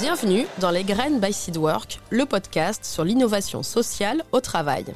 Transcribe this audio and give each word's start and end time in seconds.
Bienvenue 0.00 0.46
dans 0.60 0.70
Les 0.70 0.82
Graines 0.82 1.20
by 1.20 1.30
Seedwork, 1.30 2.00
le 2.08 2.24
podcast 2.24 2.86
sur 2.86 3.04
l'innovation 3.04 3.62
sociale 3.62 4.24
au 4.32 4.40
travail. 4.40 4.86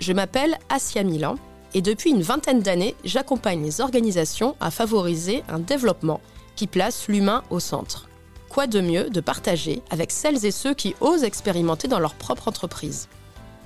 Je 0.00 0.12
m'appelle 0.12 0.58
Asia 0.68 1.04
Milan 1.04 1.36
et 1.74 1.80
depuis 1.80 2.10
une 2.10 2.22
vingtaine 2.22 2.58
d'années, 2.58 2.96
j'accompagne 3.04 3.62
les 3.62 3.80
organisations 3.80 4.56
à 4.58 4.72
favoriser 4.72 5.44
un 5.48 5.60
développement 5.60 6.20
qui 6.56 6.66
place 6.66 7.06
l'humain 7.06 7.44
au 7.50 7.60
centre. 7.60 8.08
Quoi 8.48 8.66
de 8.66 8.80
mieux 8.80 9.10
de 9.10 9.20
partager 9.20 9.80
avec 9.90 10.10
celles 10.10 10.44
et 10.44 10.50
ceux 10.50 10.74
qui 10.74 10.96
osent 11.00 11.22
expérimenter 11.22 11.86
dans 11.86 12.00
leur 12.00 12.14
propre 12.14 12.48
entreprise? 12.48 13.08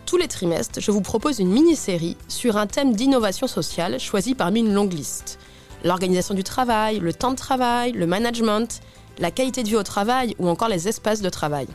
Tous 0.04 0.18
les 0.18 0.28
trimestres, 0.28 0.82
je 0.82 0.90
vous 0.90 1.00
propose 1.00 1.38
une 1.38 1.52
mini-série 1.52 2.18
sur 2.28 2.58
un 2.58 2.66
thème 2.66 2.94
d'innovation 2.94 3.46
sociale 3.46 3.98
choisi 3.98 4.34
parmi 4.34 4.60
une 4.60 4.74
longue 4.74 4.92
liste. 4.92 5.38
L'organisation 5.84 6.34
du 6.34 6.44
travail, 6.44 6.98
le 6.98 7.14
temps 7.14 7.30
de 7.30 7.36
travail, 7.36 7.92
le 7.92 8.06
management, 8.06 8.82
la 9.18 9.30
qualité 9.30 9.62
de 9.62 9.68
vie 9.68 9.76
au 9.76 9.82
travail 9.82 10.34
ou 10.38 10.48
encore 10.48 10.68
les 10.68 10.88
espaces 10.88 11.22
de 11.22 11.28
travail. 11.28 11.66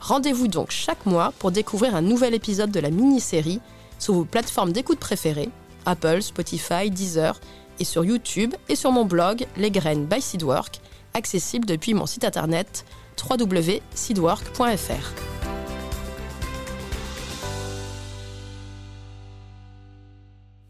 Rendez-vous 0.00 0.48
donc 0.48 0.70
chaque 0.70 1.06
mois 1.06 1.32
pour 1.38 1.50
découvrir 1.50 1.94
un 1.94 2.02
nouvel 2.02 2.34
épisode 2.34 2.70
de 2.70 2.80
la 2.80 2.90
mini-série 2.90 3.60
sur 3.98 4.14
vos 4.14 4.24
plateformes 4.24 4.72
d'écoute 4.72 4.98
préférées, 4.98 5.50
Apple, 5.86 6.22
Spotify, 6.22 6.90
Deezer, 6.90 7.40
et 7.80 7.84
sur 7.84 8.04
YouTube 8.04 8.54
et 8.68 8.76
sur 8.76 8.92
mon 8.92 9.04
blog 9.04 9.46
Les 9.56 9.70
Graines 9.70 10.06
by 10.06 10.20
Seedwork, 10.20 10.80
accessible 11.14 11.66
depuis 11.66 11.94
mon 11.94 12.06
site 12.06 12.24
internet 12.24 12.84
www.seedwork.fr. 13.28 15.12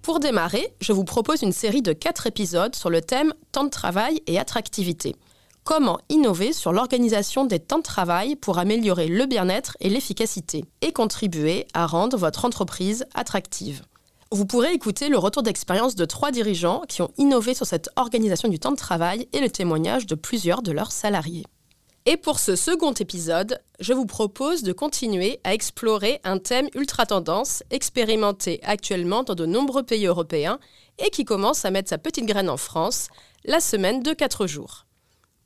Pour 0.02 0.20
démarrer, 0.20 0.72
je 0.80 0.92
vous 0.92 1.04
propose 1.04 1.42
une 1.42 1.52
série 1.52 1.82
de 1.82 1.92
4 1.92 2.26
épisodes 2.28 2.74
sur 2.74 2.88
le 2.88 3.02
thème 3.02 3.34
temps 3.52 3.64
de 3.64 3.68
travail 3.68 4.22
et 4.26 4.38
attractivité. 4.38 5.14
Comment 5.68 5.98
innover 6.08 6.54
sur 6.54 6.72
l'organisation 6.72 7.44
des 7.44 7.58
temps 7.58 7.76
de 7.76 7.82
travail 7.82 8.36
pour 8.36 8.56
améliorer 8.56 9.06
le 9.06 9.26
bien-être 9.26 9.76
et 9.80 9.90
l'efficacité 9.90 10.64
et 10.80 10.94
contribuer 10.94 11.66
à 11.74 11.84
rendre 11.84 12.16
votre 12.16 12.46
entreprise 12.46 13.04
attractive. 13.14 13.82
Vous 14.32 14.46
pourrez 14.46 14.72
écouter 14.72 15.10
le 15.10 15.18
retour 15.18 15.42
d'expérience 15.42 15.94
de 15.94 16.06
trois 16.06 16.30
dirigeants 16.30 16.84
qui 16.88 17.02
ont 17.02 17.10
innové 17.18 17.52
sur 17.52 17.66
cette 17.66 17.90
organisation 17.96 18.48
du 18.48 18.58
temps 18.58 18.70
de 18.70 18.76
travail 18.76 19.28
et 19.34 19.40
le 19.40 19.50
témoignage 19.50 20.06
de 20.06 20.14
plusieurs 20.14 20.62
de 20.62 20.72
leurs 20.72 20.90
salariés. 20.90 21.44
Et 22.06 22.16
pour 22.16 22.38
ce 22.38 22.56
second 22.56 22.94
épisode, 22.94 23.60
je 23.78 23.92
vous 23.92 24.06
propose 24.06 24.62
de 24.62 24.72
continuer 24.72 25.38
à 25.44 25.52
explorer 25.52 26.22
un 26.24 26.38
thème 26.38 26.70
ultra 26.74 27.04
tendance 27.04 27.62
expérimenté 27.70 28.58
actuellement 28.62 29.22
dans 29.22 29.34
de 29.34 29.44
nombreux 29.44 29.82
pays 29.82 30.06
européens 30.06 30.60
et 30.98 31.10
qui 31.10 31.26
commence 31.26 31.66
à 31.66 31.70
mettre 31.70 31.90
sa 31.90 31.98
petite 31.98 32.24
graine 32.24 32.48
en 32.48 32.56
France, 32.56 33.08
la 33.44 33.60
semaine 33.60 34.02
de 34.02 34.14
4 34.14 34.46
jours. 34.46 34.86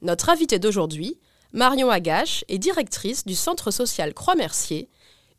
Notre 0.03 0.31
invitée 0.31 0.59
d'aujourd'hui, 0.59 1.17
Marion 1.53 1.89
Agache, 1.89 2.45
est 2.49 2.59
directrice 2.59 3.25
du 3.25 3.37
Centre 3.37 3.71
social 3.71 4.15
Croix-Mercier, 4.15 4.89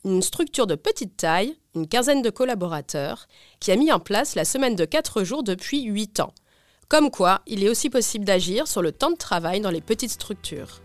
une 0.05 0.21
structure 0.21 0.67
de 0.67 0.75
petite 0.75 1.17
taille, 1.17 1.57
une 1.75 1.85
quinzaine 1.85 2.21
de 2.21 2.29
collaborateurs, 2.29 3.27
qui 3.59 3.73
a 3.73 3.75
mis 3.75 3.91
en 3.91 3.99
place 3.99 4.35
la 4.35 4.45
semaine 4.45 4.77
de 4.77 4.85
4 4.85 5.25
jours 5.25 5.43
depuis 5.43 5.83
8 5.83 6.21
ans. 6.21 6.33
Comme 6.87 7.11
quoi, 7.11 7.41
il 7.45 7.61
est 7.61 7.69
aussi 7.69 7.89
possible 7.89 8.23
d'agir 8.23 8.69
sur 8.69 8.81
le 8.81 8.93
temps 8.93 9.11
de 9.11 9.17
travail 9.17 9.59
dans 9.59 9.71
les 9.71 9.81
petites 9.81 10.11
structures. 10.11 10.82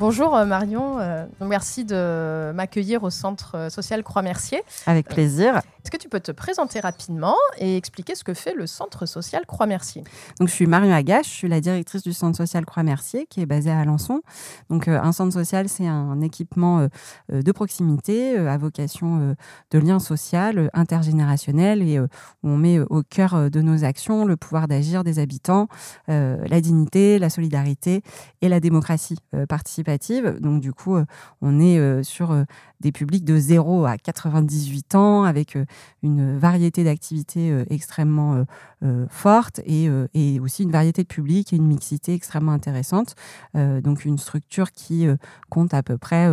Bonjour 0.00 0.34
euh, 0.34 0.46
Marion, 0.46 0.98
euh, 0.98 1.26
merci 1.42 1.84
de 1.84 2.50
m'accueillir 2.54 3.02
au 3.02 3.10
Centre 3.10 3.56
euh, 3.56 3.68
social 3.68 4.02
Croix-Mercier. 4.02 4.62
Avec 4.86 5.06
plaisir. 5.06 5.56
Est-ce 5.56 5.90
que 5.90 5.98
tu 5.98 6.08
peux 6.08 6.18
te 6.18 6.32
présenter 6.32 6.80
rapidement 6.80 7.36
et 7.58 7.76
expliquer 7.76 8.14
ce 8.14 8.24
que 8.24 8.32
fait 8.32 8.54
le 8.54 8.66
Centre 8.66 9.04
social 9.04 9.44
Croix-Mercier 9.44 10.02
Donc, 10.40 10.48
je 10.48 10.54
suis 10.54 10.66
Marion 10.66 10.94
Agache, 10.94 11.26
je 11.28 11.34
suis 11.34 11.48
la 11.48 11.60
directrice 11.60 12.02
du 12.02 12.14
Centre 12.14 12.38
social 12.38 12.64
Croix-Mercier 12.64 13.26
qui 13.28 13.42
est 13.42 13.46
basé 13.46 13.70
à 13.70 13.80
Alençon. 13.80 14.22
Donc, 14.70 14.88
un 14.88 15.12
centre 15.12 15.32
social, 15.32 15.68
c'est 15.68 15.86
un 15.86 16.20
équipement 16.20 16.86
de 17.28 17.52
proximité 17.52 18.38
à 18.38 18.56
vocation 18.56 19.34
de 19.72 19.78
lien 19.78 19.98
social 19.98 20.70
intergénérationnel 20.72 21.82
et 21.82 21.98
où 21.98 22.06
on 22.44 22.56
met 22.56 22.78
au 22.78 23.02
cœur 23.02 23.50
de 23.50 23.60
nos 23.60 23.84
actions 23.84 24.24
le 24.24 24.36
pouvoir 24.36 24.68
d'agir 24.68 25.02
des 25.02 25.18
habitants, 25.18 25.66
la 26.06 26.60
dignité, 26.60 27.18
la 27.18 27.28
solidarité 27.28 28.02
et 28.40 28.48
la 28.48 28.60
démocratie 28.60 29.18
participative 29.48 29.81
donc 30.40 30.60
du 30.60 30.72
coup, 30.72 30.96
euh, 30.96 31.04
on 31.40 31.60
est 31.60 31.78
euh, 31.78 32.02
sur 32.02 32.30
euh, 32.30 32.44
des 32.80 32.92
publics 32.92 33.24
de 33.24 33.36
0 33.36 33.84
à 33.84 33.96
98 33.96 34.94
ans 34.94 35.24
avec 35.24 35.56
une 36.02 36.36
variété 36.36 36.82
d'activités 36.82 37.64
extrêmement 37.70 38.44
forte 39.08 39.60
et, 39.64 39.88
et, 40.14 40.40
aussi 40.40 40.64
une 40.64 40.72
variété 40.72 41.04
de 41.04 41.06
publics 41.06 41.52
et 41.52 41.56
une 41.56 41.66
mixité 41.68 42.12
extrêmement 42.12 42.50
intéressante. 42.50 43.14
donc 43.54 44.04
une 44.04 44.18
structure 44.18 44.72
qui 44.72 45.06
compte 45.48 45.74
à 45.74 45.84
peu 45.84 45.96
près 45.96 46.28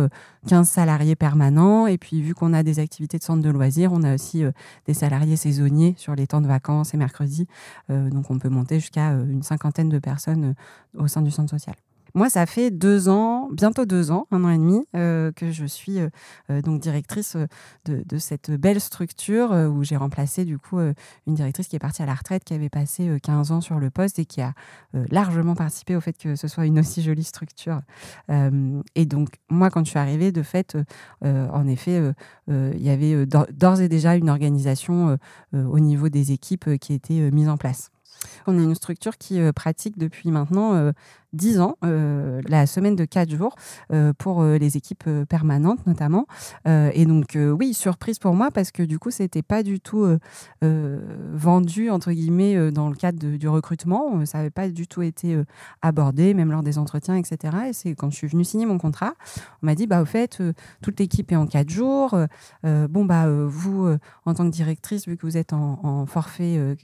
15 0.48 0.68
salariés 0.68 1.14
permanents. 1.14 1.86
Et 1.86 1.98
puis 1.98 2.20
vu 2.20 2.34
qu'on 2.34 2.52
a 2.52 2.64
des 2.64 2.80
activités 2.80 3.18
de 3.18 3.22
centre 3.22 3.42
de 3.44 3.50
loisirs, 3.50 3.92
on 3.92 4.02
a 4.02 4.12
aussi 4.16 4.42
des 4.88 4.94
salariés 4.94 5.36
saisonniers 5.36 5.94
sur 5.98 6.16
les 6.16 6.26
temps 6.26 6.40
de 6.40 6.48
vacances 6.48 6.94
et 6.94 6.96
mercredis. 6.96 7.46
donc 7.88 8.28
on 8.28 8.40
peut 8.40 8.48
monter 8.48 8.80
jusqu'à 8.80 9.10
une 9.12 9.44
cinquantaine 9.44 9.88
de 9.88 10.00
personnes 10.00 10.56
au 10.98 11.06
sein 11.06 11.22
du 11.22 11.30
centre 11.30 11.50
social. 11.50 11.76
Moi, 12.14 12.28
ça 12.30 12.46
fait 12.46 12.70
deux 12.70 13.08
ans, 13.08 13.48
bientôt 13.52 13.86
deux 13.86 14.10
ans, 14.10 14.26
un 14.30 14.44
an 14.44 14.50
et 14.50 14.58
demi, 14.58 14.86
euh, 14.96 15.32
que 15.32 15.50
je 15.50 15.64
suis 15.64 15.98
euh, 15.98 16.08
euh, 16.50 16.62
donc 16.62 16.80
directrice 16.80 17.36
de, 17.84 18.18
cette 18.18 18.50
belle 18.50 18.80
structure 18.80 19.50
où 19.50 19.82
j'ai 19.82 19.96
remplacé 19.96 20.44
du 20.44 20.58
coup 20.58 20.78
une 20.78 21.34
directrice 21.34 21.68
qui 21.68 21.76
est 21.76 21.80
partie 21.80 22.02
à 22.02 22.06
la 22.06 22.14
retraite, 22.14 22.44
qui 22.44 22.54
avait 22.54 22.68
passé 22.68 23.16
15 23.22 23.50
ans 23.52 23.60
sur 23.60 23.78
le 23.78 23.90
poste 23.90 24.18
et 24.18 24.26
qui 24.26 24.42
a 24.42 24.52
largement 24.92 25.54
participé 25.54 25.96
au 25.96 26.00
fait 26.00 26.12
que 26.12 26.36
ce 26.36 26.48
soit 26.48 26.66
une 26.66 26.78
aussi 26.78 27.02
jolie 27.02 27.24
structure. 27.24 27.80
et 28.28 29.06
donc, 29.06 29.28
moi, 29.48 29.70
quand 29.70 29.84
je 29.84 29.90
suis 29.90 29.98
arrivée, 29.98 30.32
de 30.32 30.42
fait, 30.42 30.76
en 31.22 31.66
effet, 31.66 32.12
il 32.48 32.82
y 32.82 32.90
avait 32.90 33.26
d'ores 33.26 33.80
et 33.80 33.88
déjà 33.88 34.16
une 34.16 34.28
organisation 34.28 35.18
au 35.52 35.78
niveau 35.80 36.08
des 36.08 36.32
équipes 36.32 36.78
qui 36.78 36.92
était 36.92 37.30
mise 37.30 37.48
en 37.48 37.56
place. 37.56 37.90
On 38.46 38.58
est 38.58 38.62
une 38.62 38.74
structure 38.74 39.16
qui 39.16 39.40
pratique 39.52 39.98
depuis 39.98 40.30
maintenant 40.30 40.92
10 41.32 41.60
ans, 41.60 41.76
euh, 41.84 42.40
la 42.48 42.66
semaine 42.66 42.96
de 42.96 43.04
4 43.04 43.30
jours 43.30 43.54
euh, 43.92 44.12
pour 44.12 44.42
euh, 44.42 44.58
les 44.58 44.76
équipes 44.76 45.08
permanentes 45.28 45.86
notamment. 45.86 46.26
et 46.66 47.04
donc, 47.04 47.36
oui, 47.36 47.74
surprise 47.74 48.18
pour 48.18 48.34
moi 48.34 48.50
parce 48.50 48.70
que 48.70 48.82
du 48.82 48.98
coup, 48.98 49.10
c'était 49.10 49.42
pas 49.42 49.62
du 49.62 49.80
tout 49.80 50.06
vendu, 50.62 51.90
entre 51.90 52.12
guillemets, 52.12 52.70
dans 52.70 52.88
le 52.88 52.94
cadre 52.94 53.36
du 53.36 53.48
recrutement. 53.48 54.24
Ça 54.26 54.38
n'avait 54.38 54.50
pas 54.50 54.68
du 54.68 54.86
tout 54.86 55.02
été 55.02 55.38
abordé, 55.82 56.34
même 56.34 56.50
lors 56.50 56.62
des 56.62 56.78
entretiens, 56.78 57.16
etc. 57.16 57.56
Et 57.68 57.72
c'est 57.72 57.94
quand 57.94 58.10
je 58.10 58.16
suis 58.16 58.26
venue 58.26 58.44
signer 58.44 58.66
mon 58.66 58.78
contrat, 58.78 59.14
on 59.62 59.66
m'a 59.66 59.74
dit, 59.74 59.86
bah, 59.86 60.02
au 60.02 60.04
fait, 60.04 60.42
toute 60.82 60.98
l'équipe 61.00 61.30
est 61.32 61.36
en 61.36 61.46
4 61.46 61.68
jours. 61.68 62.16
bon, 62.64 63.04
bah, 63.04 63.26
vous, 63.28 63.88
en 64.24 64.34
tant 64.34 64.44
que 64.44 64.52
directrice, 64.52 65.06
vu 65.06 65.16
que 65.16 65.26
vous 65.26 65.36
êtes 65.36 65.52
en, 65.52 66.06
forfait 66.06 66.76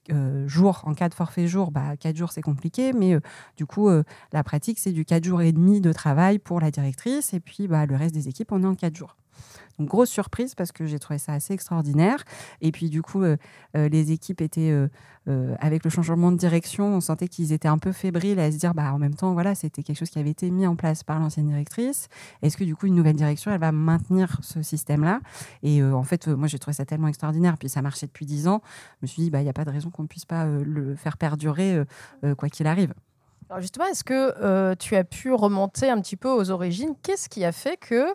jour, 0.47 0.83
en 0.85 0.95
cas 0.95 1.09
de 1.09 1.15
forfait 1.15 1.47
jour, 1.47 1.71
bah, 1.71 1.97
4 1.99 2.17
jours, 2.17 2.33
c'est 2.33 2.43
compliqué. 2.43 2.93
Mais 2.93 3.19
du 3.57 3.67
coup, 3.67 3.89
la 4.37 4.45
pratique, 4.45 4.79
c'est 4.79 4.93
du 4.93 5.05
4 5.05 5.25
jours 5.25 5.41
et 5.41 5.53
demi 5.53 5.81
de 5.81 5.93
travail 5.93 6.39
pour 6.39 6.61
la 6.61 6.71
directrice. 6.71 7.33
Et 7.35 7.41
puis, 7.41 7.69
bah, 7.69 7.87
le 7.87 7.97
reste 7.97 8.15
des 8.15 8.29
équipes, 8.29 8.53
on 8.53 8.63
est 8.63 8.67
en 8.67 8.75
4 8.75 8.95
jours. 8.95 9.17
Donc, 9.79 9.89
grosse 9.89 10.11
surprise 10.11 10.55
parce 10.55 10.73
que 10.73 10.87
j'ai 10.87 10.99
trouvé 10.99 11.19
ça 11.19 11.33
assez 11.33 11.53
extraordinaire. 11.53 12.25
Et 12.61 12.73
puis, 12.73 12.89
du 12.89 13.03
coup, 13.03 13.23
euh, 13.23 13.37
euh, 13.77 13.89
les 13.89 14.13
équipes 14.13 14.41
étaient, 14.41 14.71
euh, 14.71 15.55
avec 15.59 15.85
le 15.85 15.91
changement 15.91 16.33
de 16.33 16.37
direction, 16.37 16.87
on 16.87 17.01
sentait 17.01 17.29
qu'ils 17.29 17.53
étaient 17.53 17.69
un 17.69 17.79
peu 17.79 17.93
fébriles 17.93 18.39
à 18.39 18.51
se 18.51 18.57
dire, 18.57 18.75
bah, 18.75 18.93
en 18.93 18.99
même 18.99 19.15
temps, 19.15 19.33
voilà, 19.35 19.55
c'était 19.55 19.83
quelque 19.83 19.99
chose 19.99 20.11
qui 20.11 20.19
avait 20.19 20.31
été 20.31 20.51
mis 20.51 20.67
en 20.67 20.77
place 20.77 21.03
par 21.03 21.19
l'ancienne 21.19 21.49
directrice. 21.49 22.09
Est-ce 22.43 22.57
que, 22.57 22.65
du 22.65 22.75
coup, 22.75 22.87
une 22.87 22.95
nouvelle 22.95 23.17
direction, 23.17 23.51
elle 23.51 23.61
va 23.61 23.73
maintenir 23.73 24.39
ce 24.43 24.63
système-là? 24.63 25.21
Et 25.63 25.83
en 25.83 26.05
fait, 26.05 26.29
moi, 26.29 26.49
j'ai 26.49 26.59
trouvé 26.59 26.75
ça 26.75 26.87
tellement 26.87 27.09
extraordinaire. 27.09 27.59
Puis, 27.59 27.69
ça 27.69 27.83
marchait 27.83 28.07
depuis 28.07 28.27
10 28.27 28.49
ans. 28.49 28.63
Je 29.01 29.03
me 29.03 29.07
suis 29.07 29.23
dit, 29.23 29.31
bah, 29.31 29.41
il 29.41 29.45
n'y 29.45 29.51
a 29.51 29.55
pas 29.55 29.65
de 29.65 29.71
raison 29.71 29.91
qu'on 29.91 30.03
ne 30.03 30.09
puisse 30.09 30.25
pas 30.25 30.47
le 30.47 30.95
faire 30.95 31.19
perdurer, 31.19 31.83
quoi 32.39 32.49
qu'il 32.49 32.67
arrive. 32.67 32.95
Alors 33.49 33.61
justement, 33.61 33.87
est-ce 33.87 34.03
que 34.03 34.35
euh, 34.43 34.75
tu 34.77 34.97
as 34.97 35.05
pu 35.05 35.33
remonter 35.33 35.89
un 35.89 36.01
petit 36.01 36.17
peu 36.17 36.29
aux 36.29 36.51
origines? 36.51 36.95
Qu'est-ce 37.03 37.29
qui 37.29 37.45
a 37.45 37.53
fait 37.53 37.77
que 37.77 38.09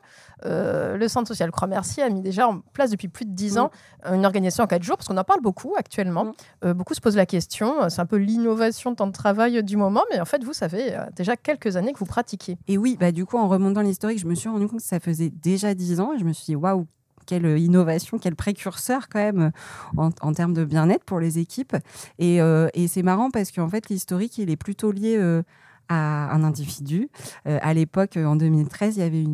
euh, 0.46 0.98
le 0.98 1.08
Centre 1.08 1.30
social 1.30 1.52
Croix-Mercier 1.52 2.04
a 2.04 2.10
mis 2.10 2.22
déjà 2.22 2.50
en 2.50 2.60
place 2.60 2.92
depuis 2.92 3.08
plus 3.08 3.26
de 3.26 3.32
dix 3.32 3.58
ans 3.58 3.72
mm. 4.06 4.16
une 4.16 4.26
organisation 4.26 4.66
en 4.66 4.68
quatre 4.68 4.84
jours? 4.84 4.98
Parce 4.98 5.08
qu'on 5.08 5.16
en 5.16 5.24
parle 5.24 5.40
beaucoup 5.40 5.74
actuellement. 5.78 6.26
Mm. 6.26 6.34
Euh, 6.66 6.74
beaucoup 6.74 6.94
se 6.94 7.00
posent 7.00 7.16
la 7.16 7.26
question. 7.26 7.90
C'est 7.90 8.02
un 8.02 8.06
peu 8.06 8.18
l'innovation 8.18 8.92
de 8.92 8.98
temps 8.98 9.08
de 9.08 9.14
travail 9.14 9.64
du 9.64 9.78
moment, 9.78 10.04
mais 10.12 10.20
en 10.20 10.26
fait, 10.26 10.44
vous, 10.44 10.54
ça 10.54 10.68
fait 10.68 10.98
déjà 11.16 11.38
quelques 11.38 11.78
années 11.78 11.94
que 11.94 12.00
vous 12.00 12.06
pratiquez. 12.06 12.58
Et 12.68 12.78
oui, 12.78 12.98
bah, 13.00 13.14
du 13.14 13.26
coup, 13.26 13.38
en 13.38 13.48
remontant 13.48 13.82
l'historique, 13.82 14.20
je 14.20 14.28
me 14.28 14.36
suis 14.36 14.50
rendu 14.50 14.68
compte 14.68 14.80
que 14.80 14.86
ça 14.86 15.00
faisait 15.00 15.30
déjà 15.30 15.74
dix 15.74 16.02
ans. 16.02 16.12
Et 16.14 16.20
je 16.20 16.26
me 16.26 16.34
suis 16.34 16.46
dit, 16.46 16.56
waouh, 16.58 16.88
quelle 17.26 17.60
innovation, 17.60 18.18
quel 18.20 18.36
précurseur 18.36 19.10
quand 19.10 19.20
même 19.20 19.52
en, 19.98 20.34
termes 20.34 20.54
de 20.54 20.66
bien-être 20.66 21.04
pour 21.04 21.20
les 21.20 21.40
équipes. 21.40 21.76
Euh, 22.22 22.70
et, 22.74 22.88
c'est 22.88 23.04
marrant 23.04 23.32
parce 23.32 23.52
qu'en 23.52 23.70
fait, 23.70 23.90
l'historique, 23.90 24.38
il 24.38 24.50
est 24.50 24.58
plutôt 24.58 24.92
lié 24.92 25.16
euh, 25.18 25.44
à 25.90 26.34
un 26.34 26.44
individu. 26.44 27.10
Euh, 27.48 27.60
à 27.62 27.74
l'époque, 27.74 28.18
en 28.18 28.36
2013, 28.36 28.98
il 28.98 29.00
y 29.00 29.04
avait 29.04 29.26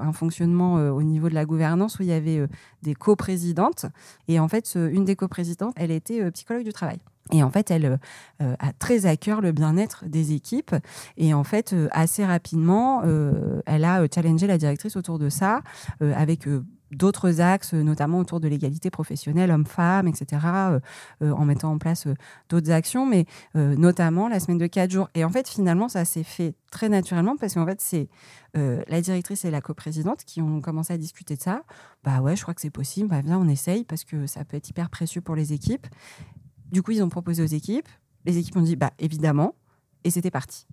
un 0.00 0.12
fonctionnement 0.12 0.74
au 0.74 1.02
niveau 1.02 1.28
de 1.28 1.34
la 1.34 1.44
gouvernance 1.44 1.98
où 1.98 2.02
il 2.02 2.08
y 2.08 2.12
avait 2.12 2.46
des 2.82 2.94
coprésidentes. 2.94 3.86
Et 4.28 4.38
en 4.38 4.48
fait, 4.48 4.76
une 4.76 5.04
des 5.04 5.16
coprésidentes, 5.16 5.74
elle 5.76 5.90
était 5.90 6.30
psychologue 6.32 6.64
du 6.64 6.72
travail. 6.72 6.98
Et 7.32 7.42
en 7.42 7.50
fait, 7.50 7.72
elle 7.72 7.98
a 8.38 8.72
très 8.78 9.06
à 9.06 9.16
cœur 9.16 9.40
le 9.40 9.50
bien-être 9.50 10.04
des 10.06 10.32
équipes. 10.32 10.76
Et 11.16 11.34
en 11.34 11.42
fait, 11.42 11.74
assez 11.90 12.24
rapidement, 12.24 13.02
elle 13.66 13.84
a 13.84 14.06
challengé 14.12 14.46
la 14.46 14.58
directrice 14.58 14.94
autour 14.94 15.18
de 15.18 15.28
ça, 15.28 15.62
avec 16.00 16.46
d'autres 16.90 17.40
axes, 17.40 17.72
notamment 17.74 18.18
autour 18.18 18.40
de 18.40 18.48
l'égalité 18.48 18.90
professionnelle 18.90 19.50
homme-femme, 19.50 20.06
etc., 20.08 20.42
euh, 20.44 20.80
euh, 21.22 21.32
en 21.32 21.44
mettant 21.44 21.72
en 21.72 21.78
place 21.78 22.06
euh, 22.06 22.14
d'autres 22.48 22.70
actions, 22.70 23.06
mais 23.06 23.26
notamment 23.54 24.28
la 24.28 24.40
semaine 24.40 24.58
de 24.58 24.66
quatre 24.66 24.90
jours. 24.90 25.08
Et 25.14 25.24
en 25.24 25.30
fait, 25.30 25.48
finalement, 25.48 25.88
ça 25.88 26.04
s'est 26.04 26.22
fait 26.22 26.54
très 26.70 26.88
naturellement 26.88 27.36
parce 27.36 27.54
qu'en 27.54 27.66
fait, 27.66 27.80
c'est 27.80 28.08
la 28.54 29.00
directrice 29.00 29.44
et 29.44 29.50
la 29.50 29.60
coprésidente 29.60 30.24
qui 30.24 30.40
ont 30.40 30.60
commencé 30.60 30.92
à 30.92 30.96
discuter 30.98 31.36
de 31.36 31.42
ça. 31.42 31.62
Bah 32.04 32.20
ouais, 32.20 32.36
je 32.36 32.42
crois 32.42 32.54
que 32.54 32.60
c'est 32.60 32.70
possible, 32.70 33.08
bah 33.08 33.20
viens, 33.22 33.38
on 33.38 33.48
essaye 33.48 33.84
parce 33.84 34.04
que 34.04 34.26
ça 34.26 34.44
peut 34.44 34.56
être 34.56 34.68
hyper 34.68 34.88
précieux 34.88 35.20
pour 35.20 35.36
les 35.36 35.52
équipes. 35.52 35.86
Du 36.72 36.82
coup, 36.82 36.92
ils 36.92 37.02
ont 37.02 37.08
proposé 37.08 37.42
aux 37.42 37.46
équipes. 37.46 37.88
Les 38.24 38.38
équipes 38.38 38.56
ont 38.56 38.62
dit, 38.62 38.76
bah 38.76 38.92
évidemment, 38.98 39.54
et 40.04 40.10
c'était 40.10 40.30
parti. 40.30 40.66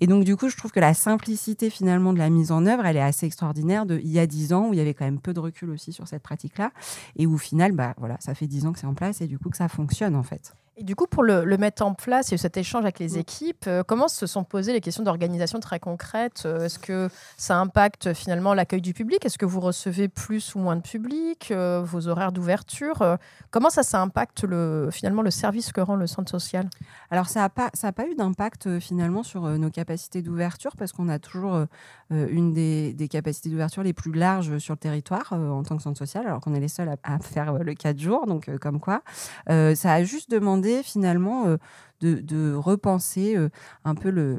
Et 0.00 0.06
donc, 0.06 0.24
du 0.24 0.36
coup, 0.36 0.48
je 0.48 0.56
trouve 0.56 0.72
que 0.72 0.80
la 0.80 0.94
simplicité 0.94 1.70
finalement 1.70 2.12
de 2.12 2.18
la 2.18 2.30
mise 2.30 2.52
en 2.52 2.66
œuvre, 2.66 2.86
elle 2.86 2.96
est 2.96 3.02
assez 3.02 3.26
extraordinaire. 3.26 3.86
De, 3.86 3.98
il 3.98 4.10
y 4.10 4.18
a 4.18 4.26
dix 4.26 4.52
ans, 4.52 4.68
où 4.68 4.72
il 4.72 4.78
y 4.78 4.80
avait 4.80 4.94
quand 4.94 5.04
même 5.04 5.20
peu 5.20 5.32
de 5.32 5.40
recul 5.40 5.70
aussi 5.70 5.92
sur 5.92 6.08
cette 6.08 6.22
pratique-là, 6.22 6.72
et 7.16 7.26
où 7.26 7.34
au 7.34 7.38
final, 7.38 7.72
bah, 7.72 7.94
voilà, 7.98 8.16
ça 8.20 8.34
fait 8.34 8.46
dix 8.46 8.66
ans 8.66 8.72
que 8.72 8.78
c'est 8.78 8.86
en 8.86 8.94
place, 8.94 9.20
et 9.20 9.26
du 9.26 9.38
coup 9.38 9.50
que 9.50 9.56
ça 9.56 9.68
fonctionne 9.68 10.16
en 10.16 10.22
fait. 10.22 10.54
Et 10.76 10.82
du 10.82 10.96
coup, 10.96 11.06
pour 11.06 11.22
le, 11.22 11.44
mettre 11.56 11.84
en 11.84 11.94
place 11.94 12.32
et 12.32 12.36
cet 12.36 12.56
échange 12.56 12.82
avec 12.82 12.98
les 12.98 13.10
mm. 13.10 13.18
équipes, 13.18 13.64
euh, 13.68 13.84
comment 13.86 14.08
se 14.08 14.26
sont 14.26 14.42
posées 14.42 14.72
les 14.72 14.80
questions 14.80 15.04
d'organisation 15.04 15.60
très 15.60 15.78
concrètes 15.78 16.42
euh, 16.46 16.64
Est-ce 16.64 16.80
que 16.80 17.08
ça 17.36 17.58
impacte 17.58 18.12
finalement 18.12 18.54
l'accueil 18.54 18.80
du 18.80 18.92
public? 18.92 19.24
Est-ce 19.24 19.38
que 19.38 19.46
vous 19.46 19.60
recevez 19.60 20.08
plus 20.08 20.56
ou 20.56 20.58
moins 20.58 20.74
de 20.74 20.80
public 20.82 21.52
euh, 21.52 21.82
Vos 21.84 22.08
horaires 22.08 22.32
d'ouverture 22.32 23.18
Comment 23.52 23.70
ça, 23.70 23.84
ça 23.84 24.02
impacte 24.02 24.42
le, 24.42 24.88
finalement 24.90 25.22
le 25.22 25.30
service 25.30 25.70
que 25.70 25.80
rend 25.80 25.94
le 25.94 26.08
centre 26.08 26.30
social? 26.30 26.68
Alors, 27.10 27.28
ça 27.28 27.40
n'a 27.40 27.50
pas, 27.50 27.70
ça 27.72 27.92
pas 27.92 28.06
eu 28.08 28.16
d'impact 28.16 28.80
finalement 28.80 29.22
sur 29.22 29.42
nos 29.42 29.70
capacités 29.70 30.22
d'ouverture 30.22 30.74
parce 30.76 30.92
qu'on 30.92 31.08
a 31.08 31.20
toujours 31.20 31.66
une 32.10 32.52
des, 32.52 33.08
capacités 33.08 33.48
d'ouverture 33.48 33.84
les 33.84 33.92
plus 33.92 34.12
larges 34.12 34.58
sur 34.58 34.74
le 34.74 34.78
territoire 34.78 35.32
en 35.32 35.62
tant 35.62 35.76
que 35.76 35.82
centre 35.82 35.98
social, 35.98 36.26
alors 36.26 36.40
qu'on 36.40 36.54
est 36.54 36.60
les 36.60 36.68
seuls 36.68 36.88
à, 36.88 36.96
à 37.04 37.18
faire 37.20 37.52
le 37.52 37.74
4 37.74 37.98
jours, 37.98 38.26
donc 38.26 38.50
comme 38.58 38.80
quoi. 38.80 39.02
ça 39.46 39.92
a 39.92 40.02
juste 40.02 40.30
demandé 40.30 40.63
finalement 40.82 41.46
euh, 41.46 41.56
de, 42.00 42.54
repenser 42.54 43.36
euh, 43.36 43.48
un 43.84 43.94
peu 43.94 44.10
le, 44.10 44.38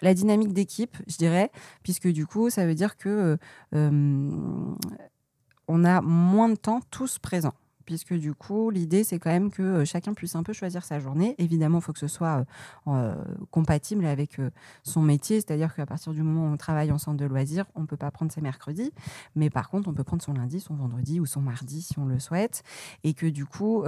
la 0.00 0.14
dynamique 0.14 0.52
d'équipe, 0.52 0.96
je 1.06 1.16
dirais, 1.16 1.50
puisque 1.82 2.08
du 2.08 2.26
coup, 2.26 2.50
ça 2.50 2.66
veut 2.66 2.74
dire 2.74 2.96
que 2.96 3.38
euh, 3.74 4.30
on 5.68 5.84
a 5.84 6.00
moins 6.00 6.48
de 6.48 6.56
temps 6.56 6.80
tous 6.90 7.18
présents 7.18 7.54
puisque 7.84 8.14
du 8.14 8.34
coup, 8.34 8.70
l'idée, 8.70 9.04
c'est 9.04 9.18
quand 9.18 9.30
même 9.30 9.50
que 9.50 9.62
euh, 9.62 9.84
chacun 9.84 10.14
puisse 10.14 10.34
un 10.34 10.42
peu 10.42 10.52
choisir 10.52 10.84
sa 10.84 10.98
journée. 10.98 11.34
Évidemment, 11.38 11.78
il 11.78 11.82
faut 11.82 11.92
que 11.92 11.98
ce 11.98 12.08
soit 12.08 12.44
euh, 12.88 12.92
euh, 12.92 13.14
compatible 13.50 14.04
avec 14.06 14.40
son 14.82 15.02
métier, 15.02 15.40
c'est-à-dire 15.40 15.74
qu'à 15.74 15.86
partir 15.86 16.12
du 16.12 16.22
moment 16.22 16.48
où 16.48 16.52
on 16.52 16.56
travaille 16.56 16.92
en 16.92 16.98
centre 16.98 17.18
de 17.18 17.24
loisirs, 17.24 17.64
on 17.74 17.82
ne 17.82 17.86
peut 17.86 17.96
pas 17.96 18.10
prendre 18.10 18.32
ses 18.32 18.40
mercredis, 18.40 18.92
mais 19.34 19.50
par 19.50 19.68
contre, 19.68 19.88
on 19.88 19.94
peut 19.94 20.04
prendre 20.04 20.22
son 20.22 20.34
lundi, 20.34 20.60
son 20.60 20.74
vendredi 20.74 21.20
ou 21.20 21.26
son 21.26 21.40
mardi 21.40 21.82
si 21.82 21.98
on 21.98 22.06
le 22.06 22.18
souhaite, 22.18 22.62
et 23.04 23.14
que 23.14 23.26
du 23.26 23.44
coup, 23.44 23.84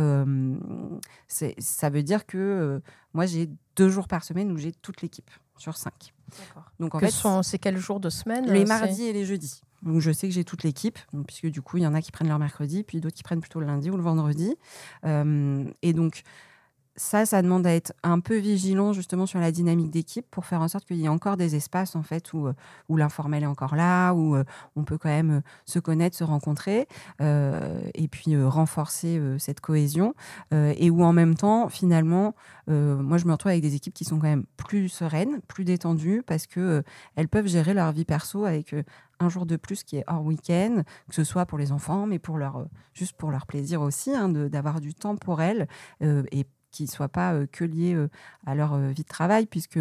ça 1.29 1.91
veut 1.91 2.03
dire 2.03 2.27
que 2.27 2.81
moi, 3.13 3.27
j'ai 3.27 3.49
deux 3.77 3.89
jours 3.89 4.09
par 4.09 4.25
semaine 4.25 4.53
où 4.53 4.57
j'ai 4.57 4.73
toute 4.73 5.03
l'équipe 5.03 5.31
sur 5.57 5.77
cinq. 5.77 6.13
Donc 6.81 6.95
en 6.95 6.99
fait, 6.99 7.15
c'est 7.43 7.59
quels 7.59 7.79
jours 7.79 8.01
de 8.01 8.11
semaine 8.11 8.51
Les 8.51 8.65
mardis 8.65 9.05
et 9.05 9.13
les 9.13 9.25
jeudis. 9.25 9.63
Donc 9.85 10.01
je 10.01 10.11
sais 10.11 10.27
que 10.27 10.35
j'ai 10.35 10.45
toute 10.45 10.65
l'équipe, 10.65 10.99
puisque 11.27 11.47
du 11.47 11.63
coup, 11.63 11.77
il 11.77 11.83
y 11.83 11.87
en 11.87 11.95
a 11.95 12.01
qui 12.01 12.11
prennent 12.11 12.29
leur 12.29 12.39
mercredi, 12.39 12.83
puis 12.83 13.01
d'autres 13.01 13.17
qui 13.17 13.23
prennent 13.23 13.41
plutôt 13.41 13.61
le 13.61 13.67
lundi 13.67 13.91
ou 13.91 13.97
le 13.97 14.03
vendredi. 14.03 14.57
Euh, 15.05 15.65
et 15.83 15.93
donc, 15.93 16.23
ça, 16.97 17.27
ça 17.27 17.43
demande 17.43 17.67
à 17.67 17.75
être 17.75 17.93
un 18.03 18.21
peu 18.21 18.37
vigilant 18.37 18.93
justement 18.93 19.27
sur 19.27 19.41
la 19.41 19.51
dynamique 19.51 19.91
d'équipe 19.91 20.27
pour 20.31 20.47
faire 20.47 20.61
en 20.61 20.69
sorte 20.69 20.85
qu'il 20.85 20.97
y 20.99 21.07
ait 21.07 21.09
encore 21.09 21.37
des 21.37 21.57
espaces 21.57 21.97
en 21.97 22.03
fait 22.03 22.33
où, 22.33 22.47
euh, 22.47 22.53
où 22.89 22.97
l'informel 22.97 23.43
est 23.43 23.47
encore 23.47 23.75
là, 23.75 24.13
où 24.13 24.37
euh, 24.37 24.45
on 24.77 24.85
peut 24.85 24.97
quand 24.97 25.09
même 25.09 25.31
euh, 25.31 25.41
se 25.65 25.81
connaître, 25.81 26.17
se 26.17 26.25
rencontrer 26.25 26.87
et 27.21 28.09
puis 28.09 28.37
renforcer 28.45 29.21
cette 29.39 29.61
cohésion 29.61 30.15
et 30.53 30.91
où 30.91 31.03
en 31.03 31.13
même 31.13 31.35
temps 31.35 31.69
finalement, 31.69 32.35
moi 32.67 33.19
je 33.19 33.27
me 33.27 33.33
retrouve 33.33 33.51
avec 33.51 33.63
des 33.63 33.75
équipes 33.75 33.95
qui 33.95 34.05
sont 34.05 34.19
quand 34.19 34.29
même 34.29 34.45
plus 34.57 34.89
sereines, 34.89 35.41
plus 35.49 35.65
détendues 35.65 36.23
parce 36.27 36.47
que 36.47 36.83
elles 37.17 37.29
peuvent 37.29 37.47
gérer 37.47 37.75
leur 37.75 37.93
vie 37.93 38.05
perso 38.05 38.45
avec 38.45 38.75
un 39.21 39.29
jour 39.29 39.47
de 39.47 39.57
plus 39.57 39.83
qui 39.83 39.97
est 39.97 40.05
hors 40.07 40.25
week-end, 40.25 40.83
que 41.09 41.15
ce 41.15 41.25
soit 41.25 41.47
pour 41.47 41.59
les 41.59 41.73
enfants, 41.73 42.07
mais 42.07 42.19
pour 42.19 42.39
leur, 42.39 42.67
juste 42.93 43.17
pour 43.17 43.31
leur 43.31 43.47
plaisir 43.47 43.81
aussi, 43.81 44.15
hein, 44.15 44.29
d'avoir 44.29 44.81
du 44.81 44.95
temps 44.95 45.17
pour 45.17 45.41
elles 45.41 45.67
et 46.01 46.47
qui 46.75 46.83
ne 46.85 46.89
soient 46.89 47.09
pas 47.09 47.33
euh, 47.35 47.47
que 47.51 47.65
liés 47.65 47.95
euh, 47.95 48.11
à 48.47 48.55
leur 48.55 48.75
euh, 48.75 48.89
vie 48.89 49.05
de 49.05 49.09
travail, 49.09 49.47
puisque 49.47 49.79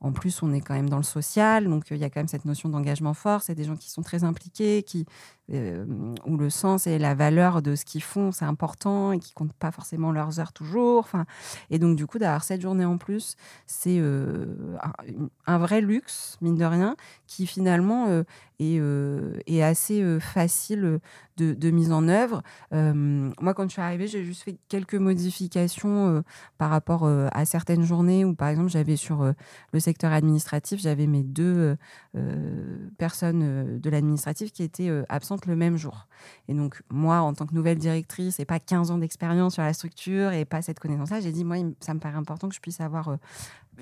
en 0.00 0.12
plus 0.12 0.42
on 0.42 0.52
est 0.52 0.60
quand 0.60 0.74
même 0.74 0.90
dans 0.90 0.96
le 0.96 1.02
social, 1.02 1.64
donc 1.68 1.84
il 1.90 1.96
y 1.96 2.04
a 2.04 2.10
quand 2.10 2.20
même 2.20 2.28
cette 2.28 2.44
notion 2.44 2.68
d'engagement 2.68 3.14
fort. 3.14 3.42
C'est 3.42 3.54
des 3.54 3.64
gens 3.64 3.76
qui 3.76 3.90
sont 3.90 4.02
très 4.02 4.24
impliqués, 4.24 4.82
qui 4.82 5.06
où 5.48 6.36
le 6.36 6.50
sens 6.50 6.88
et 6.88 6.98
la 6.98 7.14
valeur 7.14 7.62
de 7.62 7.76
ce 7.76 7.84
qu'ils 7.84 8.02
font 8.02 8.32
c'est 8.32 8.44
important 8.44 9.12
et 9.12 9.20
qui 9.20 9.32
comptent 9.32 9.52
pas 9.52 9.70
forcément 9.70 10.10
leurs 10.10 10.40
heures 10.40 10.52
toujours. 10.52 10.98
Enfin, 10.98 11.24
et 11.70 11.78
donc 11.78 11.96
du 11.96 12.04
coup 12.06 12.18
d'avoir 12.18 12.42
cette 12.42 12.60
journée 12.60 12.84
en 12.84 12.98
plus, 12.98 13.36
c'est 13.66 14.00
un, 15.46 15.58
vrai 15.58 15.80
luxe 15.80 16.36
mine 16.40 16.56
de 16.56 16.64
rien, 16.64 16.96
qui 17.28 17.46
finalement 17.46 18.08
est, 18.58 18.80
est, 19.46 19.62
assez 19.62 20.18
facile 20.18 20.98
de, 21.36 21.70
mise 21.70 21.92
en 21.92 22.08
œuvre. 22.08 22.42
moi, 22.72 23.54
quand 23.54 23.64
je 23.68 23.72
suis 23.72 23.82
arrivée, 23.82 24.08
j'ai 24.08 24.24
juste 24.24 24.42
fait 24.42 24.58
quelques 24.68 24.94
modifications 24.94 26.24
par 26.58 26.70
rapport 26.70 27.06
à 27.06 27.44
certaines 27.44 27.84
journées 27.84 28.24
où, 28.24 28.34
par 28.34 28.48
exemple, 28.48 28.70
j'avais 28.70 28.96
sur 28.96 29.32
le 29.72 29.80
secteur 29.86 30.12
administratif, 30.12 30.80
j'avais 30.80 31.06
mes 31.06 31.22
deux 31.22 31.76
personnes 32.98 33.78
de 33.78 33.90
l'administratif 33.90 34.52
qui 34.52 34.62
étaient 34.62 34.90
absentes 35.08 35.46
le 35.46 35.54
même 35.54 35.76
jour. 35.76 36.08
Et 36.48 36.54
donc, 36.54 36.82
moi, 36.90 37.20
en 37.20 37.32
tant 37.34 37.46
que 37.46 37.54
nouvelle 37.54 37.78
directrice, 37.78 38.40
et 38.40 38.44
pas 38.44 38.58
15 38.58 38.90
ans 38.90 38.98
d'expérience 38.98 39.54
sur 39.54 39.62
la 39.62 39.72
structure 39.72 40.32
et 40.32 40.44
pas 40.44 40.60
cette 40.60 40.80
connaissance-là, 40.80 41.20
j'ai 41.20 41.32
dit, 41.32 41.44
moi, 41.44 41.56
ça 41.80 41.94
me 41.94 42.00
paraît 42.00 42.16
important 42.16 42.48
que 42.48 42.54
je 42.54 42.60
puisse 42.60 42.80
avoir 42.80 43.16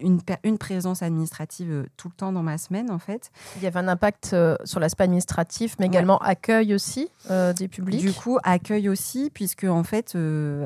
une, 0.00 0.20
une, 0.42 0.58
présence 0.58 1.02
administrative 1.02 1.70
euh, 1.70 1.86
tout 1.96 2.08
le 2.08 2.14
temps 2.14 2.32
dans 2.32 2.42
ma 2.42 2.58
semaine, 2.58 2.90
en 2.90 2.98
fait. 2.98 3.30
Il 3.56 3.62
y 3.62 3.66
avait 3.66 3.78
un 3.78 3.88
impact 3.88 4.30
euh, 4.32 4.56
sur 4.64 4.80
l'aspect 4.80 5.04
administratif, 5.04 5.76
mais 5.78 5.86
également 5.86 6.18
accueil 6.18 6.74
aussi 6.74 7.08
euh, 7.30 7.52
des 7.52 7.68
publics. 7.68 8.00
Du 8.00 8.12
coup, 8.12 8.38
accueil 8.42 8.88
aussi, 8.88 9.30
puisque 9.32 9.64
en 9.64 9.84
fait, 9.84 10.16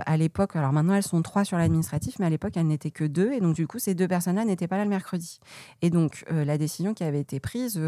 à 0.06 0.16
l'époque, 0.16 0.56
alors 0.56 0.72
maintenant 0.72 0.94
elles 0.94 1.02
sont 1.02 1.22
trois 1.22 1.44
sur 1.44 1.58
l'administratif, 1.58 2.18
mais 2.18 2.26
à 2.26 2.30
l'époque 2.30 2.56
elles 2.56 2.66
n'étaient 2.66 2.90
que 2.90 3.04
deux, 3.04 3.32
et 3.32 3.40
donc 3.40 3.54
du 3.54 3.66
coup 3.66 3.78
ces 3.78 3.94
deux 3.94 4.08
personnes-là 4.08 4.44
n'étaient 4.44 4.68
pas 4.68 4.76
là 4.76 4.84
le 4.84 4.90
mercredi. 4.90 5.40
Et 5.82 5.90
donc 5.90 6.24
la 6.30 6.58
décision 6.58 6.94
qui 6.94 7.04
avait 7.04 7.20
été 7.20 7.40
prise 7.40 7.80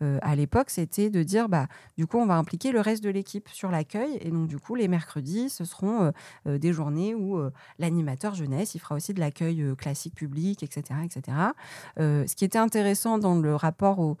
à 0.00 0.36
l'époque, 0.36 0.70
c'était 0.70 1.10
de 1.10 1.22
dire, 1.22 1.48
bah, 1.48 1.66
du 1.96 2.06
coup, 2.06 2.18
on 2.18 2.26
va 2.26 2.36
impliquer 2.36 2.72
le 2.72 2.80
reste 2.80 3.02
de 3.02 3.10
l'équipe 3.10 3.48
sur 3.48 3.70
l'accueil, 3.70 4.18
et 4.20 4.30
donc 4.30 4.48
du 4.48 4.58
coup 4.58 4.74
les 4.74 4.88
mercredis, 4.88 5.50
ce 5.50 5.64
seront 5.64 6.12
des 6.44 6.72
journées 6.72 7.14
où 7.14 7.40
l'animateur 7.78 8.34
jeunesse, 8.34 8.74
il 8.74 8.78
fera 8.78 8.94
aussi 8.94 9.14
de 9.14 9.20
l'accueil 9.20 9.64
classique 9.76 10.14
public, 10.14 10.62
etc 10.62 10.85
etc. 11.04 11.36
Euh, 11.98 12.26
ce 12.26 12.34
qui 12.34 12.44
était 12.44 12.58
intéressant 12.58 13.18
dans 13.18 13.36
le 13.36 13.54
rapport 13.54 13.98
au, 13.98 14.16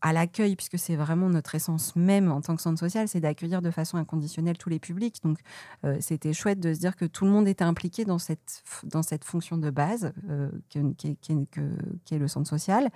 à 0.00 0.12
l'accueil, 0.12 0.56
puisque 0.56 0.78
c'est 0.78 0.96
vraiment 0.96 1.28
notre 1.28 1.54
essence 1.54 1.96
même 1.96 2.30
en 2.30 2.40
tant 2.40 2.56
que 2.56 2.62
centre 2.62 2.78
social, 2.78 3.08
c'est 3.08 3.20
d'accueillir 3.20 3.62
de 3.62 3.70
façon 3.70 3.96
inconditionnelle 3.96 4.58
tous 4.58 4.68
les 4.68 4.78
publics. 4.78 5.16
Donc, 5.22 5.38
euh, 5.84 5.96
c'était 6.00 6.32
chouette 6.32 6.60
de 6.60 6.72
se 6.72 6.78
dire 6.78 6.96
que 6.96 7.04
tout 7.04 7.24
le 7.24 7.30
monde 7.30 7.48
était 7.48 7.64
impliqué 7.64 8.04
dans 8.04 8.18
cette, 8.18 8.62
dans 8.84 9.02
cette 9.02 9.24
fonction 9.24 9.56
de 9.56 9.70
base 9.70 10.12
euh, 10.28 10.50
qui, 10.68 10.78
est, 10.78 12.18
le 12.18 12.28
centre 12.28 12.48
social. 12.48 12.88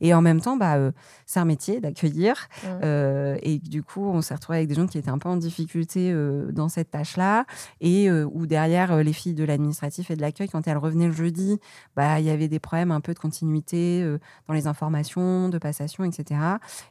Et 0.00 0.14
en 0.14 0.22
même 0.22 0.40
temps, 0.40 0.56
bah, 0.56 0.78
c'est 1.26 1.40
un 1.40 1.44
métier 1.44 1.80
d'accueillir. 1.80 2.48
Mmh. 2.64 3.36
et 3.42 3.58
du 3.58 3.82
coup, 3.82 4.04
on 4.04 4.22
s'est 4.22 4.34
retrouvé 4.34 4.58
avec 4.58 4.68
des 4.68 4.74
gens 4.74 4.86
qui 4.86 4.98
étaient 4.98 5.10
un 5.10 5.18
peu 5.18 5.28
en 5.28 5.36
difficulté 5.36 6.14
dans 6.52 6.68
cette 6.68 6.90
tâche-là. 6.90 7.44
Et 7.80 8.10
où 8.10 8.46
derrière, 8.46 9.02
les 9.02 9.12
filles 9.12 9.34
de 9.34 9.44
l'administratif 9.44 10.10
et 10.10 10.16
de 10.16 10.20
l'accueil, 10.20 10.48
quand 10.48 10.66
elles 10.66 10.78
revenaient 10.78 11.06
le 11.06 11.12
jeudi, 11.12 11.58
bah, 11.96 12.20
il 12.20 12.26
y 12.26 12.29
avait 12.30 12.48
des 12.48 12.58
problèmes 12.58 12.90
un 12.90 13.00
peu 13.00 13.14
de 13.14 13.18
continuité 13.18 14.02
euh, 14.02 14.18
dans 14.48 14.54
les 14.54 14.66
informations, 14.66 15.48
de 15.48 15.58
passation, 15.58 16.04
etc. 16.04 16.40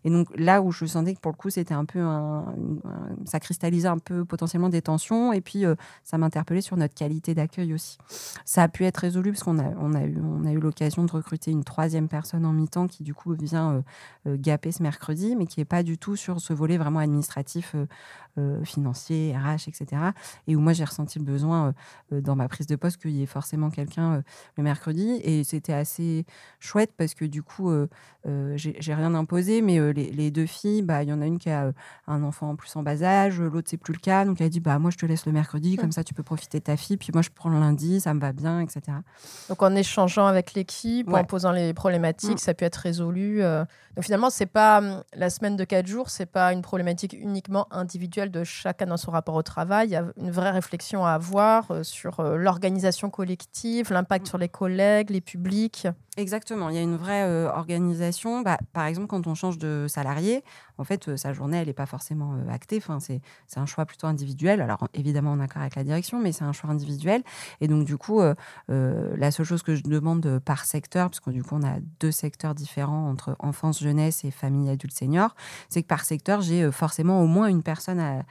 Et 0.04 0.10
donc 0.10 0.28
là 0.36 0.62
où 0.62 0.72
je 0.72 0.86
sentais 0.86 1.14
que 1.14 1.20
pour 1.20 1.32
le 1.32 1.38
coup, 1.38 1.50
c'était 1.50 1.74
un 1.74 1.86
peu 1.86 2.00
ça 3.26 3.40
cristallisait 3.40 3.88
un 3.88 3.98
peu 3.98 4.26
potentiellement 4.26 4.70
des 4.70 4.82
tensions 4.82 5.34
et 5.34 5.42
puis 5.42 5.66
euh, 5.66 5.76
ça 6.04 6.18
m'interpellait 6.18 6.62
sur 6.62 6.78
notre 6.78 6.94
qualité 6.94 7.34
d'accueil 7.34 7.74
aussi. 7.74 7.98
Ça 8.46 8.64
a 8.64 8.68
pu 8.68 8.86
être 8.86 8.98
résolu 8.98 9.32
parce 9.32 9.44
qu'on 9.44 9.60
a, 9.60 9.70
on 9.80 9.94
a 9.94 10.04
eu, 10.04 10.18
eu 10.18 10.60
l'occasion 10.60 11.04
de 11.04 11.12
recruter 11.12 11.52
une 11.52 11.64
troisième 11.64 12.08
personne 12.08 12.46
en 12.46 12.54
mi-temps 12.54 12.88
qui 12.88 13.04
du 13.04 13.14
coup 13.14 13.34
vient 13.34 13.84
euh, 14.28 14.38
gaper 14.40 14.72
ce 14.72 14.84
mercredi, 14.84 15.36
mais 15.36 15.46
qui 15.46 15.60
n'est 15.60 15.66
pas 15.66 15.84
du 15.84 15.98
tout 15.98 16.16
sur 16.16 16.40
ce 16.40 16.54
volet 16.54 16.78
vraiment 16.78 17.00
administratif, 17.00 17.76
financier, 18.64 19.36
RH, 19.36 19.68
etc. 19.68 20.02
Et 20.48 20.56
où 20.56 20.62
moi 20.62 20.72
j'ai 20.72 20.86
ressenti 20.86 21.20
le 21.20 21.26
besoin 21.26 21.74
dans 22.10 22.38
ma 22.38 22.48
prise 22.48 22.68
de 22.68 22.78
poste 22.78 23.02
qu'il 23.02 23.12
y 23.12 23.22
ait 23.22 23.26
forcément 23.26 23.70
quelqu'un 23.70 24.24
le 24.56 24.64
mercredi. 24.64 25.20
Et 25.30 25.44
c'était 25.44 25.74
assez 25.74 26.26
chouette 26.60 26.92
parce 26.98 27.14
que 27.14 27.26
du 27.26 27.44
coup, 27.44 27.72
j'ai 28.56 28.94
rien 28.94 29.14
imposé, 29.16 29.62
mais 29.62 29.94
les, 29.94 30.32
deux 30.32 30.46
filles, 30.46 30.82
bah, 30.82 31.04
il 31.04 31.10
y 31.10 31.14
en 31.14 31.22
a 31.22 31.26
une 31.26 31.40
qui 31.40 31.50
a 31.50 31.72
un 32.08 32.24
enfant 32.24 32.50
en 32.50 32.56
plus 32.56 32.76
en 32.76 32.84
bas 32.84 33.02
âge, 33.04 33.40
l'autre 33.40 33.70
c'est 33.70 33.78
plus 33.78 33.94
le 33.94 34.00
cas, 34.00 34.26
donc 34.26 34.42
elle 34.42 34.48
a 34.48 34.50
dit 34.50 34.60
bah 34.60 34.78
moi 34.80 34.92
je 34.92 34.98
te 34.98 35.06
laisse 35.06 35.26
le 35.26 35.32
mercredi, 35.32 35.74
mmh. 35.74 35.78
comme 35.78 35.92
ça 35.92 36.04
tu 36.04 36.14
peux 36.14 36.24
profiter 36.24 36.60
de 36.60 36.64
ta 36.64 36.78
fille, 36.78 36.98
puis 36.98 37.10
moi 37.14 37.22
je 37.22 37.30
prends 37.34 37.50
le 37.50 37.60
lundi, 37.60 38.02
ça 38.02 38.14
me 38.14 38.20
va 38.20 38.32
bien, 38.32 38.60
etc. 38.60 38.82
Donc 39.50 39.62
en 39.62 39.76
échangeant 39.76 40.28
avec 40.28 40.54
l'équipe, 40.54 41.12
en 41.12 41.24
posant 41.24 41.52
les 41.52 41.74
problématiques, 41.74 42.36
mmh. 42.36 42.38
ça 42.38 42.54
peut 42.54 42.66
être 42.66 42.78
résolu. 42.78 43.42
Donc 44.00 44.06
finalement, 44.06 44.30
c'est 44.30 44.46
pas 44.46 44.78
hum, 44.78 45.04
la 45.14 45.30
semaine 45.30 45.58
de 45.58 45.64
quatre 45.66 45.88
jours, 45.88 46.10
c'est 46.10 46.26
pas 46.26 46.54
une 46.54 46.62
problématique 46.62 47.12
uniquement 47.12 47.68
individuelle 47.72 48.32
de 48.32 48.46
chacun 48.46 48.86
dans 48.86 48.96
son 48.96 49.12
rapport 49.12 49.36
au 49.36 49.44
travail. 49.44 49.90
Il 49.90 49.92
y 49.92 49.96
a 49.98 50.06
une 50.18 50.32
vraie 50.32 50.52
réflexion 50.52 51.06
à 51.06 51.12
avoir 51.12 51.70
euh, 51.72 51.84
sur 51.84 52.20
euh, 52.20 52.38
l'organisation 52.38 53.10
collective, 53.10 53.92
l'impact 53.92 54.28
sur 54.28 54.38
les 54.38 54.48
collègues, 54.48 55.10
les 55.10 55.19
publics. 55.22 55.88
Exactement, 56.18 56.70
il 56.70 56.76
y 56.76 56.78
a 56.78 56.82
une 56.82 56.98
vraie 56.98 57.24
euh, 57.24 57.50
organisation. 57.50 58.42
Bah, 58.42 58.58
par 58.74 58.86
exemple, 58.86 59.08
quand 59.08 59.26
on 59.28 59.36
change 59.36 59.58
de 59.58 59.86
salarié, 59.88 60.44
en 60.78 60.84
fait, 60.84 61.16
sa 61.16 61.34
journée, 61.34 61.58
elle 61.58 61.68
n'est 61.68 61.74
pas 61.74 61.86
forcément 61.86 62.36
actée. 62.50 62.78
Enfin, 62.78 63.00
c'est 63.00 63.22
un 63.58 63.66
choix 63.66 63.86
plutôt 63.86 64.08
individuel. 64.08 64.62
Alors, 64.62 64.88
évidemment, 64.94 65.32
en 65.32 65.40
accord 65.40 65.62
avec 65.62 65.76
la 65.76 65.84
direction, 65.84 66.20
mais 66.20 66.32
c'est 66.32 66.44
un 66.44 66.52
choix 66.52 66.70
individuel. 66.70 67.24
Et 67.62 67.68
donc, 67.68 67.86
du 67.86 67.98
coup, 67.98 68.22
la 68.68 69.32
seule 69.32 69.46
chose 69.46 69.64
que 69.64 69.76
je 69.76 69.84
demande 69.84 70.40
par 70.40 70.66
secteur, 70.66 71.10
parce 71.10 71.20
que 71.20 71.32
du 71.32 71.44
coup, 71.44 71.56
on 71.56 71.64
a 71.64 71.80
deux 72.00 72.12
secteurs 72.12 72.56
différents 72.56 73.10
entre 73.10 73.36
enfance, 73.40 73.82
jeunesse 73.82 74.24
et 74.24 74.32
famille 74.32 74.70
adulte 74.70 74.94
senior, 74.94 75.36
c'est 75.70 75.82
que 75.82 75.88
par 75.88 76.06
secteur, 76.06 76.42
j'ai 76.42 76.72
forcément 76.72 77.22
au 77.22 77.28
moins 77.28 77.48
une 77.48 77.64
personne 77.64 78.24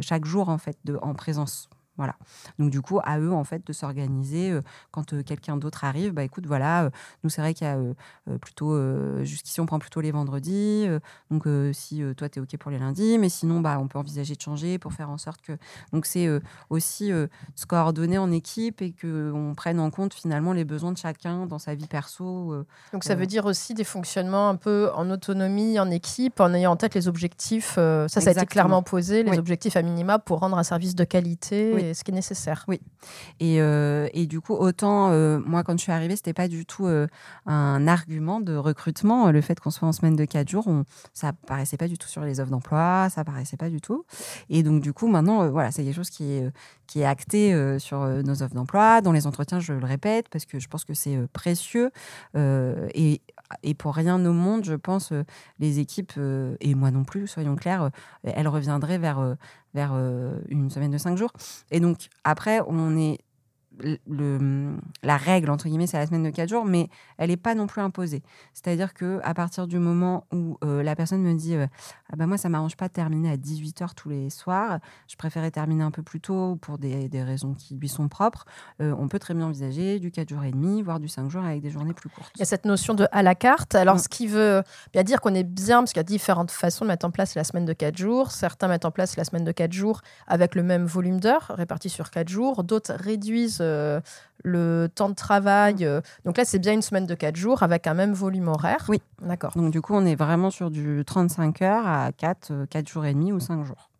chaque 0.00 0.24
jour 0.24 0.48
en 0.48 0.58
fait 0.58 0.78
en 1.02 1.14
présence. 1.14 1.68
Voilà. 2.00 2.16
Donc 2.58 2.70
du 2.70 2.80
coup, 2.80 2.98
à 3.04 3.18
eux 3.18 3.30
en 3.30 3.44
fait 3.44 3.66
de 3.66 3.74
s'organiser 3.74 4.52
euh, 4.52 4.62
quand 4.90 5.12
euh, 5.12 5.22
quelqu'un 5.22 5.58
d'autre 5.58 5.84
arrive. 5.84 6.12
Bah 6.12 6.22
écoute, 6.22 6.46
voilà, 6.46 6.84
euh, 6.84 6.90
nous 7.24 7.28
c'est 7.28 7.42
vrai 7.42 7.52
qu'il 7.52 7.66
y 7.66 7.70
a 7.70 7.78
plutôt 8.40 8.74
jusqu'ici 9.22 9.60
on 9.60 9.66
prend 9.66 9.78
plutôt 9.78 10.00
les 10.00 10.10
vendredis. 10.10 10.86
donc 11.30 11.46
si 11.72 12.02
toi 12.16 12.30
tu 12.30 12.38
es 12.38 12.42
ok 12.42 12.56
pour 12.56 12.70
les 12.70 12.78
lundis, 12.78 13.18
mais 13.18 13.28
sinon 13.28 13.60
bah 13.60 13.78
on 13.78 13.86
peut 13.86 13.98
envisager 13.98 14.34
de 14.34 14.40
changer 14.40 14.78
pour 14.78 14.94
faire 14.94 15.10
en 15.10 15.18
sorte 15.18 15.42
que 15.42 15.52
donc 15.92 16.06
c'est 16.06 16.28
aussi 16.70 17.10
se 17.54 17.66
coordonner 17.66 18.16
en 18.16 18.30
équipe 18.30 18.80
et 18.80 18.92
que 18.92 19.30
on 19.34 19.54
prenne 19.54 19.80
en 19.80 19.90
compte 19.90 20.14
finalement 20.14 20.52
les 20.52 20.64
besoins 20.64 20.92
de 20.92 20.98
chacun 20.98 21.46
dans 21.46 21.58
sa 21.58 21.74
vie 21.74 21.86
perso. 21.86 22.64
donc 22.92 23.04
ça 23.04 23.14
veut 23.14 23.26
dire 23.26 23.44
aussi 23.44 23.74
des 23.74 23.84
fonctionnements 23.84 24.48
un 24.48 24.56
peu 24.56 24.90
en 24.94 25.10
autonomie, 25.10 25.78
en 25.78 25.90
équipe, 25.90 26.40
en 26.40 26.54
ayant 26.54 26.72
en 26.72 26.76
tête 26.76 26.94
les 26.94 27.08
objectifs. 27.08 27.74
ça, 27.74 28.08
ça 28.08 28.20
a 28.28 28.32
été 28.32 28.46
clairement 28.46 28.82
posé, 28.82 29.22
les 29.22 29.38
objectifs 29.38 29.76
à 29.76 29.82
minima 29.82 30.18
pour 30.18 30.38
rendre 30.38 30.56
un 30.56 30.62
service 30.62 30.94
de 30.94 31.04
qualité 31.04 31.89
ce 31.94 32.04
qui 32.04 32.10
est 32.10 32.14
nécessaire. 32.14 32.64
Oui. 32.68 32.80
Et, 33.38 33.60
euh, 33.60 34.08
et 34.12 34.26
du 34.26 34.40
coup, 34.40 34.54
autant, 34.54 35.10
euh, 35.10 35.38
moi, 35.38 35.62
quand 35.62 35.76
je 35.76 35.82
suis 35.82 35.92
arrivée, 35.92 36.16
c'était 36.16 36.32
pas 36.32 36.48
du 36.48 36.66
tout 36.66 36.86
euh, 36.86 37.06
un 37.46 37.86
argument 37.86 38.40
de 38.40 38.56
recrutement. 38.56 39.30
Le 39.30 39.40
fait 39.40 39.58
qu'on 39.60 39.70
soit 39.70 39.88
en 39.88 39.92
semaine 39.92 40.16
de 40.16 40.24
4 40.24 40.48
jours, 40.48 40.66
on, 40.68 40.84
ça 41.12 41.32
paraissait 41.32 41.76
pas 41.76 41.88
du 41.88 41.98
tout 41.98 42.08
sur 42.08 42.22
les 42.22 42.40
offres 42.40 42.50
d'emploi, 42.50 43.08
ça 43.10 43.24
paraissait 43.24 43.56
pas 43.56 43.70
du 43.70 43.80
tout. 43.80 44.04
Et 44.48 44.62
donc, 44.62 44.82
du 44.82 44.92
coup, 44.92 45.08
maintenant, 45.08 45.48
voilà, 45.50 45.70
c'est 45.70 45.84
quelque 45.84 45.96
chose 45.96 46.10
qui 46.10 46.32
est, 46.32 46.50
qui 46.86 47.00
est 47.00 47.04
acté 47.04 47.78
sur 47.78 48.04
nos 48.06 48.42
offres 48.42 48.54
d'emploi. 48.54 49.00
Dans 49.00 49.12
les 49.12 49.26
entretiens, 49.26 49.60
je 49.60 49.72
le 49.72 49.86
répète, 49.86 50.28
parce 50.28 50.44
que 50.44 50.58
je 50.58 50.68
pense 50.68 50.84
que 50.84 50.94
c'est 50.94 51.18
précieux. 51.32 51.90
et, 52.34 53.20
et 53.62 53.74
pour 53.74 53.94
rien 53.94 54.24
au 54.24 54.32
monde, 54.32 54.64
je 54.64 54.74
pense, 54.74 55.12
les 55.58 55.78
équipes, 55.78 56.12
et 56.60 56.74
moi 56.74 56.90
non 56.90 57.04
plus, 57.04 57.26
soyons 57.26 57.56
clairs, 57.56 57.90
elles 58.24 58.48
reviendraient 58.48 58.98
vers 58.98 59.36
euh, 59.76 60.40
une 60.48 60.70
semaine 60.70 60.90
de 60.90 60.98
cinq 60.98 61.16
jours. 61.16 61.32
Et 61.70 61.80
donc, 61.80 62.08
après, 62.24 62.60
on 62.66 62.96
est 62.96 63.18
le, 63.82 64.76
la 65.02 65.16
règle, 65.16 65.50
entre 65.50 65.68
guillemets, 65.68 65.86
c'est 65.86 65.98
la 65.98 66.06
semaine 66.06 66.22
de 66.22 66.30
4 66.30 66.48
jours, 66.48 66.64
mais 66.64 66.88
elle 67.18 67.30
n'est 67.30 67.36
pas 67.36 67.54
non 67.54 67.66
plus 67.66 67.80
imposée. 67.80 68.22
C'est-à-dire 68.54 68.94
que 68.94 69.20
à 69.22 69.34
partir 69.34 69.66
du 69.66 69.78
moment 69.78 70.26
où 70.32 70.58
euh, 70.64 70.82
la 70.82 70.96
personne 70.96 71.22
me 71.22 71.34
dit 71.34 71.54
euh, 71.54 71.66
ah 72.12 72.16
bah 72.16 72.26
Moi, 72.26 72.38
ça 72.38 72.48
ne 72.48 72.52
m'arrange 72.52 72.76
pas 72.76 72.88
de 72.88 72.92
terminer 72.92 73.30
à 73.30 73.36
18h 73.36 73.94
tous 73.94 74.08
les 74.08 74.30
soirs, 74.30 74.78
je 75.08 75.16
préférais 75.16 75.50
terminer 75.50 75.84
un 75.84 75.90
peu 75.90 76.02
plus 76.02 76.20
tôt 76.20 76.56
pour 76.60 76.78
des, 76.78 77.08
des 77.08 77.22
raisons 77.22 77.54
qui 77.54 77.76
lui 77.76 77.88
sont 77.88 78.08
propres, 78.08 78.44
euh, 78.80 78.94
on 78.98 79.08
peut 79.08 79.18
très 79.18 79.34
bien 79.34 79.46
envisager 79.46 79.98
du 79.98 80.10
4 80.10 80.28
jours 80.28 80.44
et 80.44 80.50
demi, 80.50 80.82
voire 80.82 81.00
du 81.00 81.08
5 81.08 81.28
jours 81.28 81.44
avec 81.44 81.60
des 81.60 81.70
journées 81.70 81.94
plus 81.94 82.08
courtes. 82.08 82.30
Il 82.36 82.40
y 82.40 82.42
a 82.42 82.46
cette 82.46 82.64
notion 82.64 82.94
de 82.94 83.06
à 83.12 83.22
la 83.22 83.34
carte. 83.34 83.74
Alors, 83.74 83.98
ce 83.98 84.08
qui 84.08 84.26
veut 84.26 84.62
bien 84.92 85.02
dire 85.02 85.20
qu'on 85.20 85.34
est 85.34 85.44
bien, 85.44 85.78
parce 85.78 85.92
qu'il 85.92 85.98
y 85.98 86.00
a 86.00 86.04
différentes 86.04 86.50
façons 86.50 86.84
de 86.84 86.90
mettre 86.90 87.06
en 87.06 87.10
place 87.10 87.34
la 87.34 87.44
semaine 87.44 87.64
de 87.64 87.72
4 87.72 87.96
jours. 87.96 88.30
Certains 88.30 88.68
mettent 88.68 88.84
en 88.84 88.90
place 88.90 89.16
la 89.16 89.24
semaine 89.24 89.44
de 89.44 89.52
4 89.52 89.72
jours 89.72 90.00
avec 90.26 90.54
le 90.54 90.62
même 90.62 90.84
volume 90.84 91.20
d'heures 91.20 91.52
réparti 91.56 91.88
sur 91.88 92.10
4 92.10 92.28
jours. 92.28 92.64
D'autres 92.64 92.92
réduisent 92.94 93.60
euh, 93.70 94.00
le 94.44 94.88
temps 94.94 95.08
de 95.08 95.14
travail. 95.14 95.76
Mm. 95.76 95.84
Euh, 95.84 96.00
donc 96.24 96.36
là, 96.36 96.44
c'est 96.44 96.58
bien 96.58 96.72
une 96.72 96.82
semaine 96.82 97.06
de 97.06 97.14
4 97.14 97.36
jours 97.36 97.62
avec 97.62 97.86
un 97.86 97.94
même 97.94 98.12
volume 98.12 98.48
horaire. 98.48 98.84
Oui. 98.88 99.00
D'accord. 99.22 99.52
Donc 99.56 99.70
du 99.72 99.80
coup, 99.80 99.94
on 99.94 100.04
est 100.04 100.16
vraiment 100.16 100.50
sur 100.50 100.70
du 100.70 101.02
35 101.06 101.62
heures 101.62 101.86
à 101.86 102.10
4, 102.12 102.66
4 102.68 102.84
euh, 102.84 102.92
jours 102.92 103.04
et 103.06 103.14
demi 103.14 103.32
ou 103.32 103.40
5 103.40 103.64
jours. 103.64 103.90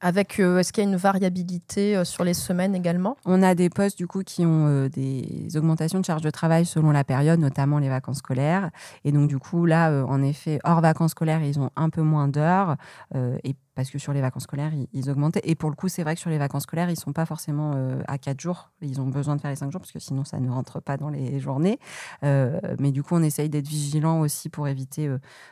Avec, 0.00 0.40
euh, 0.40 0.58
est-ce 0.58 0.72
qu'il 0.72 0.82
y 0.82 0.86
a 0.86 0.90
une 0.90 0.96
variabilité 0.96 1.96
euh, 1.96 2.04
sur 2.04 2.24
les 2.24 2.34
semaines 2.34 2.74
également? 2.74 3.16
On 3.24 3.42
a 3.42 3.54
des 3.54 3.70
postes 3.70 3.96
du 3.96 4.06
coup 4.06 4.22
qui 4.24 4.44
ont 4.44 4.66
euh, 4.66 4.88
des 4.88 5.56
augmentations 5.56 6.00
de 6.00 6.04
charge 6.04 6.22
de 6.22 6.30
travail 6.30 6.66
selon 6.66 6.90
la 6.90 7.04
période, 7.04 7.38
notamment 7.38 7.78
les 7.78 7.88
vacances 7.88 8.18
scolaires. 8.18 8.70
Et 9.04 9.12
donc 9.12 9.28
du 9.28 9.38
coup 9.38 9.66
là, 9.66 10.04
en 10.06 10.22
effet, 10.22 10.58
hors 10.64 10.80
vacances 10.80 11.12
scolaires, 11.12 11.42
ils 11.42 11.60
ont 11.60 11.70
un 11.76 11.90
peu 11.90 12.02
moins 12.02 12.28
d'heures. 12.28 12.76
et 13.14 13.54
parce 13.80 13.90
que 13.90 13.98
sur 13.98 14.12
les 14.12 14.20
vacances 14.20 14.44
scolaires, 14.44 14.72
ils, 14.92 15.10
augmentaient. 15.10 15.40
Et 15.44 15.54
pour 15.54 15.70
le 15.70 15.76
coup, 15.76 15.88
c'est 15.88 16.02
vrai 16.02 16.14
que 16.14 16.20
sur 16.20 16.30
les 16.30 16.38
vacances 16.38 16.64
scolaires, 16.64 16.90
ils 16.90 16.98
sont 16.98 17.12
pas 17.12 17.26
forcément 17.26 17.72
à 18.06 18.18
4 18.18 18.40
jours. 18.40 18.70
Ils 18.82 19.00
ont 19.00 19.06
besoin 19.06 19.36
de 19.36 19.40
faire 19.40 19.50
les 19.50 19.56
5 19.56 19.70
jours 19.72 19.80
parce 19.80 19.92
que 19.92 19.98
sinon, 19.98 20.24
ça 20.24 20.38
ne 20.38 20.50
rentre 20.50 20.80
pas 20.80 20.96
dans 20.96 21.08
les 21.08 21.40
journées. 21.40 21.78
mais 22.22 22.92
du 22.92 23.02
coup, 23.02 23.14
on 23.14 23.22
essaye 23.22 23.48
d'être 23.48 23.68
vigilant 23.68 24.20
aussi 24.20 24.48
pour 24.48 24.68
éviter, 24.68 25.10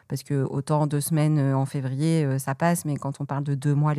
parce 0.08 0.22
que 0.22 0.44
autant 0.44 0.86
deux 0.86 1.00
semaines 1.00 1.38
en 1.54 1.66
février, 1.66 2.38
ça 2.38 2.54
passe, 2.54 2.84
mais 2.84 2.96
quand 2.96 3.20
on 3.20 3.24
parle 3.24 3.44
de 3.44 3.54
deux 3.54 3.74
mois 3.74 3.94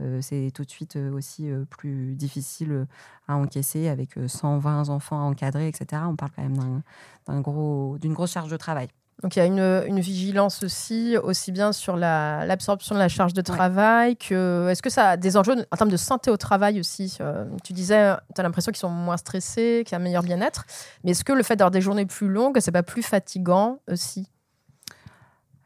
euh, 0.00 0.20
c'est 0.22 0.50
tout 0.54 0.64
de 0.64 0.70
suite 0.70 0.96
euh, 0.96 1.12
aussi 1.12 1.50
euh, 1.50 1.64
plus 1.64 2.14
difficile 2.14 2.86
à 3.28 3.36
encaisser 3.36 3.88
avec 3.88 4.10
120 4.26 4.88
enfants 4.88 5.28
encadrés, 5.28 5.68
etc. 5.68 6.02
On 6.06 6.16
parle 6.16 6.32
quand 6.34 6.42
même 6.42 6.82
d'un, 7.26 7.40
gros, 7.40 7.98
d'une 7.98 8.14
grosse 8.14 8.32
charge 8.32 8.50
de 8.50 8.56
travail. 8.56 8.88
Donc 9.22 9.36
il 9.36 9.38
y 9.38 9.42
a 9.42 9.44
une, 9.44 10.00
vigilance 10.00 10.62
aussi, 10.62 11.16
aussi 11.22 11.52
bien 11.52 11.72
sur 11.72 11.96
l'absorption 11.96 12.94
de 12.94 13.00
la 13.00 13.08
charge 13.08 13.34
de 13.34 13.42
travail 13.42 14.16
que. 14.16 14.68
Est-ce 14.70 14.82
que 14.82 14.90
ça 14.90 15.10
a 15.10 15.16
des 15.16 15.36
enjeux 15.36 15.66
en 15.70 15.76
termes 15.76 15.90
de 15.90 15.96
santé 15.96 16.30
au 16.30 16.36
travail 16.36 16.80
aussi 16.80 17.18
Tu 17.62 17.72
disais, 17.72 18.14
tu 18.34 18.40
as 18.40 18.42
l'impression 18.42 18.72
qu'ils 18.72 18.80
sont 18.80 18.88
moins 18.88 19.18
stressés, 19.18 19.82
qu'il 19.84 19.92
y 19.92 19.94
a 19.96 19.98
un 19.98 20.02
meilleur 20.02 20.22
bien-être. 20.22 20.64
Mais 21.04 21.10
est-ce 21.10 21.24
que 21.24 21.32
le 21.32 21.42
fait 21.42 21.56
d'avoir 21.56 21.70
des 21.70 21.82
journées 21.82 22.06
plus 22.06 22.28
longues, 22.28 22.58
c'est 22.60 22.72
pas 22.72 22.82
plus 22.82 23.02
fatigant 23.02 23.80
aussi? 23.90 24.30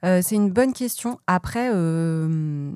Euh, 0.05 0.21
c'est 0.23 0.35
une 0.35 0.51
bonne 0.51 0.75
question. 0.75 1.19
Après, 1.27 1.71
euh, 1.73 2.71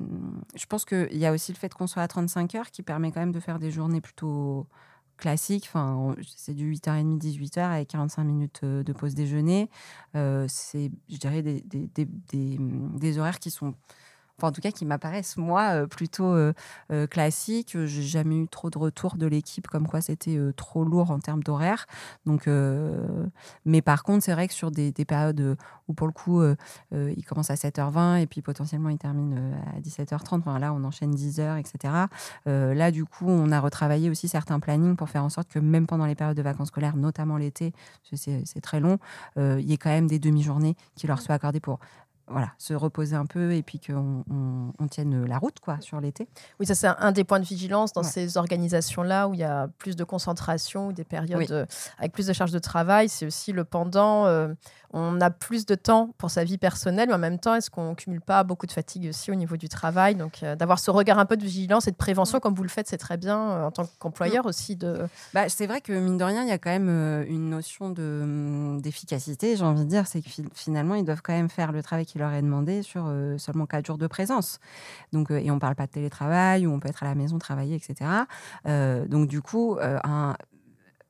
je 0.55 0.65
pense 0.65 0.83
qu'il 0.83 1.17
y 1.17 1.27
a 1.27 1.31
aussi 1.31 1.51
le 1.51 1.57
fait 1.57 1.71
qu'on 1.71 1.85
soit 1.85 2.01
à 2.01 2.07
35 2.07 2.55
heures 2.55 2.71
qui 2.71 2.81
permet 2.81 3.11
quand 3.11 3.19
même 3.19 3.31
de 3.31 3.39
faire 3.39 3.59
des 3.59 3.69
journées 3.69 4.01
plutôt 4.01 4.65
classiques. 5.19 5.65
Enfin, 5.67 6.15
c'est 6.35 6.53
du 6.53 6.71
8h30, 6.73 7.19
18h 7.19 7.59
avec 7.59 7.89
45 7.89 8.23
minutes 8.23 8.61
euh, 8.63 8.83
de 8.83 8.93
pause 8.93 9.15
déjeuner. 9.15 9.69
c'est, 10.13 10.91
je 11.09 11.17
dirais, 11.17 11.41
des, 11.41 11.63
des, 11.63 13.17
horaires 13.17 13.39
qui 13.39 13.51
sont 13.51 13.75
en 14.47 14.51
tout 14.51 14.61
cas 14.61 14.71
qui 14.71 14.85
m'apparaissent 14.85 15.37
moi 15.37 15.61
euh, 15.73 15.87
plutôt 15.87 16.33
euh, 16.33 16.53
euh, 16.91 17.07
classiques. 17.07 17.77
J'ai 17.85 18.03
jamais 18.03 18.37
eu 18.37 18.47
trop 18.47 18.69
de 18.69 18.77
retours 18.77 19.15
de 19.15 19.27
l'équipe 19.27 19.67
comme 19.67 19.87
quoi 19.87 20.01
c'était 20.01 20.39
trop 20.55 20.83
lourd 20.83 21.11
en 21.11 21.19
termes 21.19 21.43
d'horaire. 21.43 21.85
Donc, 22.25 22.47
mais 23.65 23.81
par 23.81 24.03
contre, 24.03 24.23
c'est 24.23 24.33
vrai 24.33 24.47
que 24.47 24.53
sur 24.53 24.71
des, 24.71 24.91
périodes 24.91 25.57
où 25.87 25.93
pour 25.93 26.07
le 26.07 26.13
coup 26.13 26.41
il 26.91 27.23
commence 27.25 27.49
à 27.49 27.55
7h20 27.55 28.21
et 28.21 28.27
puis 28.27 28.41
potentiellement 28.41 28.89
il 28.89 28.97
termine 28.97 29.55
à 29.75 29.79
17h30. 29.79 30.39
Enfin, 30.39 30.59
là, 30.59 30.73
on 30.73 30.83
enchaîne 30.83 31.13
10h, 31.13 31.59
etc. 31.59 31.93
là, 32.45 32.91
du 32.91 33.05
coup, 33.05 33.27
on 33.27 33.51
a 33.51 33.59
retravaillé 33.59 34.09
aussi 34.09 34.27
certains 34.27 34.59
plannings 34.59 34.95
pour 34.95 35.09
faire 35.09 35.23
en 35.23 35.29
sorte 35.29 35.49
que 35.49 35.59
même 35.59 35.87
pendant 35.87 36.05
les 36.05 36.15
périodes 36.15 36.37
de 36.37 36.41
vacances 36.41 36.69
scolaires, 36.69 36.95
notamment 36.95 37.37
l'été, 37.37 37.73
c'est 38.13 38.61
très 38.61 38.79
long, 38.79 38.99
il 39.37 39.61
y 39.61 39.73
ait 39.73 39.77
quand 39.77 39.89
même 39.89 40.07
des 40.07 40.19
demi-journées 40.19 40.75
qui 40.95 41.07
leur 41.07 41.21
soient 41.21 41.35
accordées 41.35 41.59
pour 41.59 41.79
voilà, 42.29 42.51
se 42.57 42.73
reposer 42.73 43.15
un 43.15 43.25
peu 43.25 43.53
et 43.53 43.63
puis 43.63 43.79
qu'on 43.79 44.23
on, 44.29 44.87
tienne 44.87 45.25
la 45.25 45.37
route 45.37 45.59
quoi 45.59 45.77
sur 45.81 45.99
l'été. 45.99 46.27
Oui, 46.59 46.65
ça 46.65 46.75
c'est 46.75 46.87
un 46.87 47.11
des 47.11 47.23
points 47.23 47.39
de 47.39 47.45
vigilance 47.45 47.93
dans 47.93 48.03
ces 48.03 48.37
organisations-là 48.37 49.27
où 49.27 49.33
il 49.33 49.39
y 49.39 49.43
a 49.43 49.67
plus 49.77 49.95
de 49.95 50.03
concentration 50.03 50.87
ou 50.87 50.93
des 50.93 51.03
périodes 51.03 51.51
euh, 51.51 51.65
avec 51.97 52.11
plus 52.11 52.27
de 52.27 52.33
charges 52.33 52.51
de 52.51 52.59
travail. 52.59 53.09
C'est 53.09 53.25
aussi 53.25 53.51
le 53.51 53.63
pendant. 53.63 54.25
Euh, 54.25 54.53
on 54.91 55.21
a 55.21 55.29
plus 55.29 55.67
de 55.67 55.75
temps 55.75 56.15
pour 56.17 56.31
sa 56.31 56.43
vie 56.43 56.57
personnelle, 56.57 57.09
mais 57.09 57.13
en 57.13 57.19
même 57.19 57.37
temps, 57.37 57.53
est-ce 57.53 57.69
qu'on 57.69 57.93
cumule 57.93 58.21
pas 58.21 58.43
beaucoup 58.43 58.65
de 58.65 58.71
fatigue 58.71 59.09
aussi 59.09 59.29
au 59.29 59.35
niveau 59.35 59.55
du 59.55 59.69
travail? 59.69 60.15
Donc, 60.15 60.41
euh, 60.41 60.55
d'avoir 60.55 60.79
ce 60.79 60.89
regard 60.89 61.19
un 61.19 61.25
peu 61.25 61.37
de 61.37 61.43
vigilance 61.43 61.87
et 61.87 61.91
de 61.91 61.95
prévention, 61.95 62.39
comme 62.39 62.55
vous 62.55 62.63
le 62.63 62.69
faites, 62.69 62.87
c'est 62.87 62.97
très 62.97 63.17
bien 63.17 63.65
en 63.65 63.69
tant 63.69 63.87
qu'employeur 63.99 64.47
aussi. 64.47 64.75
De... 64.75 65.07
Bah, 65.35 65.47
c'est 65.47 65.67
vrai 65.67 65.81
que 65.81 65.93
mine 65.93 66.17
de 66.17 66.23
rien, 66.23 66.41
il 66.41 66.49
y 66.49 66.51
a 66.51 66.57
quand 66.57 66.71
même 66.71 66.89
une 67.27 67.51
notion 67.51 67.91
de, 67.91 68.21
hum, 68.23 68.81
d'efficacité, 68.81 69.55
j'ai 69.55 69.63
envie 69.63 69.85
de 69.85 69.89
dire. 69.89 70.07
C'est 70.07 70.21
que 70.21 70.29
finalement, 70.55 70.95
ils 70.95 71.05
doivent 71.05 71.21
quand 71.21 71.33
même 71.33 71.49
faire 71.49 71.71
le 71.71 71.83
travail 71.83 72.07
leur 72.19 72.33
est 72.33 72.41
demandé 72.41 72.83
sur 72.83 73.05
euh, 73.07 73.37
seulement 73.37 73.65
4 73.65 73.85
jours 73.85 73.97
de 73.97 74.07
présence. 74.07 74.59
Donc, 75.11 75.31
euh, 75.31 75.37
et 75.37 75.49
on 75.51 75.55
ne 75.55 75.59
parle 75.59 75.75
pas 75.75 75.87
de 75.87 75.91
télétravail, 75.91 76.67
où 76.67 76.71
on 76.71 76.79
peut 76.79 76.89
être 76.89 77.03
à 77.03 77.07
la 77.07 77.15
maison, 77.15 77.39
travailler, 77.39 77.75
etc. 77.75 78.09
Euh, 78.67 79.05
donc 79.07 79.27
du 79.27 79.41
coup, 79.41 79.77
un, 79.81 80.35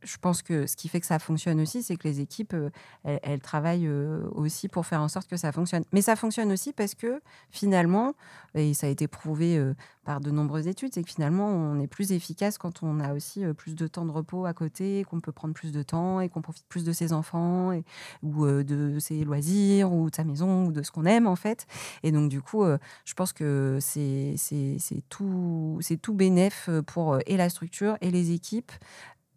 je 0.01 0.17
pense 0.17 0.41
que 0.41 0.65
ce 0.65 0.75
qui 0.75 0.87
fait 0.87 0.99
que 0.99 1.05
ça 1.05 1.19
fonctionne 1.19 1.59
aussi, 1.59 1.83
c'est 1.83 1.97
que 1.97 2.07
les 2.07 2.21
équipes, 2.21 2.53
euh, 2.53 2.69
elles, 3.03 3.41
travaillent 3.41 3.87
euh, 3.87 4.27
aussi 4.31 4.67
pour 4.67 4.85
faire 4.85 5.01
en 5.01 5.07
sorte 5.07 5.29
que 5.29 5.37
ça 5.37 5.51
fonctionne. 5.51 5.83
Mais 5.91 6.01
ça 6.01 6.15
fonctionne 6.15 6.51
aussi 6.51 6.73
parce 6.73 6.95
que 6.95 7.21
finalement, 7.49 8.13
et 8.55 8.73
ça 8.73 8.87
a 8.87 8.89
été 8.89 9.07
prouvé 9.07 9.57
euh, 9.57 9.73
par 10.05 10.21
de 10.21 10.31
nombreuses 10.31 10.67
études, 10.67 10.93
c'est 10.93 11.03
que 11.03 11.09
finalement, 11.09 11.47
on 11.49 11.79
est 11.79 11.87
plus 11.87 12.11
efficace 12.13 12.57
quand 12.57 12.81
on 12.81 12.99
a 12.99 13.13
aussi 13.13 13.43
plus 13.57 13.75
de 13.75 13.87
temps 13.87 14.05
de 14.05 14.11
repos 14.11 14.45
à 14.45 14.53
côté, 14.53 15.05
qu'on 15.09 15.19
peut 15.19 15.31
prendre 15.31 15.53
plus 15.53 15.71
de 15.71 15.83
temps 15.83 16.21
et 16.21 16.29
qu'on 16.29 16.41
profite 16.41 16.65
plus 16.67 16.83
de 16.83 16.91
ses 16.91 17.13
enfants 17.13 17.73
ou 18.23 18.47
de 18.47 18.97
ses 18.99 19.23
loisirs 19.23 19.91
ou 19.91 20.09
de 20.09 20.15
sa 20.15 20.23
maison 20.23 20.65
ou 20.65 20.71
de 20.71 20.81
ce 20.81 20.91
qu'on 20.91 21.05
aime 21.05 21.27
en 21.27 21.35
fait. 21.35 21.67
Et 22.01 22.11
donc 22.11 22.29
du 22.29 22.41
coup, 22.41 22.65
je 23.05 23.13
pense 23.13 23.33
que 23.33 23.77
c'est 23.81 24.35
tout, 25.09 25.79
tout 26.01 26.13
bénéf 26.13 26.69
pour 26.87 27.19
et 27.27 27.37
la 27.37 27.49
structure 27.49 27.97
et 28.01 28.09
les 28.09 28.31
équipes 28.31 28.71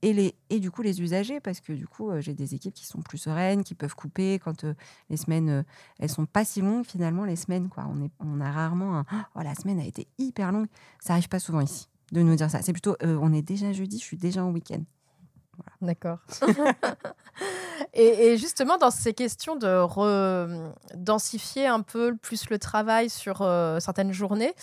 et, 0.03 0.13
les, 0.13 0.35
et 0.51 0.59
du 0.59 0.71
coup 0.71 0.83
les 0.83 1.01
usagers, 1.01 1.41
parce 1.41 1.61
que 1.61 1.73
du 1.73 1.87
coup, 1.87 2.11
euh, 2.11 2.21
j'ai 2.21 2.35
des 2.35 2.55
équipes 2.55 2.75
qui 2.75 2.85
sont 2.85 3.01
plus 3.01 3.19
sereines, 3.19 3.63
qui 3.63 3.75
peuvent 3.75 3.95
couper 3.95 4.41
quand 4.41 4.65
euh, 4.65 4.75
les 5.09 5.17
semaines, 5.17 5.49
euh, 5.49 5.63
elles 6.01 6.11
sont 6.11 6.27
pas 6.27 6.45
si 6.45 6.61
longues 6.61 6.85
finalement, 6.85 7.25
les 7.25 7.37
semaines. 7.37 7.69
Quoi. 7.69 7.89
On, 8.21 8.41
a 8.41 8.51
rarement 8.51 8.99
un 8.99 9.07
oh, 9.37 9.41
la 9.43 9.55
semaine 9.55 9.79
a 9.79 9.85
été 9.85 10.09
hyper 10.19 10.51
longue. 10.51 10.67
Ça 11.01 11.13
arrive 11.13 11.29
pas 11.29 11.39
souvent 11.39 11.61
ici 11.61 11.89
de 12.11 12.21
nous 12.21 12.35
dire 12.35 12.51
ça. 12.51 12.61
C'est 12.61 12.73
plutôt 12.73 12.97
on 13.03 13.33
est 13.33 13.43
déjà 13.43 13.73
jeudi, 13.73 13.99
je 13.99 14.05
suis 14.05 14.17
déjà 14.19 14.45
en 14.45 14.51
week-end. 14.51 14.83
D'accord. 15.81 16.19
et, 17.95 18.37
justement, 18.37 18.79
dans 18.79 18.91
ces 18.91 19.15
questions 19.15 19.57
de 19.57 19.87
densifier 20.97 21.67
un 21.67 21.81
peu 21.81 22.17
plus 22.17 22.51
le 22.51 22.59
travail 22.59 23.09
sur 23.09 23.39
certaines 23.81 24.13
journées, 24.13 24.55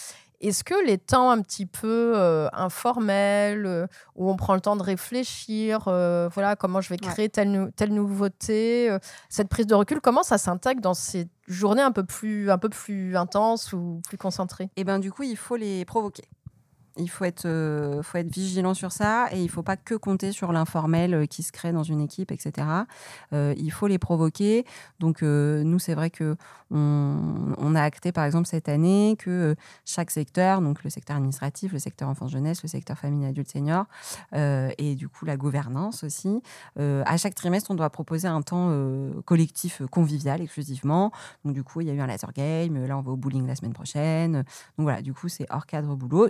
est-ce 0.41 0.63
que 0.63 0.85
les 0.85 0.97
temps 0.97 1.31
un 1.31 1.41
petit 1.41 1.65
peu 1.65 2.13
euh, 2.15 2.47
informels, 2.53 3.65
euh, 3.65 3.87
où 4.15 4.29
on 4.29 4.35
prend 4.35 4.55
le 4.55 4.61
temps 4.61 4.75
de 4.75 4.83
réfléchir, 4.83 5.87
euh, 5.87 6.29
voilà, 6.33 6.55
comment 6.55 6.81
je 6.81 6.89
vais 6.89 6.97
créer 6.97 7.29
telle, 7.29 7.71
telle 7.75 7.93
nouveauté, 7.93 8.95
cette 9.29 9.49
prise 9.49 9.67
de 9.67 9.75
recul, 9.75 10.01
comment 10.01 10.23
ça 10.23 10.37
s'intègre 10.37 10.81
dans 10.81 10.93
ces 10.93 11.27
journées 11.47 11.81
un 11.81 11.91
peu 11.91 12.03
plus, 12.03 12.49
un 12.51 12.57
peu 12.57 12.69
plus 12.69 13.17
intenses 13.17 13.73
ou 13.73 14.01
plus 14.07 14.17
concentrées? 14.17 14.69
Eh 14.75 14.83
bien, 14.83 14.99
du 14.99 15.11
coup, 15.11 15.23
il 15.23 15.37
faut 15.37 15.55
les 15.55 15.83
provoquer. 15.85 16.29
Il 16.99 17.09
faut 17.09 17.25
être, 17.25 17.45
euh, 17.45 18.03
faut 18.03 18.17
être 18.17 18.33
vigilant 18.33 18.73
sur 18.73 18.91
ça 18.91 19.27
et 19.31 19.39
il 19.39 19.45
ne 19.45 19.49
faut 19.49 19.63
pas 19.63 19.77
que 19.77 19.95
compter 19.95 20.31
sur 20.31 20.51
l'informel 20.51 21.13
euh, 21.13 21.25
qui 21.25 21.43
se 21.43 21.51
crée 21.51 21.71
dans 21.71 21.83
une 21.83 22.01
équipe, 22.01 22.31
etc. 22.31 22.67
Euh, 23.33 23.53
il 23.57 23.71
faut 23.71 23.87
les 23.87 23.97
provoquer. 23.97 24.65
Donc, 24.99 25.21
nous, 25.21 25.79
c'est 25.79 25.93
vrai 25.93 26.09
que 26.09 26.35
on, 26.71 27.75
a 27.75 27.81
acté, 27.81 28.11
par 28.11 28.25
exemple, 28.25 28.47
cette 28.47 28.69
année 28.69 29.15
que 29.17 29.55
chaque 29.85 30.11
secteur, 30.11 30.61
donc 30.61 30.83
le 30.83 30.89
secteur 30.89 31.15
administratif, 31.15 31.71
le 31.71 31.79
secteur 31.79 32.09
enfance-jeunesse, 32.09 32.61
le 32.61 32.69
secteur 32.69 32.97
famille 32.97 33.25
adulte 33.25 33.49
senior 33.49 33.85
et 34.33 34.95
du 34.95 35.09
coup 35.09 35.25
la 35.25 35.35
gouvernance 35.35 36.03
aussi, 36.03 36.41
à 36.77 37.17
chaque 37.17 37.33
trimestre, 37.33 37.71
on 37.71 37.75
doit 37.75 37.89
proposer 37.89 38.27
un 38.27 38.41
temps 38.41 38.71
collectif 39.25 39.81
convivial 39.89 40.41
exclusivement. 40.41 41.11
Donc, 41.43 41.55
du 41.55 41.63
coup, 41.63 41.81
il 41.81 41.87
y 41.87 41.89
a 41.89 41.93
eu 41.93 42.01
un 42.01 42.07
laser 42.07 42.33
game. 42.33 42.85
Là, 42.85 42.97
on 42.97 43.01
va 43.01 43.11
au 43.11 43.17
bowling 43.17 43.47
la 43.47 43.55
semaine 43.55 43.73
prochaine. 43.73 44.33
Donc, 44.33 44.83
voilà, 44.83 45.01
du 45.01 45.13
coup, 45.13 45.27
c'est 45.27 45.47
hors 45.49 45.65
cadre 45.65 45.95
boulot 45.95 46.29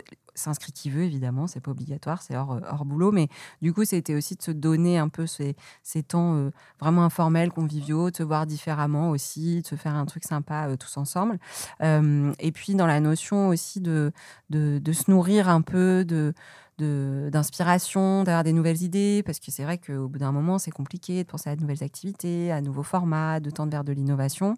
qui 0.67 0.89
veut, 0.89 1.03
évidemment, 1.03 1.47
c'est 1.47 1.59
pas 1.59 1.71
obligatoire, 1.71 2.21
c'est 2.21 2.35
hors, 2.35 2.59
hors 2.69 2.85
boulot. 2.85 3.11
Mais 3.11 3.27
du 3.61 3.73
coup, 3.73 3.85
c'était 3.85 4.15
aussi 4.15 4.35
de 4.35 4.41
se 4.41 4.51
donner 4.51 4.97
un 4.97 5.09
peu 5.09 5.27
ces, 5.27 5.55
ces 5.83 6.03
temps 6.03 6.35
euh, 6.35 6.51
vraiment 6.79 7.03
informels, 7.03 7.51
conviviaux, 7.51 8.11
de 8.11 8.17
se 8.17 8.23
voir 8.23 8.45
différemment 8.45 9.09
aussi, 9.09 9.61
de 9.61 9.67
se 9.67 9.75
faire 9.75 9.95
un 9.95 10.05
truc 10.05 10.23
sympa 10.23 10.67
euh, 10.67 10.77
tous 10.77 10.97
ensemble. 10.97 11.39
Euh, 11.81 12.33
et 12.39 12.51
puis, 12.51 12.75
dans 12.75 12.87
la 12.87 12.99
notion 12.99 13.49
aussi 13.49 13.81
de, 13.81 14.11
de, 14.49 14.79
de 14.79 14.93
se 14.93 15.09
nourrir 15.09 15.49
un 15.49 15.61
peu, 15.61 16.05
de 16.05 16.33
d'inspiration, 16.79 18.23
d'avoir 18.23 18.43
des 18.43 18.53
nouvelles 18.53 18.81
idées, 18.81 19.23
parce 19.25 19.39
que 19.39 19.51
c'est 19.51 19.63
vrai 19.63 19.77
qu'au 19.77 20.07
bout 20.07 20.19
d'un 20.19 20.31
moment, 20.31 20.57
c'est 20.57 20.71
compliqué 20.71 21.23
de 21.23 21.27
penser 21.27 21.49
à 21.49 21.55
de 21.55 21.61
nouvelles 21.61 21.83
activités, 21.83 22.51
à 22.51 22.61
de 22.61 22.65
nouveaux 22.65 22.83
formats, 22.83 23.39
de 23.39 23.49
tendre 23.49 23.71
vers 23.71 23.83
de 23.83 23.93
l'innovation. 23.93 24.55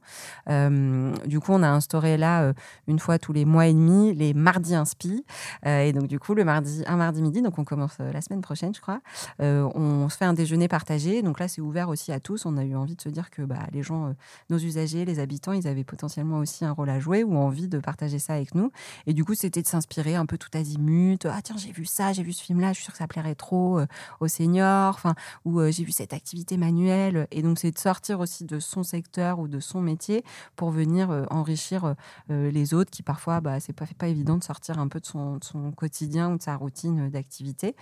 Euh, 0.49 1.13
du 1.25 1.39
coup, 1.39 1.51
on 1.51 1.63
a 1.63 1.69
instauré 1.69 2.17
là, 2.17 2.43
euh, 2.43 2.53
une 2.87 2.99
fois 2.99 3.19
tous 3.19 3.33
les 3.33 3.45
mois 3.45 3.67
et 3.67 3.73
demi, 3.73 4.13
les 4.13 4.33
mardis 4.33 4.75
inspi. 4.75 5.25
Euh, 5.65 5.81
et 5.81 5.93
donc, 5.93 6.07
du 6.07 6.19
coup, 6.19 6.33
le 6.33 6.43
mardi, 6.43 6.83
un 6.87 6.97
mardi 6.97 7.21
midi, 7.21 7.41
donc 7.41 7.57
on 7.59 7.63
commence 7.63 7.97
la 7.99 8.21
semaine 8.21 8.41
prochaine, 8.41 8.73
je 8.73 8.81
crois, 8.81 9.01
on 9.39 10.09
se 10.09 10.17
fait 10.17 10.25
un 10.25 10.33
déjeuner 10.33 10.67
partagé. 10.67 11.21
Donc 11.21 11.39
là, 11.39 11.47
c'est 11.47 11.61
ouvert 11.61 11.89
aussi 11.89 12.11
à 12.11 12.19
tous. 12.19 12.45
On 12.45 12.57
a 12.57 12.63
eu 12.63 12.75
envie 12.75 12.95
de 12.95 13.01
se 13.01 13.09
dire 13.09 13.29
que 13.29 13.41
bah, 13.41 13.67
les 13.71 13.83
gens, 13.83 14.13
nos 14.49 14.57
usagers, 14.57 15.05
les 15.05 15.19
habitants, 15.19 15.53
ils 15.53 15.67
avaient 15.67 15.83
potentiellement 15.83 16.37
aussi 16.37 16.65
un 16.65 16.71
rôle 16.71 16.89
à 16.89 16.99
jouer 16.99 17.23
ou 17.23 17.35
envie 17.35 17.67
de 17.67 17.79
partager 17.79 18.19
ça 18.19 18.33
avec 18.33 18.55
nous. 18.55 18.71
Et 19.07 19.13
du 19.13 19.23
coup, 19.23 19.33
c'était 19.33 19.61
de 19.61 19.67
s'inspirer 19.67 20.15
un 20.15 20.25
peu 20.25 20.37
tout 20.37 20.49
azimut. 20.53 21.25
Ah 21.25 21.39
tiens, 21.43 21.57
j'ai 21.57 21.71
vu 21.71 21.85
ça, 21.85 22.10
j'ai 22.13 22.23
vu 22.23 22.33
ce 22.33 22.43
film-là, 22.43 22.69
je 22.69 22.75
suis 22.75 22.83
sûre 22.83 22.93
que 22.93 22.97
ça 22.97 23.07
plairait 23.07 23.35
trop 23.35 23.79
euh, 23.79 23.87
aux 24.19 24.27
seniors, 24.27 24.95
enfin, 24.95 25.15
ou 25.45 25.59
euh, 25.59 25.71
j'ai 25.71 25.83
vu 25.83 25.91
cette 25.91 26.13
activité 26.13 26.57
manuelle. 26.57 27.27
Et 27.31 27.41
donc, 27.41 27.59
c'est 27.59 27.71
de 27.71 27.77
sortir 27.77 28.19
aussi 28.19 28.45
de 28.45 28.59
son 28.59 28.83
secteur 28.83 29.39
ou 29.39 29.47
de 29.47 29.59
son 29.59 29.81
métier 29.81 30.23
pour 30.55 30.71
venir 30.71 31.11
euh, 31.11 31.25
enrichir 31.29 31.95
les 32.29 32.73
autres 32.73 32.91
qui 32.91 33.03
parfois, 33.03 33.41
bah, 33.41 33.59
c'est 33.59 33.73
pas, 33.73 33.85
pas 33.97 34.07
évident 34.07 34.37
de 34.37 34.43
sortir 34.43 34.79
un 34.79 34.87
peu 34.87 34.99
de 34.99 35.05
son, 35.05 35.39
quotidien 35.75 36.31
ou 36.31 36.37
de 36.37 36.41
sa 36.41 36.55
routine 36.55 37.09
d'activité. 37.09 37.75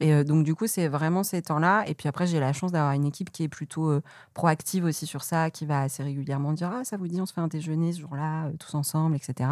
Et 0.00 0.24
donc, 0.24 0.44
du 0.44 0.54
coup, 0.54 0.66
c'est 0.66 0.88
vraiment 0.88 1.22
ces 1.22 1.42
temps-là. 1.42 1.84
Et 1.86 1.94
puis 1.94 2.08
après, 2.08 2.26
j'ai 2.26 2.40
la 2.40 2.52
chance 2.52 2.72
d'avoir 2.72 2.92
une 2.92 3.04
équipe 3.04 3.30
qui 3.30 3.42
est 3.42 3.48
plutôt 3.48 4.00
proactive 4.34 4.84
aussi 4.84 5.06
sur 5.06 5.22
ça, 5.22 5.50
qui 5.50 5.66
va 5.66 5.82
assez 5.82 6.02
régulièrement 6.02 6.52
dire 6.52 6.70
Ah, 6.72 6.84
ça 6.84 6.96
vous 6.96 7.08
dit, 7.08 7.20
on 7.20 7.26
se 7.26 7.32
fait 7.32 7.40
un 7.40 7.48
déjeuner 7.48 7.92
ce 7.92 8.00
jour-là, 8.00 8.50
tous 8.58 8.74
ensemble, 8.74 9.16
etc. 9.16 9.50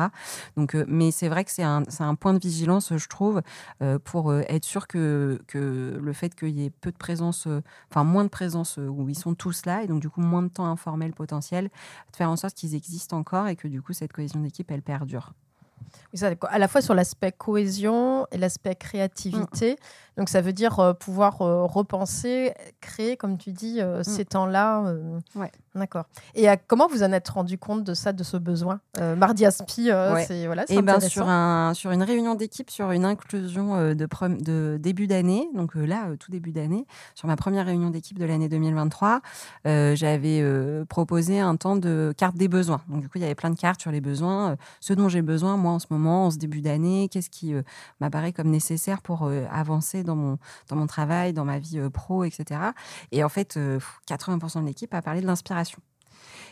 Donc, 0.57 0.75
mais 0.87 1.11
c'est 1.11 1.29
vrai 1.29 1.45
que 1.45 1.51
c'est 1.51 1.65
un, 1.65 1.83
un, 2.01 2.15
point 2.15 2.35
de 2.35 2.41
vigilance, 2.41 2.97
je 2.97 3.09
trouve, 3.09 3.43
pour 4.05 4.16
pour 4.17 4.33
être 4.33 4.65
sûr 4.65 4.87
que, 4.87 5.43
que 5.47 6.01
le 6.03 6.13
fait 6.15 6.35
qu'il 6.35 6.59
y 6.59 6.65
ait 6.65 6.71
peu 6.71 6.91
de 6.91 6.97
présence, 6.97 7.47
enfin 7.91 8.03
moins 8.03 8.25
de 8.25 8.31
présence 8.31 8.79
où 8.79 9.11
ils 9.11 9.19
sont 9.19 9.35
tous 9.35 9.67
là, 9.67 9.83
et 9.83 9.87
donc 9.87 10.01
du 10.01 10.09
coup 10.09 10.23
moins 10.23 10.43
de 10.43 10.49
temps 10.49 10.65
informel 10.65 11.13
potentiel, 11.13 11.65
de 11.65 12.17
faire 12.17 12.31
en 12.31 12.37
sorte 12.37 12.55
qu'ils 12.55 12.75
existent 12.75 13.19
encore 13.19 13.47
et 13.47 13.57
que 13.57 13.69
du 13.69 13.83
coup 13.83 13.93
cette 13.93 14.15
cohésion 14.15 14.41
d'équipe, 14.41 14.71
elle 14.71 14.81
perdure. 14.81 15.35
à 16.49 16.59
la 16.59 16.67
fois 16.67 16.81
sur 16.81 16.95
l'aspect 16.95 17.31
cohésion 17.31 18.27
et 18.33 18.39
l'aspect 18.39 18.75
créativité. 18.75 19.73
Mm. 19.73 19.77
Donc 20.17 20.29
ça 20.29 20.41
veut 20.41 20.53
dire 20.53 20.95
pouvoir 20.99 21.39
repenser, 21.39 22.55
créer, 22.81 23.17
comme 23.17 23.39
tu 23.39 23.53
dis, 23.53 23.81
mm. 23.83 24.03
ces 24.03 24.25
temps-là. 24.25 24.95
Ouais. 25.35 25.51
D'accord. 25.77 26.05
Et 26.35 26.47
comment 26.67 26.89
vous 26.89 27.03
en 27.03 27.13
êtes 27.13 27.29
rendu 27.29 27.59
compte 27.59 27.85
de 27.85 27.95
ça, 27.95 28.13
de 28.13 28.25
ce 28.25 28.37
besoin 28.37 28.81
euh, 28.99 29.15
Mardi 29.15 29.45
Aspi, 29.45 29.91
euh, 29.91 30.17
c'est 30.27 30.47
voilà, 30.47 30.63
Et 30.69 30.77
eh 30.77 30.83
ben 30.83 31.01
sur 31.01 31.29
un 31.29 31.75
sur 31.75 31.91
une 31.91 32.03
réunion 32.03 32.35
d'équipe 32.35 32.71
sur 32.71 32.91
une 32.91 33.05
inclusion 33.05 33.77
euh, 33.77 33.95
de, 33.95 34.09
de 34.43 34.79
début 34.81 35.07
d'année, 35.07 35.49
donc 35.55 35.75
là 35.75 36.09
tout 36.19 36.31
début 36.31 36.53
d'année, 36.53 36.87
sur 37.15 37.29
ma 37.29 37.37
première 37.37 37.67
réunion 37.67 37.91
d'équipe 37.91 38.19
de 38.19 38.25
l'année 38.25 38.49
2023, 38.49 39.21
j'avais 39.65 40.43
proposé 40.89 41.41
un 41.41 41.57
temps 41.57 41.77
de 41.77 42.15
carte 42.17 42.37
des 42.37 42.49
besoins. 42.49 42.81
Donc 42.89 43.03
du 43.03 43.09
coup 43.09 43.19
il 43.19 43.23
y 43.23 43.25
avait 43.25 43.35
plein 43.35 43.51
de 43.51 43.59
cartes 43.59 43.81
sur 43.81 43.91
les 43.91 44.01
besoins, 44.01 44.57
ce 44.81 44.95
dont 44.95 45.09
j'ai 45.09 45.23
besoin 45.23 45.57
moi 45.57 45.73
en 45.73 45.79
ce 45.79 45.87
moment, 45.91 46.27
en 46.27 46.31
ce 46.31 46.39
début 46.39 46.63
d'année, 46.63 47.09
qu'est-ce 47.11 47.31
qui 47.31 47.55
m'apparaît 48.01 48.33
comme 48.33 48.49
nécessaire 48.49 49.03
pour 49.03 49.31
avancer 49.51 50.05
dans 50.07 50.17
mon 50.17 50.39
dans 50.69 50.77
mon 50.77 50.87
travail, 50.87 51.33
dans 51.33 51.45
ma 51.45 51.59
vie 51.59 51.81
pro, 51.91 52.25
etc. 52.25 52.61
Et 53.13 53.23
en 53.25 53.29
fait 53.29 53.59
80% 54.09 54.63
de 54.63 54.67
l'équipe 54.67 54.93
a 54.95 55.03
parlé 55.03 55.21
de 55.21 55.27
l'inspiration 55.27 55.81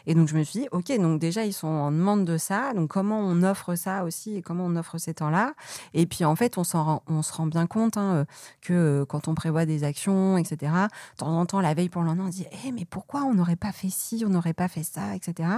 et 0.07 0.15
donc, 0.15 0.29
je 0.29 0.37
me 0.37 0.43
suis 0.43 0.61
dit, 0.61 0.69
OK, 0.71 0.93
donc 0.99 1.21
déjà, 1.21 1.45
ils 1.45 1.53
sont 1.53 1.67
en 1.67 1.91
demande 1.91 2.25
de 2.25 2.37
ça. 2.37 2.75
Donc, 2.75 2.91
comment 2.91 3.19
on 3.21 3.43
offre 3.43 3.75
ça 3.75 4.05
aussi 4.05 4.37
et 4.37 4.43
comment 4.43 4.65
on 4.67 4.77
offre 4.77 4.99
ces 4.99 5.15
temps-là? 5.15 5.55
Et 5.95 6.07
puis, 6.07 6.25
en 6.25 6.37
fait, 6.37 6.59
on, 6.59 6.65
se 6.65 6.77
rend 6.77 7.47
bien 7.47 7.67
compte 7.67 7.97
hein, 7.97 8.15
euh, 8.15 8.25
que 8.61 8.73
euh, 8.73 9.05
quand 9.05 9.29
on 9.29 9.35
prévoit 9.35 9.67
des 9.67 9.85
actions, 9.85 10.37
etc., 10.37 10.73
de 11.13 11.17
temps 11.19 11.39
en 11.39 11.47
temps, 11.47 11.61
la 11.61 11.75
veille 11.75 11.89
pour 11.89 12.03
le 12.03 12.11
on 12.11 12.29
dit, 12.29 12.47
eh, 12.65 12.73
mais 12.73 12.85
pourquoi 12.85 13.23
on 13.23 13.35
n'aurait 13.35 13.57
pas 13.57 13.73
fait 13.73 13.91
ci, 13.91 14.23
on 14.27 14.31
n'aurait 14.31 14.55
pas 14.55 14.69
fait 14.69 14.85
ça, 14.85 15.17
etc. 15.17 15.49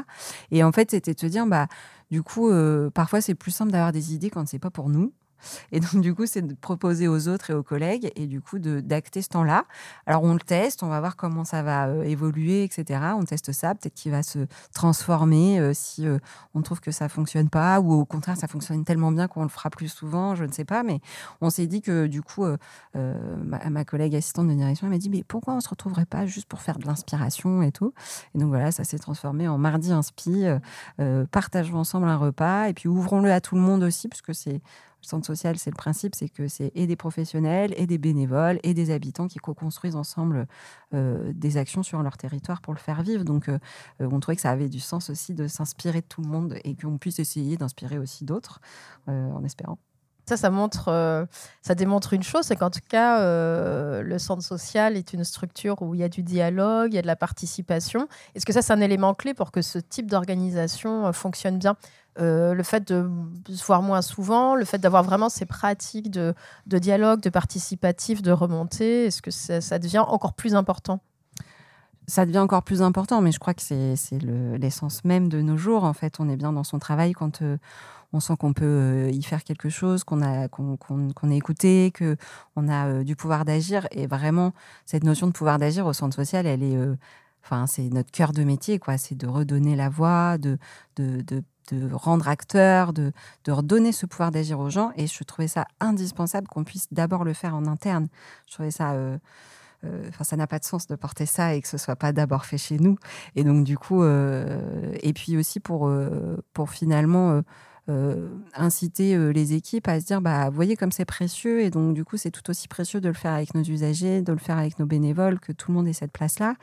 Et 0.51 0.65
en 0.65 0.73
fait, 0.73 0.91
c'était 0.91 1.13
de 1.13 1.21
se 1.21 1.27
dire, 1.27 1.47
bah, 1.47 1.67
du 2.11 2.23
coup, 2.23 2.49
euh, 2.49 2.89
parfois, 2.91 3.21
c'est 3.21 3.35
plus 3.35 3.51
simple 3.51 3.73
d'avoir 3.73 3.93
des 3.93 4.15
idées 4.15 4.31
quand 4.31 4.47
c'est 4.49 4.59
pas 4.59 4.71
pour 4.71 4.89
nous. 4.89 5.13
Et 5.73 5.81
donc, 5.81 6.01
du 6.01 6.15
coup, 6.15 6.27
c'est 6.27 6.43
de 6.43 6.55
proposer 6.55 7.09
aux 7.09 7.29
autres 7.29 7.51
et 7.51 7.55
aux 7.55 7.63
collègues 7.63 8.11
et 8.17 8.27
du 8.27 8.41
coup, 8.41 8.59
d'acter 8.59 9.23
ce 9.23 9.29
temps-là. 9.29 9.65
Alors, 10.07 10.23
on 10.23 10.35
le 10.35 10.41
teste, 10.41 10.83
on 10.83 10.89
va 10.89 11.01
voir 11.01 11.17
comment 11.17 11.45
ça 11.45 11.63
va 11.63 11.89
euh, 11.89 12.03
évoluer, 12.03 12.65
etc. 12.65 13.01
On 13.17 13.25
teste 13.25 13.53
ça. 13.53 13.75
Peut-être 13.75 13.95
qu'il 13.95 14.13
va 14.13 14.23
se 14.23 14.47
transformer 14.75 15.59
euh, 15.59 15.73
si 15.75 16.07
euh, 16.07 16.19
on 16.55 16.63
trouve 16.63 16.81
que 16.81 16.91
ça 16.91 17.09
fonctionne 17.09 17.49
pas 17.49 17.81
ou 17.81 17.93
au 17.93 18.05
contraire, 18.05 18.37
ça 18.37 18.49
fonctionne 18.49 18.85
tellement 18.85 19.13
bien 19.13 19.29
qu'on 19.29 19.43
le 19.43 19.49
fera 19.49 19.71
plus 19.71 19.89
souvent. 19.89 20.35
Je 20.35 20.45
ne 20.45 20.53
sais 20.53 20.65
pas. 20.65 20.83
Mais 20.83 21.01
on 21.41 21.51
s'est 21.51 21.67
dit 21.67 21.83
que 21.83 22.07
du 22.07 22.23
coup, 22.23 22.45
ma, 22.95 23.85
collègue 23.85 24.17
assistante 24.17 24.49
de 24.49 24.55
direction 24.55 24.89
m'a 24.89 24.99
dit 24.99 25.11
Mais 25.11 25.23
pourquoi 25.23 25.55
on 25.55 25.61
se 25.61 25.69
retrouverait 25.69 26.07
pas 26.07 26.27
juste 26.27 26.49
pour 26.49 26.61
faire 26.61 26.79
de 26.79 26.87
l'inspiration 26.87 27.63
et 27.63 27.73
tout? 27.73 27.93
Et 28.35 28.39
donc, 28.39 28.49
voilà, 28.49 28.73
ça 28.73 28.85
s'est 28.85 28.99
transformé 28.99 29.49
en 29.49 29.59
mardi 29.59 29.93
inspi. 29.93 30.45
partageons 31.31 31.79
ensemble 31.79 32.09
un 32.09 32.17
repas 32.17 32.69
et 32.69 32.75
puis 32.75 32.89
ouvrons-le 32.89 33.33
à 33.33 33.41
tout 33.41 33.55
le 33.55 33.61
monde 33.61 33.83
aussi, 33.83 34.09
puisque 34.09 34.35
c'est 34.35 34.61
centre 35.03 35.27
social, 35.27 35.59
c'est 35.59 35.71
le 35.71 35.77
principe, 35.77 36.15
c'est 36.15 36.29
que 36.29 36.49
c'est 36.49 36.73
et 36.75 36.87
des 36.87 36.97
professionnels, 36.97 37.73
et 37.77 37.87
des 37.87 37.99
bénévoles, 37.99 38.59
et 38.63 38.75
des 38.75 38.91
habitants 38.91 39.29
qui 39.29 39.39
co-construisent 39.39 39.97
ensemble 39.97 40.47
euh, 40.95 41.33
des 41.35 41.57
actions 41.57 41.83
sur 41.83 42.03
leur 42.03 42.17
territoire 42.17 42.61
pour 42.61 42.75
le 42.75 42.79
faire 42.79 43.03
vivre. 43.03 43.25
Donc, 43.25 43.49
euh, 43.49 43.59
euh, 44.01 44.09
on 44.11 44.21
trouvait 44.21 44.37
que 44.37 44.43
ça 44.43 44.51
avait 44.51 44.69
du 44.69 44.81
sens 44.81 45.11
aussi 45.11 45.35
de 45.35 45.47
s'inspirer 45.47 46.01
de 46.01 46.07
tout 46.07 46.23
le 46.23 46.29
monde 46.29 46.57
et 46.65 46.75
qu'on 46.75 46.99
puisse 46.99 47.19
essayer 47.19 47.57
d'inspirer 47.57 47.99
aussi 47.99 48.25
d'autres, 48.25 48.61
en 49.07 49.45
espérant. 49.45 49.79
Ça, 50.29 50.37
ça 50.37 50.51
montre, 50.51 51.29
ça 51.63 51.75
démontre 51.77 52.13
une 52.13 52.25
chose, 52.25 52.47
c'est 52.47 52.57
qu'en 52.57 52.71
tout 52.71 52.81
cas, 52.89 53.21
le 54.03 54.19
centre 54.19 54.43
social 54.43 54.97
est 54.97 55.13
une 55.13 55.23
structure 55.23 55.81
où 55.83 55.95
il 55.95 56.01
y 56.01 56.03
a 56.05 56.09
du 56.09 56.25
dialogue, 56.25 56.93
il 56.93 56.97
y 56.97 56.99
a 56.99 57.03
de 57.03 57.07
la 57.07 57.15
participation. 57.15 58.09
Est-ce 58.35 58.45
que 58.45 58.53
ça, 58.53 58.63
c'est 58.63 58.73
un 58.73 58.81
élément 58.81 59.15
clé 59.15 59.35
pour 59.35 59.53
que 59.53 59.63
ce 59.63 59.79
type 59.79 60.11
d'organisation 60.11 61.13
fonctionne 61.13 61.59
bien? 61.59 61.77
Le 62.19 62.63
fait 62.63 62.87
de 62.91 63.09
se 63.49 63.65
voir 63.65 63.83
moins 63.83 64.03
souvent, 64.03 64.55
le 64.55 64.65
fait 64.65 64.79
d'avoir 64.79 65.03
vraiment 65.03 65.29
ces 65.29 65.47
pratiques 65.47 66.11
de, 66.11 66.35
dialogue, 66.67 67.21
de 67.21 67.31
participatif, 67.31 68.23
de 68.23 68.33
remontée, 68.33 69.07
est-ce 69.07 69.23
que 69.23 69.31
ça, 69.31 69.79
devient 69.79 70.05
encore 70.07 70.33
plus 70.33 70.55
important? 70.55 71.01
Ça 72.09 72.25
devient 72.25 72.39
encore 72.39 72.63
plus 72.63 72.83
important, 72.83 73.21
mais 73.21 73.33
je 73.33 73.39
crois 73.39 73.53
que 73.53 73.63
c'est 73.63 73.97
l'essence 74.23 75.05
même 75.05 75.29
de 75.29 75.41
nos 75.43 75.57
jours. 75.57 75.85
En 75.85 75.93
fait, 75.93 76.15
on 76.21 76.29
est 76.29 76.37
bien 76.37 76.53
dans 76.53 76.65
son 76.65 76.79
travail 76.79 77.13
quand 77.13 77.43
on 78.13 78.21
sent 78.21 78.35
qu'on 78.39 78.53
peut 78.53 78.65
euh, 78.65 79.11
y 79.11 79.23
faire 79.23 79.45
quelque 79.45 79.69
chose, 79.69 80.05
qu'on 80.05 80.21
qu'on 80.77 81.31
est 81.31 81.37
écouté, 81.37 81.91
que 81.95 82.17
on 82.57 82.69
a 82.69 82.87
euh, 82.87 83.05
du 83.05 83.17
pouvoir 83.17 83.45
d'agir. 83.45 83.87
Et 83.91 84.07
vraiment, 84.07 84.53
cette 84.85 85.05
notion 85.05 85.27
de 85.27 85.33
pouvoir 85.33 85.59
d'agir 85.59 85.87
au 85.87 85.93
centre 85.93 86.17
social, 86.17 86.47
elle 86.47 86.63
est, 86.63 86.77
euh, 86.77 86.97
enfin, 87.47 87.67
c'est 87.67 87.89
notre 87.89 88.11
cœur 88.11 88.33
de 88.33 88.45
métier, 88.45 88.79
quoi. 88.79 88.99
C'est 88.99 89.15
de 89.15 89.27
redonner 89.27 89.77
la 89.77 89.89
voix, 89.89 90.37
de, 90.39 90.59
de, 90.97 91.23
de 91.23 91.93
rendre 91.93 92.29
acteur, 92.29 92.93
de, 92.93 93.13
de 93.45 93.53
redonner 93.53 93.93
ce 93.93 94.07
pouvoir 94.07 94.31
d'agir 94.31 94.59
aux 94.61 94.71
gens. 94.71 94.93
Et 94.97 95.07
je 95.07 95.25
trouvais 95.25 95.49
ça 95.49 95.67
indispensable 95.81 96.49
qu'on 96.49 96.65
puisse 96.65 96.89
d'abord 96.93 97.25
le 97.25 97.33
faire 97.33 97.55
en 97.55 97.67
interne. 97.67 98.09
Je 98.49 98.55
trouvais 98.55 98.71
ça. 98.71 98.95
Enfin, 100.09 100.25
ça 100.25 100.37
n'a 100.37 100.49
pas 100.49 100.59
de 100.59 100.65
sens 100.65 100.89
de 100.89 100.97
porter 100.97 101.27
ça 101.27 101.55
et 101.55 101.63
que 101.63 101.69
ce 101.69 101.79
soit 101.79 101.95
pas 101.95 102.13
d'abord 102.13 102.45
fait 102.45 102.59
chez 102.59 102.79
nous. 102.79 102.97
Et 103.37 103.45
donc, 103.45 103.63
du 103.63 103.79
coup, 103.79 104.05
et 104.05 105.13
puis 105.15 105.37
aussi 105.37 105.61
pour, 105.61 105.89
pour 106.53 106.71
finalement 106.71 107.31
euh, 107.31 107.43
inciter 108.55 109.15
euh, 109.15 109.31
les 109.31 109.55
équipes 109.55 109.87
à 109.87 110.01
se 110.01 110.07
dire 110.07 110.21
bah 110.21 110.49
vous 110.51 110.57
voyez 110.57 110.77
comme 110.77 110.91
c'est 110.91 111.05
précieux 111.05 111.61
et 111.61 111.71
donc 111.71 111.95
du 111.95 112.05
coup 112.05 112.17
c'est 112.17 112.33
tout 112.33 112.49
aussi 112.51 112.67
précieux 112.67 113.01
de 113.01 113.09
le 113.09 113.15
faire 113.15 113.33
avec 113.33 113.55
nos 113.55 113.63
usagers, 113.63 114.23
de 114.23 114.33
le 114.33 114.39
faire 114.39 114.59
avec 114.59 114.79
nos 114.79 114.87
bénévoles, 114.87 115.39
que 115.39 115.53
tout 115.53 115.71
le 115.71 115.77
monde 115.77 115.87
ait 115.87 115.93
cette 115.93 116.11
place 116.11 116.41
là 116.41 116.55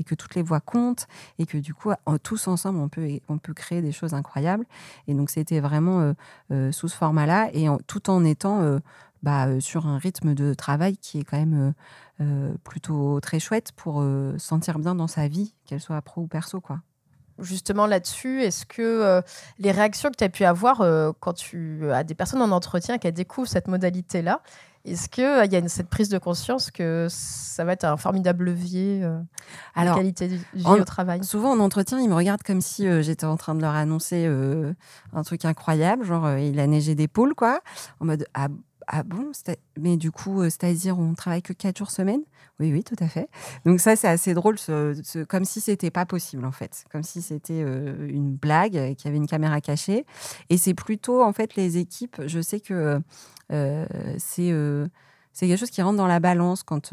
et 0.00 0.04
que 0.04 0.14
toutes 0.16 0.34
les 0.34 0.42
voix 0.42 0.60
comptent 0.60 1.06
et 1.38 1.46
que 1.46 1.58
du 1.58 1.72
coup 1.72 1.92
tous 2.24 2.48
ensemble 2.48 2.80
on 2.80 2.88
peut 2.88 3.20
on 3.28 3.38
peut 3.38 3.54
créer 3.54 3.80
des 3.80 3.92
choses 3.92 4.12
incroyables. 4.12 4.66
Et 5.06 5.14
donc 5.14 5.30
c'était 5.30 5.60
vraiment 5.60 6.14
euh, 6.50 6.72
sous 6.72 6.88
ce 6.88 6.96
format 6.96 7.26
là 7.26 7.48
et 7.52 7.66
tout 7.86 8.10
en 8.10 8.24
étant 8.24 8.80
bah, 9.22 9.60
sur 9.60 9.86
un 9.86 9.98
rythme 9.98 10.34
de 10.34 10.52
travail 10.52 10.96
qui 10.96 11.20
est 11.20 11.24
quand 11.24 11.38
même 11.38 11.74
plutôt 12.64 13.20
très 13.20 13.38
chouette 13.38 13.70
pour 13.76 14.00
se 14.00 14.34
sentir 14.38 14.78
bien 14.78 14.94
dans 14.94 15.06
sa 15.06 15.28
vie, 15.28 15.54
qu'elle 15.64 15.80
soit 15.80 16.02
pro 16.02 16.22
ou 16.22 16.26
perso 16.26 16.60
quoi 16.60 16.80
justement 17.38 17.86
là-dessus, 17.86 18.42
est-ce 18.42 18.66
que 18.66 18.82
euh, 18.82 19.22
les 19.58 19.70
réactions 19.70 20.10
que 20.10 20.16
tu 20.16 20.24
as 20.24 20.28
pu 20.28 20.44
avoir 20.44 20.80
euh, 20.80 21.12
quand 21.20 21.32
tu 21.32 21.90
as 21.90 22.04
des 22.04 22.14
personnes 22.14 22.42
en 22.42 22.50
entretien 22.50 22.98
qui 22.98 23.10
découvrent 23.12 23.48
cette 23.48 23.68
modalité-là, 23.68 24.40
est-ce 24.84 25.08
qu'il 25.08 25.24
euh, 25.24 25.44
il 25.44 25.52
y 25.52 25.56
a 25.56 25.68
cette 25.68 25.88
prise 25.88 26.08
de 26.08 26.18
conscience 26.18 26.70
que 26.70 27.06
ça 27.08 27.64
va 27.64 27.72
être 27.72 27.84
un 27.84 27.96
formidable 27.96 28.46
levier 28.46 29.06
la 29.76 29.94
qualité 29.94 30.28
de 30.28 30.36
vie 30.54 30.66
au 30.66 30.84
travail? 30.84 31.22
Souvent 31.24 31.52
en 31.52 31.60
entretien, 31.60 32.00
ils 32.00 32.08
me 32.08 32.14
regardent 32.14 32.42
comme 32.42 32.60
si 32.60 32.86
j'étais 33.02 33.26
en 33.26 33.36
train 33.36 33.54
de 33.54 33.60
leur 33.60 33.74
annoncer 33.74 34.26
un 35.12 35.22
truc 35.22 35.44
incroyable, 35.44 36.04
genre 36.04 36.36
il 36.36 36.58
a 36.58 36.66
neigé 36.66 36.94
des 36.94 37.08
poules, 37.08 37.34
quoi, 37.34 37.60
en 38.00 38.06
mode 38.06 38.26
ah, 38.34 38.48
ah 38.86 39.02
bon 39.02 39.32
Mais 39.78 39.96
du 39.96 40.10
coup, 40.10 40.42
c'est-à-dire 40.44 40.98
on 40.98 41.14
travaille 41.14 41.42
que 41.42 41.52
4 41.52 41.78
jours 41.78 41.90
semaine? 41.90 42.22
Oui, 42.60 42.72
oui, 42.72 42.84
tout 42.84 42.96
à 43.00 43.08
fait. 43.08 43.28
Donc 43.64 43.80
ça, 43.80 43.96
c'est 43.96 44.08
assez 44.08 44.34
drôle, 44.34 44.56
comme 45.28 45.44
si 45.44 45.60
c'était 45.60 45.90
pas 45.90 46.06
possible 46.06 46.44
en 46.44 46.52
fait, 46.52 46.84
comme 46.92 47.02
si 47.02 47.22
c'était 47.22 47.62
euh, 47.64 48.08
une 48.08 48.34
blague, 48.36 48.94
qu'il 48.94 49.06
y 49.06 49.08
avait 49.08 49.16
une 49.16 49.26
caméra 49.26 49.60
cachée. 49.60 50.06
Et 50.50 50.56
c'est 50.58 50.74
plutôt 50.74 51.22
en 51.22 51.32
fait 51.32 51.56
les 51.56 51.78
équipes. 51.78 52.20
Je 52.26 52.40
sais 52.40 52.60
que 52.60 53.00
euh, 53.52 53.86
c'est 54.18 54.50
euh, 54.52 54.86
c'est 55.32 55.46
quelque 55.46 55.58
chose 55.58 55.70
qui 55.70 55.82
rentre 55.82 55.96
dans 55.96 56.06
la 56.06 56.20
balance 56.20 56.62
quand 56.62 56.92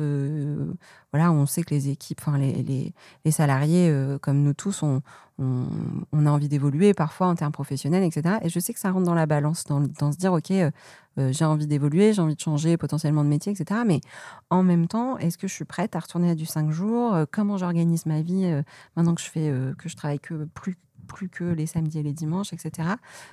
voilà, 1.11 1.31
on 1.31 1.45
sait 1.45 1.63
que 1.63 1.73
les 1.73 1.89
équipes, 1.89 2.19
enfin 2.21 2.37
les, 2.37 2.93
les, 3.25 3.31
salariés, 3.31 3.93
comme 4.21 4.43
nous 4.43 4.53
tous, 4.53 4.83
on, 4.83 5.01
on, 5.39 6.25
a 6.25 6.29
envie 6.29 6.49
d'évoluer 6.49 6.93
parfois 6.93 7.27
en 7.27 7.35
termes 7.35 7.51
professionnels, 7.51 8.03
etc. 8.03 8.37
Et 8.41 8.49
je 8.49 8.59
sais 8.59 8.73
que 8.73 8.79
ça 8.79 8.91
rentre 8.91 9.05
dans 9.05 9.13
la 9.13 9.25
balance, 9.25 9.63
dans, 9.65 9.81
dans 9.81 10.11
se 10.11 10.17
dire, 10.17 10.33
OK, 10.33 10.51
euh, 10.51 11.31
j'ai 11.31 11.45
envie 11.45 11.67
d'évoluer, 11.67 12.13
j'ai 12.13 12.21
envie 12.21 12.35
de 12.35 12.39
changer 12.39 12.77
potentiellement 12.77 13.23
de 13.23 13.29
métier, 13.29 13.51
etc. 13.51 13.81
Mais 13.85 14.01
en 14.49 14.63
même 14.63 14.87
temps, 14.87 15.17
est-ce 15.17 15.37
que 15.37 15.47
je 15.47 15.53
suis 15.53 15.65
prête 15.65 15.95
à 15.95 15.99
retourner 15.99 16.31
à 16.31 16.35
du 16.35 16.45
5 16.45 16.69
jours? 16.71 17.13
Euh, 17.13 17.25
Comment 17.29 17.57
j'organise 17.57 18.05
ma 18.05 18.21
vie 18.21 18.45
euh, 18.45 18.63
maintenant 18.95 19.15
que 19.15 19.21
je 19.21 19.29
fais 19.29 19.51
que 19.77 19.89
je 19.89 19.95
travaille 19.95 20.19
que 20.19 20.45
plus 20.45 20.77
plus 21.07 21.29
que 21.29 21.43
les 21.43 21.65
samedis 21.65 21.99
et 21.99 22.03
les 22.03 22.13
dimanches, 22.13 22.53
etc. 22.53 22.89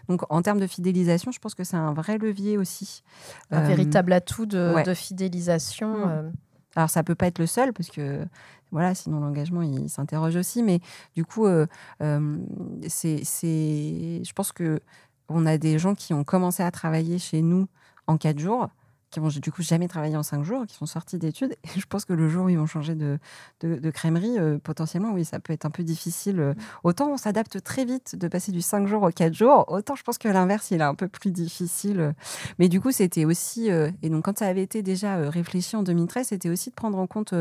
Donc, 0.09 0.23
en 0.31 0.43
termes 0.43 0.61
de 0.61 0.67
fidélisation, 0.67 1.31
je 1.33 1.39
pense 1.39 1.55
que 1.55 1.65
c'est 1.65 1.77
un 1.77 1.93
vrai 1.93 2.19
levier 2.19 2.59
aussi. 2.59 3.03
Un 3.51 3.63
véritable 3.63 4.13
atout 4.13 4.47
de, 4.47 4.95
fidélisation. 4.95 6.07
Mmh. 6.07 6.33
Alors, 6.77 6.91
ça 6.91 7.03
peut 7.03 7.15
pas 7.15 7.27
être 7.27 7.39
le 7.39 7.47
seul, 7.47 7.73
parce 7.73 7.91
que 7.91 8.27
voilà, 8.73 8.95
sinon 8.95 9.21
l'engagement 9.21 9.63
il 9.63 9.89
s'interroge 9.89 10.37
aussi. 10.37 10.63
Mais 10.63 10.81
du 11.15 11.25
coup, 11.25 11.47
c'est, 12.89 13.23
je 13.25 14.33
pense 14.33 14.53
que 14.53 14.81
on 15.29 15.47
a 15.47 15.59
des 15.59 15.79
gens 15.79 15.95
qui 15.95 16.15
ont 16.15 16.25
commencé 16.25 16.63
à 16.63 16.71
travailler 16.71 17.19
chez 17.19 17.43
nous 17.43 17.67
en 18.07 18.17
quatre 18.17 18.39
jours 18.39 18.69
qui 19.17 19.21
vont 19.21 19.29
du 19.29 19.51
coup 19.51 19.63
jamais 19.63 19.89
travaillé 19.89 20.15
en 20.15 20.23
cinq 20.23 20.43
jours, 20.45 20.67
qui 20.67 20.75
sont 20.75 20.85
sortis 20.85 21.17
d'études. 21.17 21.57
Et 21.65 21.81
je 21.81 21.87
pense 21.87 22.05
que 22.05 22.13
le 22.13 22.29
jour 22.29 22.45
où 22.45 22.49
ils 22.51 22.59
vont 22.59 22.67
changer 22.67 22.95
de, 22.95 23.19
de, 23.63 23.91
crèmerie, 23.91 24.39
euh, 24.39 24.59
potentiellement, 24.59 25.13
oui, 25.13 25.25
ça 25.25 25.41
peut 25.41 25.55
être 25.55 25.65
un 25.65 25.71
peu 25.71 25.85
difficile. 25.85 26.39
Euh. 26.39 26.55
Autant 26.85 27.09
on 27.09 27.17
s'adapte 27.17 27.63
très 27.63 27.87
vite 27.87 28.17
de 28.17 28.29
passer 28.29 28.53
du 28.53 28.61
cinq 28.61 28.87
jours 28.87 29.03
au 29.03 29.11
quatre 29.11 29.33
jours, 29.33 29.65
autant 29.69 29.95
je 29.95 30.03
pense 30.03 30.19
que 30.19 30.29
l'inverse, 30.29 30.71
il 30.71 30.81
est 30.81 30.85
un 30.85 30.95
peu 30.95 31.09
plus 31.09 31.31
difficile. 31.31 32.15
Mais 32.59 32.69
du 32.69 32.79
coup, 32.79 32.93
c'était 32.93 33.25
aussi, 33.25 33.71
euh, 33.71 33.91
et 34.03 34.11
donc 34.11 34.27
quand 34.27 34.39
ça 34.39 34.49
avait 34.49 34.63
été 34.63 34.83
déjà 34.83 35.31
réfléchi 35.31 35.77
en 35.77 35.83
2013, 35.83 36.29
c'était 36.29 36.51
aussi 36.51 36.69
de 36.69 36.75
prendre 36.75 36.99
en 36.99 37.07
compte 37.07 37.33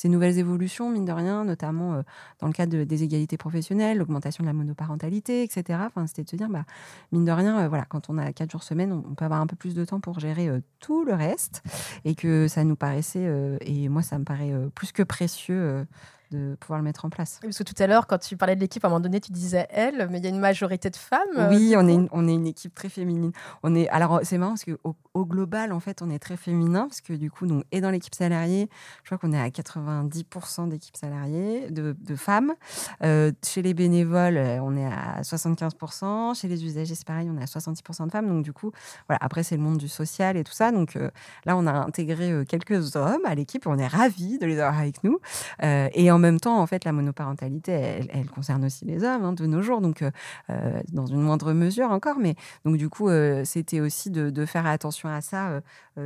ces 0.00 0.08
nouvelles 0.08 0.38
évolutions, 0.38 0.88
mine 0.90 1.04
de 1.04 1.12
rien, 1.12 1.44
notamment 1.44 2.02
dans 2.38 2.46
le 2.46 2.52
cadre 2.52 2.84
des 2.84 3.02
égalités 3.02 3.36
professionnelles, 3.36 3.98
l'augmentation 3.98 4.42
de 4.42 4.48
la 4.48 4.54
monoparentalité, 4.54 5.42
etc. 5.42 5.78
Enfin, 5.86 6.06
c'était 6.06 6.24
de 6.24 6.30
se 6.30 6.36
dire, 6.36 6.48
bah, 6.48 6.64
mine 7.12 7.26
de 7.26 7.32
rien, 7.32 7.68
voilà, 7.68 7.84
quand 7.84 8.08
on 8.08 8.16
a 8.16 8.32
quatre 8.32 8.50
jours 8.50 8.62
semaine, 8.62 8.92
on, 8.92 9.14
peut 9.14 9.26
avoir 9.26 9.42
un 9.42 9.46
peu 9.46 9.56
plus 9.56 9.74
de 9.74 9.84
temps 9.84 10.00
pour 10.00 10.18
gérer 10.18 10.48
tout 10.78 11.04
le 11.04 11.12
reste 11.12 11.62
et 12.04 12.14
que 12.14 12.48
ça 12.48 12.64
nous 12.64 12.76
paraissait, 12.76 13.26
euh, 13.26 13.56
et 13.60 13.88
moi 13.88 14.02
ça 14.02 14.18
me 14.18 14.24
paraît 14.24 14.52
euh, 14.52 14.68
plus 14.74 14.92
que 14.92 15.02
précieux 15.02 15.60
euh, 15.60 15.84
de 16.30 16.56
pouvoir 16.60 16.78
le 16.78 16.84
mettre 16.84 17.04
en 17.04 17.10
place. 17.10 17.38
parce 17.42 17.58
que 17.58 17.62
tout 17.62 17.74
à 17.78 17.86
l'heure, 17.86 18.06
quand 18.06 18.18
tu 18.18 18.36
parlais 18.36 18.56
de 18.56 18.60
l'équipe, 18.60 18.84
à 18.84 18.88
un 18.88 18.90
moment 18.90 19.00
donné, 19.00 19.20
tu 19.20 19.32
disais 19.32 19.66
elle, 19.70 20.08
mais 20.10 20.18
il 20.18 20.24
y 20.24 20.26
a 20.26 20.30
une 20.30 20.38
majorité 20.38 20.90
de 20.90 20.96
femmes. 20.96 21.48
Oui, 21.50 21.74
on 21.76 21.86
est, 21.88 21.94
une, 21.94 22.08
on 22.12 22.28
est 22.28 22.34
une 22.34 22.46
équipe 22.46 22.74
très 22.74 22.88
féminine. 22.88 23.32
On 23.62 23.74
est, 23.74 23.88
alors, 23.88 24.20
c'est 24.22 24.38
marrant 24.38 24.52
parce 24.52 24.64
qu'au 24.64 24.96
au 25.14 25.24
global, 25.24 25.72
en 25.72 25.80
fait, 25.80 26.02
on 26.02 26.10
est 26.10 26.18
très 26.18 26.36
féminin 26.36 26.86
parce 26.86 27.00
que 27.00 27.12
du 27.12 27.30
coup, 27.30 27.46
donc, 27.46 27.64
et 27.72 27.80
dans 27.80 27.90
l'équipe 27.90 28.14
salariée, 28.14 28.68
je 29.02 29.08
crois 29.08 29.18
qu'on 29.18 29.32
est 29.32 29.40
à 29.40 29.48
90% 29.48 30.68
d'équipe 30.68 30.96
salariée, 30.96 31.70
de, 31.70 31.96
de 31.98 32.16
femmes. 32.16 32.54
Euh, 33.02 33.32
chez 33.44 33.62
les 33.62 33.74
bénévoles, 33.74 34.36
euh, 34.36 34.62
on 34.62 34.76
est 34.76 34.86
à 34.86 35.20
75%. 35.22 36.40
Chez 36.40 36.48
les 36.48 36.64
usagers, 36.64 36.94
c'est 36.94 37.06
pareil, 37.06 37.28
on 37.30 37.38
est 37.38 37.42
à 37.42 37.46
66% 37.46 38.06
de 38.06 38.12
femmes. 38.12 38.28
Donc, 38.28 38.44
du 38.44 38.52
coup, 38.52 38.70
voilà, 39.08 39.18
après, 39.20 39.42
c'est 39.42 39.56
le 39.56 39.62
monde 39.62 39.78
du 39.78 39.88
social 39.88 40.36
et 40.36 40.44
tout 40.44 40.52
ça. 40.52 40.70
Donc, 40.70 40.96
euh, 40.96 41.10
là, 41.44 41.56
on 41.56 41.66
a 41.66 41.72
intégré 41.72 42.44
quelques 42.46 42.94
hommes 42.94 43.24
à 43.24 43.34
l'équipe. 43.34 43.66
On 43.66 43.78
est 43.78 43.88
ravis 43.88 44.38
de 44.38 44.46
les 44.46 44.60
avoir 44.60 44.78
avec 44.78 45.02
nous. 45.02 45.18
et 45.60 46.10
en 46.10 46.18
même 46.20 46.38
temps, 46.38 46.60
en 46.60 46.66
fait, 46.66 46.84
la 46.84 46.92
monoparentalité, 46.92 47.72
elle, 47.72 48.30
concerne 48.30 48.64
aussi 48.64 48.84
les 48.84 49.02
hommes 49.04 49.24
hein, 49.24 49.32
de 49.32 49.46
nos 49.46 49.62
jours, 49.62 49.80
donc 49.80 50.02
euh, 50.02 50.10
euh, 50.50 50.80
dans 50.92 51.06
une 51.06 51.20
moindre 51.20 51.52
mesure 51.52 51.90
encore. 51.90 52.18
Mais 52.18 52.36
du 52.64 52.88
coup, 52.88 53.08
euh, 53.08 53.44
c'était 53.44 53.80
aussi 53.80 54.10
de, 54.10 54.46
faire 54.46 54.66
attention 54.66 55.08
à 55.08 55.20
ça. 55.20 55.60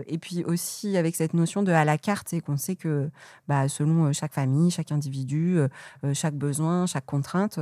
et 0.06 0.18
puis 0.18 0.44
aussi 0.44 0.96
avec 0.96 1.14
cette 1.14 1.34
notion 1.34 1.62
de 1.62 1.72
à 1.72 1.84
la 1.84 1.98
carte, 1.98 2.28
c'est 2.28 2.40
qu'on 2.40 2.56
sait 2.56 2.74
que 2.76 3.08
bah, 3.48 3.68
selon 3.68 4.12
chaque 4.12 4.32
famille, 4.32 4.70
chaque 4.70 4.90
individu, 4.90 5.58
chaque 6.12 6.34
besoin, 6.34 6.86
chaque 6.86 7.06
contrainte, 7.06 7.60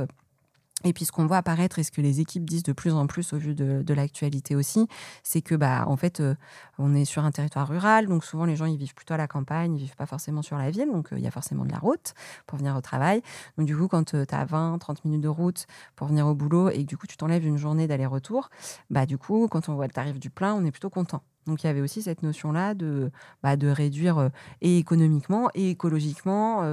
et 0.83 0.93
puis 0.93 1.05
ce 1.05 1.11
qu'on 1.11 1.25
voit 1.25 1.37
apparaître 1.37 1.79
et 1.79 1.83
ce 1.83 1.91
que 1.91 2.01
les 2.01 2.19
équipes 2.19 2.45
disent 2.45 2.63
de 2.63 2.73
plus 2.73 2.93
en 2.93 3.07
plus 3.07 3.33
au 3.33 3.37
vu 3.37 3.55
de, 3.55 3.93
l'actualité 3.93 4.55
aussi, 4.55 4.87
c'est 5.21 5.41
que 5.41 5.53
bah 5.55 5.85
en 5.87 5.95
fait 5.97 6.19
euh, 6.19 6.35
on 6.79 6.95
est 6.95 7.05
sur 7.05 7.23
un 7.23 7.31
territoire 7.31 7.67
rural, 7.67 8.07
donc 8.07 8.25
souvent 8.25 8.45
les 8.45 8.55
gens 8.55 8.65
ils 8.65 8.77
vivent 8.77 8.95
plutôt 8.95 9.13
à 9.13 9.17
la 9.17 9.27
campagne, 9.27 9.75
ils 9.75 9.79
vivent 9.79 9.95
pas 9.95 10.07
forcément 10.07 10.41
sur 10.41 10.57
la 10.57 10.71
ville, 10.71 10.89
donc 10.91 11.13
euh, 11.13 11.19
il 11.19 11.23
y 11.23 11.27
a 11.27 11.31
forcément 11.31 11.63
de 11.63 11.71
la 11.71 11.77
route 11.77 12.13
pour 12.47 12.57
venir 12.57 12.75
au 12.75 12.81
travail. 12.81 13.21
Donc 13.57 13.67
du 13.67 13.77
coup 13.77 13.87
quand 13.87 14.15
euh, 14.15 14.25
tu 14.25 14.35
as 14.35 14.45
20 14.45 14.79
30 14.79 15.05
minutes 15.05 15.21
de 15.21 15.27
route 15.27 15.67
pour 15.95 16.07
venir 16.07 16.27
au 16.27 16.33
boulot 16.33 16.69
et 16.69 16.83
que 16.83 16.87
du 16.89 16.97
coup 16.97 17.07
tu 17.07 17.17
t'enlèves 17.17 17.45
une 17.45 17.57
journée 17.57 17.87
d'aller-retour, 17.87 18.49
bah 18.89 19.05
du 19.05 19.17
coup 19.17 19.47
quand 19.47 19.69
on 19.69 19.75
voit 19.75 19.85
le 19.85 19.93
tarif 19.93 20.19
du 20.19 20.29
plein, 20.29 20.55
on 20.55 20.65
est 20.65 20.71
plutôt 20.71 20.89
content. 20.89 21.21
Donc 21.45 21.63
il 21.63 21.67
y 21.67 21.69
avait 21.69 21.81
aussi 21.81 22.01
cette 22.01 22.23
notion-là 22.23 22.73
de, 22.73 23.11
bah, 23.43 23.57
de 23.57 23.67
réduire 23.67 24.29
et 24.61 24.77
économiquement 24.77 25.49
et 25.53 25.71
écologiquement 25.71 26.63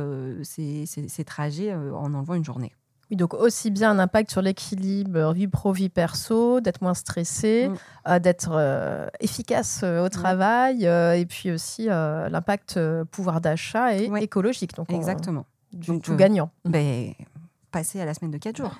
ces, 0.44 0.86
ces, 0.86 1.24
trajets 1.24 1.74
en 1.74 2.14
enlevant 2.14 2.34
une 2.34 2.44
journée. 2.44 2.72
Oui, 3.10 3.16
donc 3.16 3.34
aussi 3.34 3.70
bien 3.70 3.90
un 3.90 3.98
impact 3.98 4.30
sur 4.30 4.42
l'équilibre 4.42 5.32
vie 5.32 5.48
pro, 5.48 5.72
vie 5.72 5.88
perso, 5.88 6.60
d'être 6.60 6.80
moins 6.80 6.94
stressé, 6.94 7.68
mm. 7.68 7.74
euh, 8.08 8.18
d'être 8.18 8.50
euh, 8.52 9.06
efficace 9.18 9.80
euh, 9.82 10.02
au 10.02 10.06
mm. 10.06 10.10
travail, 10.10 10.84
et 10.84 11.26
puis 11.26 11.50
aussi 11.50 11.86
l'impact 11.86 12.78
pouvoir 13.10 13.40
d'achat 13.40 13.96
et 13.96 14.10
écologique. 14.20 14.74
Donc 14.74 14.92
Exactement. 14.92 15.46
du 15.72 16.00
tout 16.00 16.14
gagnant. 16.14 16.50
Ben, 16.64 17.12
passer 17.70 18.00
à 18.00 18.04
la 18.04 18.14
semaine 18.14 18.32
de 18.32 18.38
4 18.38 18.56
jours. 18.56 18.74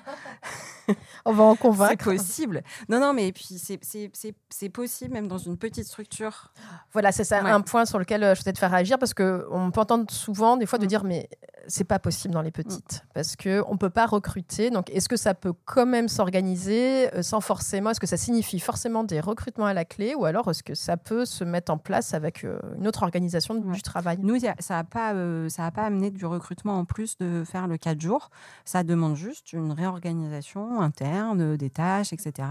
On 1.25 1.31
va 1.31 1.43
en 1.43 1.55
convaincre. 1.55 2.03
C'est 2.03 2.17
possible. 2.17 2.63
Non, 2.89 2.99
non, 2.99 3.13
mais 3.13 3.31
puis 3.31 3.59
c'est 3.59 4.69
possible 4.69 5.13
même 5.13 5.27
dans 5.27 5.37
une 5.37 5.57
petite 5.57 5.85
structure. 5.85 6.51
Voilà, 6.91 7.11
c'est 7.11 7.23
ça 7.23 7.41
un 7.43 7.61
point 7.61 7.85
sur 7.85 7.99
lequel 7.99 8.21
je 8.35 8.41
voulais 8.41 8.53
te 8.53 8.59
faire 8.59 8.71
réagir 8.71 8.97
parce 8.97 9.13
qu'on 9.13 9.71
peut 9.73 9.79
entendre 9.79 10.11
souvent 10.11 10.57
des 10.57 10.65
fois 10.65 10.79
de 10.79 10.85
mm. 10.85 10.87
dire 10.87 11.03
mais 11.03 11.29
c'est 11.71 11.83
pas 11.83 11.99
possible 11.99 12.33
dans 12.33 12.41
les 12.41 12.51
petites 12.51 13.03
mm. 13.03 13.07
parce 13.13 13.35
que 13.35 13.63
on 13.67 13.77
peut 13.77 13.89
pas 13.89 14.05
recruter. 14.05 14.69
Donc 14.69 14.89
est-ce 14.89 15.09
que 15.09 15.17
ça 15.17 15.33
peut 15.33 15.53
quand 15.65 15.85
même 15.85 16.07
s'organiser 16.07 17.13
euh, 17.13 17.23
sans 17.23 17.41
forcément 17.41 17.91
Est-ce 17.91 17.99
que 17.99 18.07
ça 18.07 18.17
signifie 18.17 18.59
forcément 18.59 19.03
des 19.03 19.19
recrutements 19.19 19.65
à 19.65 19.73
la 19.73 19.85
clé 19.85 20.15
ou 20.15 20.25
alors 20.25 20.49
est-ce 20.49 20.63
que 20.63 20.75
ça 20.75 20.97
peut 20.97 21.25
se 21.25 21.43
mettre 21.43 21.71
en 21.71 21.77
place 21.77 22.13
avec 22.13 22.43
euh, 22.43 22.59
une 22.77 22.87
autre 22.87 23.03
organisation 23.03 23.55
du 23.55 23.81
travail? 23.81 24.17
Nous, 24.21 24.37
ça 24.59 24.75
n'a 24.75 24.83
pas 24.83 25.13
ça 25.49 25.65
a 25.65 25.71
pas 25.71 25.83
amené 25.83 26.11
du 26.11 26.25
recrutement 26.25 26.77
en 26.77 26.85
plus 26.85 27.17
de 27.17 27.43
faire 27.45 27.67
le 27.67 27.77
4 27.77 27.99
jours. 27.99 28.29
Ça 28.65 28.83
demande 28.83 29.15
juste 29.15 29.53
une 29.53 29.71
réorganisation 29.71 30.81
interne 30.81 31.57
des 31.57 31.69
tâches, 31.69 32.13
etc. 32.13 32.47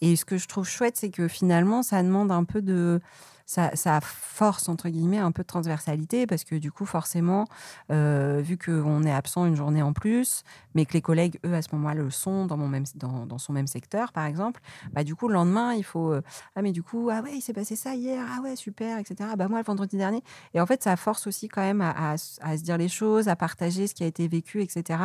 Et 0.00 0.16
ce 0.16 0.24
que 0.24 0.36
je 0.36 0.46
trouve 0.46 0.66
chouette, 0.66 0.96
c'est 0.96 1.10
que 1.10 1.28
finalement, 1.28 1.82
ça 1.82 2.02
demande 2.02 2.30
un 2.30 2.44
peu 2.44 2.62
de 2.62 3.00
ça, 3.48 4.00
force, 4.02 4.68
entre 4.68 4.90
guillemets, 4.90 5.18
un 5.18 5.32
peu 5.32 5.42
de 5.42 5.46
transversalité 5.46 6.26
parce 6.26 6.44
que 6.44 6.54
du 6.54 6.70
coup, 6.70 6.84
forcément, 6.84 7.46
euh, 7.90 8.42
vu 8.44 8.58
qu'on 8.58 9.02
est 9.04 9.12
absent 9.12 9.46
une 9.46 9.56
journée 9.56 9.80
en 9.80 9.94
plus, 9.94 10.44
mais 10.74 10.84
que 10.84 10.92
les 10.92 11.00
collègues, 11.00 11.38
eux, 11.46 11.54
à 11.54 11.62
ce 11.62 11.68
moment-là, 11.72 11.94
le 11.94 12.10
sont 12.10 12.44
dans, 12.44 12.58
mon 12.58 12.68
même, 12.68 12.84
dans, 12.94 13.38
son 13.38 13.54
même 13.54 13.66
secteur, 13.66 14.12
par 14.12 14.26
exemple, 14.26 14.60
bah, 14.92 15.02
du 15.02 15.14
coup, 15.14 15.28
le 15.28 15.34
lendemain, 15.34 15.72
il 15.72 15.82
faut 15.82 16.12
euh, 16.12 16.20
Ah, 16.56 16.62
mais 16.62 16.72
du 16.72 16.82
coup, 16.82 17.08
ah 17.10 17.22
ouais, 17.22 17.36
il 17.36 17.40
s'est 17.40 17.54
passé 17.54 17.74
ça 17.74 17.94
hier, 17.94 18.22
ah 18.36 18.42
ouais, 18.42 18.54
super, 18.54 18.98
etc. 18.98 19.30
Bah, 19.38 19.48
moi, 19.48 19.60
le 19.60 19.64
vendredi 19.64 19.96
dernier. 19.96 20.22
Et 20.52 20.60
en 20.60 20.66
fait, 20.66 20.82
ça 20.82 20.96
force 20.96 21.26
aussi 21.26 21.48
quand 21.48 21.62
même 21.62 21.80
à, 21.80 22.18
se 22.18 22.62
dire 22.62 22.76
les 22.76 22.88
choses, 22.88 23.28
à 23.28 23.36
partager 23.36 23.86
ce 23.86 23.94
qui 23.94 24.04
a 24.04 24.06
été 24.06 24.28
vécu, 24.28 24.62
etc. 24.62 25.00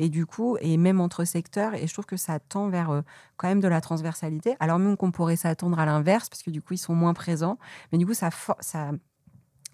Et 0.00 0.08
du 0.08 0.26
coup, 0.26 0.56
et 0.60 0.76
même 0.78 1.00
entre 1.00 1.24
secteurs, 1.24 1.74
et 1.74 1.86
je 1.86 1.92
trouve 1.92 2.06
que 2.06 2.16
ça 2.16 2.40
tend 2.40 2.68
vers 2.68 2.90
euh, 2.90 3.02
quand 3.36 3.48
même 3.48 3.60
de 3.60 3.68
la 3.68 3.80
transversalité. 3.80 4.56
Alors 4.58 4.80
même 4.80 4.96
qu'on 4.96 5.12
pourrait 5.12 5.36
s'attendre 5.36 5.78
à 5.78 5.86
l'inverse, 5.86 6.28
parce 6.28 6.42
que 6.42 6.50
du 6.50 6.60
coup, 6.60 6.74
ils 6.74 6.78
sont 6.78 6.94
moins 6.94 7.14
présents. 7.14 7.56
Mais 7.92 7.98
du 7.98 8.06
coup, 8.06 8.14
ça, 8.14 8.30
ça, 8.60 8.90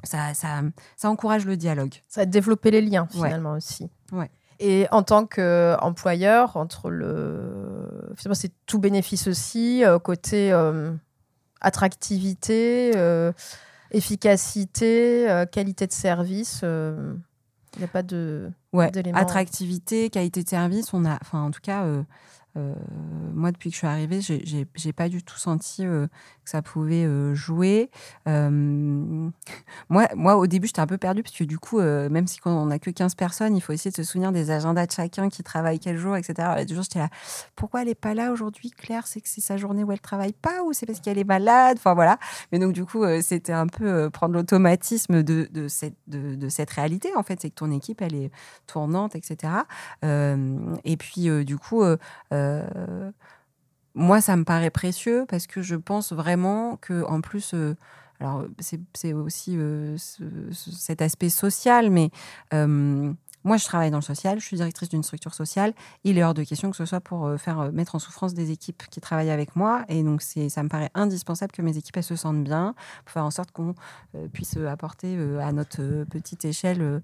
ça, 0.02 0.34
ça, 0.34 1.10
encourage 1.10 1.46
le 1.46 1.56
dialogue. 1.56 1.94
Ça 2.08 2.22
a 2.22 2.26
développé 2.26 2.70
les 2.70 2.80
liens, 2.80 3.06
finalement, 3.10 3.52
aussi. 3.52 3.90
Ouais. 4.12 4.30
Et 4.62 4.86
en 4.90 5.02
tant 5.02 5.26
qu'employeur, 5.26 6.58
entre 6.58 6.90
le. 6.90 8.12
Finalement, 8.14 8.34
c'est 8.34 8.52
tout 8.66 8.78
bénéfice 8.78 9.26
aussi, 9.26 9.82
euh, 9.84 9.98
côté 9.98 10.52
euh, 10.52 10.92
attractivité, 11.62 12.92
euh, 12.94 13.32
efficacité, 13.90 15.44
qualité 15.50 15.86
de 15.86 15.92
service. 15.92 16.60
Il 16.62 17.78
n'y 17.78 17.84
a 17.84 17.88
pas 17.88 18.02
de. 18.02 18.50
Ouais, 18.74 18.90
attractivité, 19.14 20.10
qualité 20.10 20.44
de 20.44 20.48
service, 20.48 20.92
on 20.92 21.06
a. 21.06 21.18
Enfin, 21.22 21.40
en 21.42 21.50
tout 21.50 21.62
cas 21.62 21.86
moi, 22.54 23.52
depuis 23.52 23.70
que 23.70 23.74
je 23.74 23.78
suis 23.78 23.86
arrivée, 23.86 24.20
j'ai 24.20 24.92
pas 24.92 25.08
du 25.08 25.22
tout 25.22 25.38
senti 25.38 25.86
ça 26.50 26.62
pouvait 26.62 27.04
euh, 27.04 27.34
jouer. 27.34 27.90
moi, 28.26 30.08
moi, 30.14 30.36
au 30.36 30.46
début, 30.46 30.66
j'étais 30.66 30.80
un 30.80 30.86
peu 30.86 30.98
perdue 30.98 31.22
parce 31.22 31.36
que 31.36 31.44
du 31.44 31.58
coup, 31.58 31.80
même 31.80 32.26
si 32.26 32.40
on 32.44 32.66
n'a 32.66 32.78
que 32.78 32.90
15 32.90 33.14
personnes, 33.14 33.56
il 33.56 33.60
faut 33.60 33.72
essayer 33.72 33.90
de 33.90 33.96
se 33.96 34.02
souvenir 34.02 34.32
des 34.32 34.50
agendas 34.50 34.86
de 34.86 34.92
chacun 34.92 35.28
qui 35.28 35.42
travaille 35.42 35.78
quel 35.78 35.96
jour, 35.96 36.16
etc. 36.16 36.48
Et 36.58 36.66
toujours, 36.66 36.84
j'étais 36.84 36.98
là, 36.98 37.08
pourquoi 37.56 37.82
elle 37.82 37.88
n'est 37.88 37.94
pas 37.94 38.14
là 38.14 38.32
aujourd'hui 38.32 38.70
Claire, 38.70 39.06
c'est 39.06 39.20
que 39.20 39.28
c'est 39.28 39.40
sa 39.40 39.56
journée 39.56 39.84
où 39.84 39.92
elle 39.92 40.00
travaille 40.00 40.32
pas 40.32 40.62
ou 40.64 40.72
c'est 40.72 40.86
parce 40.86 41.00
qu'elle 41.00 41.18
est 41.18 41.24
malade? 41.24 41.76
Enfin 41.78 41.94
voilà. 41.94 42.18
Mais 42.52 42.58
donc, 42.58 42.72
du 42.72 42.84
coup, 42.84 43.04
c'était 43.22 43.52
un 43.52 43.66
peu 43.66 44.10
prendre 44.10 44.34
l'automatisme 44.34 45.22
de, 45.22 45.68
cette 45.68 46.70
réalité, 46.70 47.10
en 47.16 47.22
fait. 47.22 47.40
C'est 47.40 47.50
que 47.50 47.54
ton 47.54 47.70
équipe, 47.70 48.02
elle 48.02 48.14
est 48.14 48.30
tournante, 48.66 49.14
etc. 49.14 49.52
et 50.02 50.96
puis, 50.96 51.28
du 51.44 51.58
coup, 51.58 51.82
euh, 52.32 53.10
moi, 53.94 54.20
ça 54.20 54.36
me 54.36 54.44
paraît 54.44 54.70
précieux 54.70 55.24
parce 55.28 55.46
que 55.46 55.62
je 55.62 55.76
pense 55.76 56.12
vraiment 56.12 56.76
que, 56.76 57.04
en 57.04 57.20
plus, 57.20 57.54
euh, 57.54 57.76
alors 58.20 58.44
c'est 58.58 59.12
aussi 59.12 59.56
euh, 59.56 59.96
cet 60.52 61.02
aspect 61.02 61.30
social, 61.30 61.90
mais 61.90 62.10
moi, 63.42 63.56
je 63.56 63.64
travaille 63.64 63.90
dans 63.90 63.96
le 63.96 64.02
social, 64.02 64.38
je 64.38 64.44
suis 64.44 64.58
directrice 64.58 64.90
d'une 64.90 65.02
structure 65.02 65.32
sociale. 65.32 65.72
Il 66.04 66.18
est 66.18 66.22
hors 66.22 66.34
de 66.34 66.44
question 66.44 66.70
que 66.70 66.76
ce 66.76 66.84
soit 66.84 67.00
pour 67.00 67.38
faire 67.38 67.72
mettre 67.72 67.94
en 67.94 67.98
souffrance 67.98 68.34
des 68.34 68.50
équipes 68.50 68.82
qui 68.90 69.00
travaillent 69.00 69.30
avec 69.30 69.56
moi. 69.56 69.86
Et 69.88 70.02
donc, 70.02 70.20
ça 70.20 70.62
me 70.62 70.68
paraît 70.68 70.90
indispensable 70.92 71.50
que 71.50 71.62
mes 71.62 71.74
équipes 71.78 72.02
se 72.02 72.16
sentent 72.16 72.44
bien, 72.44 72.74
pour 73.06 73.14
faire 73.14 73.24
en 73.24 73.30
sorte 73.30 73.50
qu'on 73.52 73.74
puisse 74.34 74.58
apporter 74.58 75.16
à 75.40 75.52
notre 75.52 76.04
petite 76.04 76.44
échelle 76.44 77.00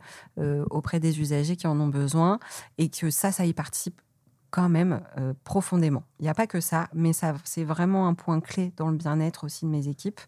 auprès 0.68 1.00
des 1.00 1.20
usagers 1.20 1.56
qui 1.56 1.66
en 1.66 1.80
ont 1.80 1.88
besoin 1.88 2.38
et 2.76 2.90
que 2.90 3.08
ça, 3.08 3.32
ça 3.32 3.46
y 3.46 3.54
participe 3.54 3.98
quand 4.50 4.68
même 4.68 5.00
euh, 5.18 5.34
profondément. 5.44 6.04
Il 6.20 6.24
n'y 6.24 6.28
a 6.28 6.34
pas 6.34 6.46
que 6.46 6.60
ça, 6.60 6.88
mais 6.94 7.12
ça, 7.12 7.34
c'est 7.44 7.64
vraiment 7.64 8.08
un 8.08 8.14
point 8.14 8.40
clé 8.40 8.72
dans 8.76 8.88
le 8.88 8.96
bien-être 8.96 9.44
aussi 9.44 9.64
de 9.64 9.70
mes 9.70 9.88
équipes. 9.88 10.20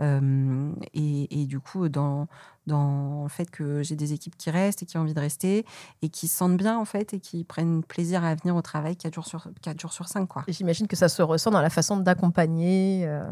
Euh, 0.00 0.72
et, 0.94 1.42
et, 1.42 1.46
du 1.46 1.60
coup, 1.60 1.88
dans, 1.88 2.28
dans 2.66 3.24
le 3.24 3.28
fait 3.28 3.50
que 3.50 3.82
j'ai 3.82 3.96
des 3.96 4.12
équipes 4.12 4.36
qui 4.36 4.50
restent 4.50 4.82
et 4.82 4.86
qui 4.86 4.96
ont 4.96 5.00
envie 5.00 5.14
de 5.14 5.20
rester 5.20 5.64
et 6.02 6.08
qui 6.08 6.28
se 6.28 6.36
sentent 6.36 6.56
bien 6.56 6.78
en 6.78 6.84
fait 6.84 7.14
et 7.14 7.20
qui 7.20 7.44
prennent 7.44 7.82
plaisir 7.82 8.24
à 8.24 8.34
venir 8.34 8.54
au 8.54 8.62
travail 8.62 8.96
4 8.96 9.14
jours 9.14 9.26
sur, 9.26 9.48
4 9.62 9.80
jours 9.80 9.92
sur 9.92 10.08
5. 10.08 10.26
Quoi. 10.26 10.44
J'imagine 10.48 10.86
que 10.86 10.96
ça 10.96 11.08
se 11.08 11.22
ressent 11.22 11.50
dans 11.50 11.60
la 11.60 11.70
façon 11.70 11.96
d'accompagner 11.96 13.04
euh, 13.06 13.24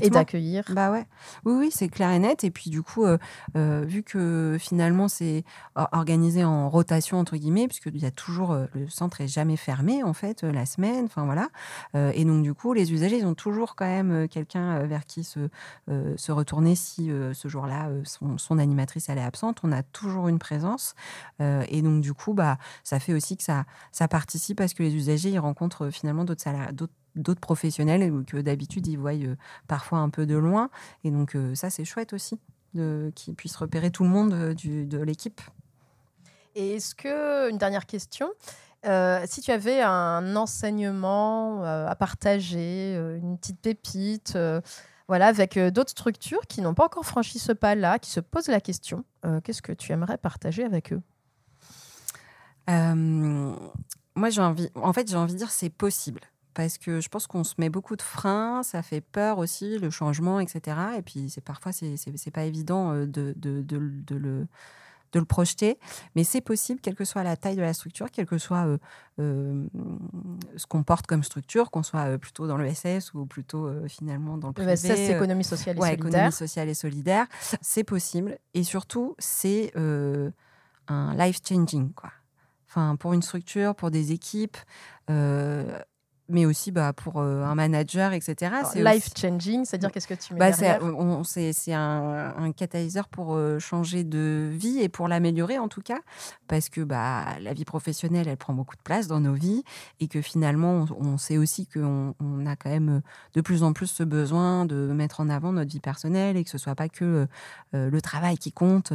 et 0.00 0.10
d'accueillir. 0.10 0.64
Bah 0.70 0.90
ouais. 0.90 1.06
Oui, 1.44 1.54
oui, 1.58 1.70
c'est 1.70 1.88
clair 1.88 2.10
et 2.10 2.18
net. 2.18 2.44
Et 2.44 2.50
puis 2.50 2.70
du 2.70 2.82
coup, 2.82 3.04
euh, 3.04 3.18
euh, 3.56 3.84
vu 3.86 4.02
que 4.02 4.56
finalement 4.58 5.08
c'est 5.08 5.44
organisé 5.74 6.44
en 6.44 6.70
rotation 6.70 7.18
entre 7.18 7.36
guillemets, 7.36 7.68
puisqu'il 7.68 7.98
y 7.98 8.06
a 8.06 8.10
toujours, 8.10 8.56
le 8.74 8.88
centre 8.88 9.20
est 9.20 9.28
jamais 9.28 9.56
fermé 9.56 10.02
en 10.02 10.12
fait 10.12 10.42
la 10.42 10.66
semaine, 10.66 11.06
enfin 11.06 11.24
voilà. 11.24 11.48
et 11.94 12.24
donc 12.24 12.42
du 12.42 12.54
coup, 12.54 12.72
les 12.72 12.92
usagers 12.92 13.18
ils 13.18 13.26
ont 13.26 13.34
toujours 13.34 13.74
quand 13.74 13.86
même 13.86 14.28
quelqu'un 14.28 14.80
vers 14.86 15.06
qui 15.06 15.24
se, 15.24 15.48
se 15.88 16.32
retourner 16.32 16.74
si 16.74 17.10
ce 17.32 17.48
jour-là 17.48 17.90
son, 18.04 18.38
son 18.38 18.58
animatrice 18.62 19.08
elle 19.08 19.18
est 19.18 19.22
absente, 19.22 19.58
on 19.62 19.72
a 19.72 19.82
toujours 19.82 20.28
une 20.28 20.38
présence. 20.38 20.94
Euh, 21.40 21.64
et 21.68 21.82
donc, 21.82 22.00
du 22.00 22.14
coup, 22.14 22.34
bah, 22.34 22.58
ça 22.84 22.98
fait 22.98 23.12
aussi 23.12 23.36
que 23.36 23.42
ça, 23.42 23.64
ça 23.90 24.08
participe 24.08 24.60
à 24.60 24.68
ce 24.68 24.74
que 24.74 24.82
les 24.82 24.94
usagers 24.94 25.30
ils 25.30 25.38
rencontrent 25.38 25.86
euh, 25.86 25.90
finalement 25.90 26.24
d'autres 26.24 26.92
d'autres 27.14 27.40
professionnels 27.40 28.24
que 28.26 28.38
d'habitude 28.38 28.86
ils 28.86 28.96
voient 28.96 29.12
euh, 29.12 29.36
parfois 29.68 29.98
un 29.98 30.08
peu 30.08 30.24
de 30.24 30.36
loin. 30.36 30.70
Et 31.04 31.10
donc, 31.10 31.36
ça, 31.54 31.68
c'est 31.68 31.84
chouette 31.84 32.14
aussi 32.14 32.40
qu'ils 32.72 33.34
puissent 33.36 33.56
repérer 33.56 33.90
tout 33.90 34.02
le 34.02 34.08
monde 34.08 34.30
de 34.30 34.98
l'équipe. 35.02 35.42
Et 36.54 36.76
est-ce 36.76 36.94
que, 36.94 37.50
une 37.50 37.58
dernière 37.58 37.84
question, 37.84 38.30
si 39.26 39.42
tu 39.42 39.50
avais 39.50 39.82
un 39.82 40.36
enseignement 40.36 41.62
à 41.64 41.94
partager, 41.96 42.94
une 42.94 43.36
petite 43.36 43.60
pépite, 43.60 44.38
voilà, 45.12 45.26
avec 45.26 45.58
euh, 45.58 45.70
d'autres 45.70 45.90
structures 45.90 46.40
qui 46.48 46.62
n'ont 46.62 46.72
pas 46.72 46.86
encore 46.86 47.04
franchi 47.04 47.38
ce 47.38 47.52
pas-là, 47.52 47.98
qui 47.98 48.10
se 48.10 48.18
posent 48.18 48.48
la 48.48 48.62
question. 48.62 49.04
Euh, 49.26 49.42
qu'est-ce 49.42 49.60
que 49.60 49.72
tu 49.72 49.92
aimerais 49.92 50.16
partager 50.16 50.64
avec 50.64 50.90
eux? 50.90 51.02
Euh, 52.70 53.54
Moi, 54.14 54.30
j'ai 54.30 54.40
envie, 54.40 54.70
en 54.74 54.94
fait, 54.94 55.10
j'ai 55.10 55.18
envie 55.18 55.34
de 55.34 55.38
dire 55.38 55.50
c'est 55.50 55.68
possible. 55.68 56.22
Parce 56.54 56.78
que 56.78 57.02
je 57.02 57.10
pense 57.10 57.26
qu'on 57.26 57.44
se 57.44 57.56
met 57.58 57.68
beaucoup 57.68 57.94
de 57.94 58.00
freins, 58.00 58.62
ça 58.62 58.80
fait 58.80 59.02
peur 59.02 59.36
aussi, 59.36 59.78
le 59.78 59.90
changement, 59.90 60.40
etc. 60.40 60.78
Et 60.96 61.02
puis, 61.02 61.28
c'est 61.28 61.44
parfois, 61.44 61.72
c'est, 61.72 62.30
pas 62.32 62.44
évident 62.44 62.94
de, 62.94 63.34
de, 63.36 63.60
de 63.60 64.16
le 64.16 64.46
de 65.12 65.18
le 65.18 65.24
projeter. 65.24 65.78
Mais 66.16 66.24
c'est 66.24 66.40
possible, 66.40 66.80
quelle 66.80 66.94
que 66.94 67.04
soit 67.04 67.22
la 67.22 67.36
taille 67.36 67.56
de 67.56 67.62
la 67.62 67.72
structure, 67.72 68.10
quel 68.10 68.26
que 68.26 68.38
soit 68.38 68.66
euh, 68.66 68.78
euh, 69.20 69.66
ce 70.56 70.66
qu'on 70.66 70.82
porte 70.82 71.06
comme 71.06 71.22
structure, 71.22 71.70
qu'on 71.70 71.82
soit 71.82 72.06
euh, 72.06 72.18
plutôt 72.18 72.46
dans 72.46 72.56
le 72.56 72.72
SS 72.72 73.14
ou 73.14 73.26
plutôt 73.26 73.70
finalement 73.88 74.38
dans 74.38 74.48
le 74.48 74.54
privé. 74.54 74.70
Le 74.70 74.76
SS, 74.76 74.96
c'est 74.96 75.12
économie 75.12 75.44
sociale 75.44 75.76
et 75.76 75.80
solidaire. 75.80 76.08
économie 76.08 76.32
sociale 76.32 76.68
et 76.68 76.74
solidaire. 76.74 77.26
C'est 77.60 77.84
possible. 77.84 78.38
Et 78.54 78.64
surtout, 78.64 79.14
c'est 79.18 79.72
un 79.76 81.14
life-changing, 81.14 81.92
quoi. 81.92 82.10
Enfin, 82.68 82.96
pour 82.96 83.12
une 83.12 83.20
structure, 83.20 83.74
pour 83.74 83.90
des 83.90 84.12
équipes, 84.12 84.56
mais 86.28 86.46
aussi 86.46 86.70
bah, 86.70 86.92
pour 86.92 87.20
euh, 87.20 87.42
un 87.42 87.54
manager, 87.54 88.12
etc. 88.12 88.54
Life 88.76 89.10
changing, 89.16 89.64
c'est-à-dire 89.64 89.90
qu'est-ce 89.90 90.06
que 90.06 90.14
tu 90.14 90.34
mets 90.34 90.40
bah, 90.40 90.52
C'est 90.52 91.72
un, 91.72 92.34
un, 92.36 92.52
catalyseur 92.52 93.08
pour 93.08 93.34
euh, 93.34 93.58
changer 93.58 94.04
de 94.04 94.48
vie 94.52 94.80
et 94.80 94.88
pour 94.88 95.08
l'améliorer 95.08 95.58
en 95.58 95.68
tout 95.68 95.82
cas, 95.82 96.00
parce 96.48 96.68
que 96.68 96.80
bah, 96.80 97.24
la 97.40 97.52
vie 97.52 97.64
professionnelle, 97.64 98.28
elle 98.28 98.36
prend 98.36 98.54
beaucoup 98.54 98.76
de 98.76 98.82
place 98.82 99.08
dans 99.08 99.20
nos 99.20 99.34
vies 99.34 99.64
et 100.00 100.08
que 100.08 100.22
finalement, 100.22 100.86
on, 100.98 101.18
sait 101.18 101.38
aussi 101.38 101.66
qu'on 101.66 102.14
on 102.20 102.46
a 102.46 102.56
quand 102.56 102.70
même 102.70 103.02
de 103.34 103.40
plus 103.40 103.62
en 103.62 103.72
plus 103.72 103.88
ce 103.88 104.02
besoin 104.02 104.64
de 104.64 104.92
mettre 104.92 105.20
en 105.20 105.28
avant 105.28 105.52
notre 105.52 105.70
vie 105.70 105.80
personnelle 105.80 106.36
et 106.36 106.44
que 106.44 106.50
ce 106.50 106.58
soit 106.58 106.74
pas 106.74 106.88
que 106.88 107.26
euh, 107.74 107.90
le 107.90 108.00
travail 108.00 108.38
qui 108.38 108.52
compte 108.52 108.92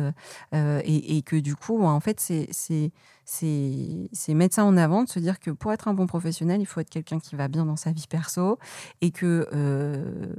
et, 0.54 1.18
et, 1.18 1.22
que 1.22 1.36
du 1.36 1.56
coup, 1.56 1.84
en 1.84 2.00
fait, 2.00 2.20
c'est 2.20 2.92
c'est 3.30 4.34
mettre 4.34 4.56
ça 4.56 4.64
en 4.64 4.78
avant, 4.78 5.04
de 5.04 5.10
se 5.10 5.20
dire 5.20 5.40
que 5.40 5.52
pour 5.52 5.74
être 5.74 5.90
un 5.90 5.94
bon 5.94 6.08
professionnel, 6.08 6.62
il 6.62 6.66
faut 6.66 6.80
être 6.80 6.90
quelqu'un 6.90 7.20
qui 7.20 7.36
va 7.36 7.50
bien 7.50 7.66
dans 7.66 7.76
sa 7.76 7.92
vie 7.92 8.08
perso 8.08 8.58
et 9.02 9.12
que 9.12 9.48
euh, 9.54 10.34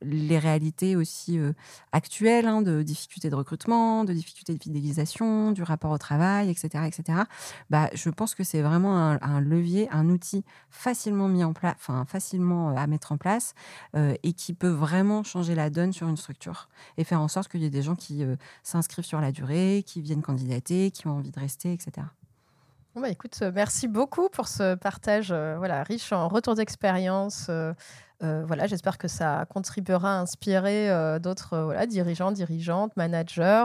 les 0.00 0.38
réalités 0.38 0.96
aussi 0.96 1.38
actuelles, 1.92 2.46
hein, 2.46 2.62
de 2.62 2.82
difficultés 2.82 3.28
de 3.28 3.34
recrutement, 3.34 4.04
de 4.04 4.14
difficultés 4.14 4.54
de 4.54 4.62
fidélisation, 4.62 5.52
du 5.52 5.62
rapport 5.62 5.90
au 5.90 5.98
travail, 5.98 6.48
etc., 6.50 6.84
etc. 6.86 7.20
Bah, 7.70 7.90
je 7.92 8.08
pense 8.08 8.34
que 8.34 8.42
c'est 8.44 8.62
vraiment 8.62 8.96
un, 8.98 9.40
levier, 9.40 9.88
un 9.92 10.08
outil 10.08 10.42
facilement 10.70 11.28
mis 11.28 11.44
en 11.44 11.52
place, 11.52 11.74
enfin 11.76 12.04
facilement 12.06 12.74
à 12.74 12.86
mettre 12.86 13.12
en 13.12 13.16
place, 13.16 13.54
et 13.94 14.32
qui 14.32 14.54
peut 14.54 14.68
vraiment 14.68 15.22
changer 15.22 15.54
la 15.54 15.70
donne 15.70 15.92
sur 15.92 16.08
une 16.08 16.16
structure 16.16 16.68
et 16.96 17.04
faire 17.04 17.20
en 17.20 17.28
sorte 17.28 17.48
qu'il 17.48 17.62
y 17.62 17.66
ait 17.66 17.70
des 17.70 17.82
gens 17.82 17.94
qui 17.94 18.24
s'inscrivent 18.64 19.04
sur 19.04 19.20
la 19.20 19.30
durée, 19.30 19.84
qui 19.86 20.00
viennent 20.00 20.22
candidater, 20.22 20.90
qui 20.90 21.06
ont 21.06 21.18
envie 21.18 21.30
de 21.30 21.38
rester, 21.38 21.72
etc. 21.72 22.06
Bah, 22.94 23.08
écoute, 23.08 23.42
merci 23.54 23.88
beaucoup 23.88 24.28
pour 24.28 24.48
ce 24.48 24.74
partage 24.74 25.32
voilà, 25.32 25.82
riche 25.82 26.12
en 26.12 26.28
retours 26.28 26.54
d'expérience, 26.54 27.50
euh, 28.22 28.44
voilà, 28.46 28.68
j'espère 28.68 28.98
que 28.98 29.08
ça 29.08 29.46
contribuera 29.48 30.16
à 30.16 30.20
inspirer 30.20 30.88
euh, 30.90 31.18
d'autres 31.18 31.54
euh, 31.54 31.64
voilà, 31.64 31.86
dirigeants, 31.86 32.30
dirigeantes, 32.30 32.96
managers, 32.96 33.64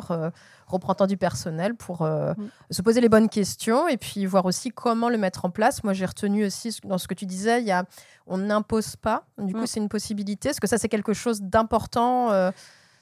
représentants 0.66 1.06
du 1.06 1.18
personnel 1.18 1.76
pour 1.76 2.04
mm. 2.04 2.36
se 2.72 2.82
poser 2.82 3.02
les 3.02 3.10
bonnes 3.10 3.30
questions 3.30 3.88
et 3.88 3.98
puis 3.98 4.26
voir 4.26 4.46
aussi 4.46 4.70
comment 4.70 5.10
le 5.10 5.18
mettre 5.18 5.46
en 5.46 5.52
place. 5.52 5.84
Moi, 5.84 5.94
j'ai 5.94 6.06
retenu 6.06 6.46
aussi 6.46 6.78
dans 6.84 6.98
ce 6.98 7.08
que 7.08 7.14
tu 7.14 7.26
disais, 7.26 7.62
il 7.62 7.68
y 7.68 7.72
a, 7.72 7.86
on 8.26 8.40
n'impose 8.40 8.96
pas. 8.96 9.26
Du 9.38 9.54
coup, 9.54 9.62
mm. 9.62 9.68
c'est 9.68 9.80
une 9.80 9.90
possibilité. 9.90 10.50
Est-ce 10.50 10.62
que 10.62 10.68
ça, 10.68 10.78
c'est 10.78 10.90
quelque 10.90 11.14
chose 11.14 11.42
d'important 11.42 12.52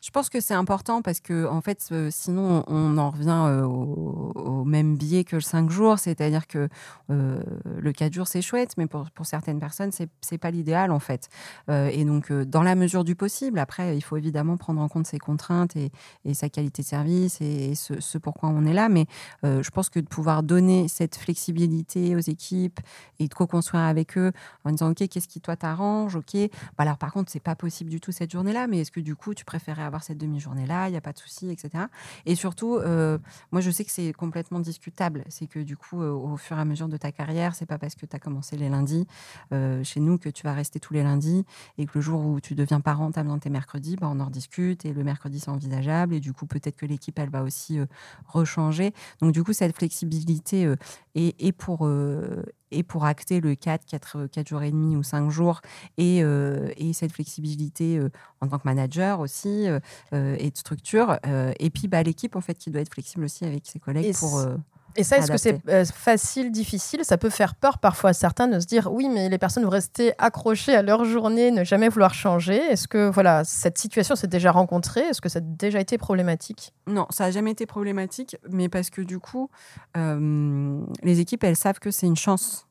je 0.05 0.11
pense 0.11 0.29
que 0.29 0.39
c'est 0.39 0.53
important 0.53 1.01
parce 1.01 1.19
que, 1.19 1.47
en 1.47 1.61
fait, 1.61 1.87
euh, 1.91 2.09
sinon, 2.11 2.63
on 2.67 2.95
en 2.99 3.09
revient 3.09 3.45
euh, 3.47 3.63
au, 3.63 4.63
même 4.63 4.95
biais 4.97 5.23
que 5.23 5.35
le 5.35 5.41
5 5.41 5.71
jours. 5.71 5.97
C'est-à-dire 5.97 6.45
que 6.45 6.69
euh, 7.09 7.41
le 7.65 7.91
4 7.91 8.13
jours, 8.13 8.27
c'est 8.27 8.43
chouette, 8.43 8.75
mais 8.77 8.85
pour, 8.85 9.07
certaines 9.23 9.59
personnes, 9.59 9.89
c'est 9.91 10.37
pas 10.37 10.51
l'idéal, 10.51 10.91
en 10.91 10.99
fait. 10.99 11.29
et 11.69 12.05
donc, 12.05 12.31
dans 12.31 12.61
la 12.61 12.75
mesure 12.75 13.03
du 13.03 13.15
possible, 13.15 13.57
après, 13.57 13.97
il 13.97 14.01
faut 14.01 14.17
évidemment 14.17 14.57
prendre 14.57 14.79
en 14.79 14.87
compte 14.87 15.07
ses 15.07 15.17
contraintes 15.17 15.75
et, 15.75 15.91
et 16.23 16.35
sa 16.35 16.49
qualité 16.49 16.83
de 16.83 16.87
service 16.87 17.41
et, 17.41 17.73
ce, 17.73 17.99
ce, 17.99 18.19
pourquoi 18.19 18.49
on 18.49 18.65
est 18.65 18.73
là. 18.73 18.89
Mais 18.89 19.07
je 19.43 19.69
pense 19.71 19.89
que 19.89 19.99
de 19.99 20.07
pouvoir 20.07 20.43
donner 20.43 20.87
cette 20.87 21.15
flexibilité 21.15 22.15
aux 22.15 22.19
équipes 22.19 22.79
et 23.17 23.27
de 23.27 23.33
co-construire 23.33 23.83
avec 23.83 24.17
eux 24.17 24.31
en 24.65 24.71
disant, 24.71 24.91
OK, 24.91 25.07
qu'est-ce 25.07 25.27
qui, 25.27 25.41
toi, 25.41 25.55
t'arrange? 25.55 26.15
OK. 26.15 26.35
Bah, 26.77 26.83
alors, 26.83 26.97
par 26.97 27.11
contre, 27.11 27.31
c'est 27.31 27.39
pas 27.39 27.55
possible 27.55 27.89
du 27.89 27.99
tout 27.99 28.11
cette 28.11 28.31
journée-là, 28.31 28.67
mais 28.67 28.81
est-ce 28.81 28.91
que, 28.91 28.99
du 28.99 29.15
coup, 29.15 29.33
tu 29.33 29.45
préférais 29.45 29.83
avoir 29.83 29.94
cette 30.03 30.17
demi-journée-là, 30.17 30.87
il 30.87 30.91
n'y 30.91 30.97
a 30.97 31.01
pas 31.01 31.13
de 31.13 31.17
souci, 31.17 31.49
etc. 31.49 31.85
Et 32.25 32.35
surtout, 32.35 32.75
euh, 32.75 33.17
moi, 33.51 33.61
je 33.61 33.71
sais 33.71 33.85
que 33.85 33.91
c'est 33.91 34.13
complètement 34.13 34.59
discutable. 34.59 35.23
C'est 35.29 35.47
que 35.47 35.59
du 35.59 35.77
coup, 35.77 36.01
euh, 36.01 36.11
au 36.11 36.37
fur 36.37 36.57
et 36.57 36.61
à 36.61 36.65
mesure 36.65 36.87
de 36.87 36.97
ta 36.97 37.11
carrière, 37.11 37.55
c'est 37.55 37.65
pas 37.65 37.77
parce 37.77 37.95
que 37.95 38.05
tu 38.05 38.15
as 38.15 38.19
commencé 38.19 38.57
les 38.57 38.69
lundis 38.69 39.07
euh, 39.51 39.83
chez 39.83 39.99
nous 39.99 40.17
que 40.17 40.29
tu 40.29 40.43
vas 40.43 40.53
rester 40.53 40.79
tous 40.79 40.93
les 40.93 41.03
lundis 41.03 41.45
et 41.77 41.85
que 41.85 41.91
le 41.95 42.01
jour 42.01 42.25
où 42.25 42.39
tu 42.39 42.55
deviens 42.55 42.81
parent, 42.81 43.11
tu 43.11 43.21
de 43.21 43.39
tes 43.39 43.49
mercredis, 43.49 43.95
bah, 43.95 44.07
on 44.11 44.19
en 44.19 44.25
rediscute 44.25 44.85
et 44.85 44.93
le 44.93 45.03
mercredi, 45.03 45.39
c'est 45.39 45.49
envisageable. 45.49 46.13
Et 46.13 46.19
du 46.19 46.33
coup, 46.33 46.45
peut-être 46.45 46.75
que 46.75 46.85
l'équipe, 46.85 47.17
elle 47.19 47.29
va 47.29 47.43
aussi 47.43 47.79
rechanger. 48.27 48.93
Donc, 49.21 49.31
du 49.31 49.43
coup, 49.43 49.53
cette 49.53 49.75
flexibilité 49.75 50.73
est, 51.15 51.35
est, 51.39 51.51
pour 51.51 51.87
et 52.75 52.83
pour 52.83 53.05
acter 53.05 53.39
le 53.39 53.55
4, 53.55 53.85
4, 53.85 54.27
4 54.27 54.47
jours 54.47 54.63
et 54.63 54.71
demi 54.71 54.95
ou 54.95 55.03
5 55.03 55.29
jours 55.29 55.61
et, 55.97 56.23
euh, 56.23 56.69
et 56.77 56.93
cette 56.93 57.13
flexibilité 57.13 57.97
euh, 57.97 58.09
en 58.41 58.47
tant 58.47 58.59
que 58.59 58.65
manager 58.65 59.19
aussi 59.19 59.67
euh, 59.67 59.79
et 60.11 60.51
de 60.51 60.57
structure. 60.57 61.17
et 61.59 61.69
puis 61.69 61.87
bah, 61.87 62.03
l'équipe 62.03 62.35
en 62.35 62.41
fait 62.41 62.55
qui 62.55 62.69
doit 62.69 62.81
être 62.81 62.93
flexible 62.93 63.23
aussi 63.23 63.45
avec 63.45 63.65
ses 63.65 63.79
collègues 63.79 64.15
pour 64.17 64.45
et 64.95 65.03
ça, 65.03 65.17
est-ce 65.17 65.31
que 65.31 65.37
c'est 65.37 65.59
euh, 65.69 65.85
facile, 65.85 66.51
difficile? 66.51 67.03
Ça 67.03 67.17
peut 67.17 67.29
faire 67.29 67.55
peur 67.55 67.79
parfois 67.79 68.11
à 68.11 68.13
certains 68.13 68.47
de 68.47 68.59
se 68.59 68.65
dire 68.65 68.91
oui, 68.91 69.09
mais 69.09 69.29
les 69.29 69.37
personnes 69.37 69.63
vont 69.63 69.69
rester 69.69 70.13
accrochées 70.17 70.73
à 70.73 70.81
leur 70.81 71.03
journée, 71.05 71.51
ne 71.51 71.63
jamais 71.63 71.89
vouloir 71.89 72.13
changer. 72.13 72.55
Est-ce 72.55 72.87
que 72.87 73.09
voilà, 73.09 73.43
cette 73.43 73.77
situation 73.77 74.15
s'est 74.15 74.27
déjà 74.27 74.51
rencontrée? 74.51 75.01
Est-ce 75.01 75.21
que 75.21 75.29
ça 75.29 75.39
a 75.39 75.41
déjà 75.41 75.79
été 75.79 75.97
problématique? 75.97 76.73
Non, 76.87 77.07
ça 77.09 77.25
n'a 77.25 77.31
jamais 77.31 77.51
été 77.51 77.65
problématique, 77.65 78.37
mais 78.49 78.69
parce 78.69 78.89
que 78.89 79.01
du 79.01 79.19
coup, 79.19 79.49
euh, 79.97 80.81
les 81.03 81.19
équipes, 81.19 81.43
elles 81.43 81.57
savent 81.57 81.79
que 81.79 81.91
c'est 81.91 82.07
une 82.07 82.15
chance. 82.15 82.67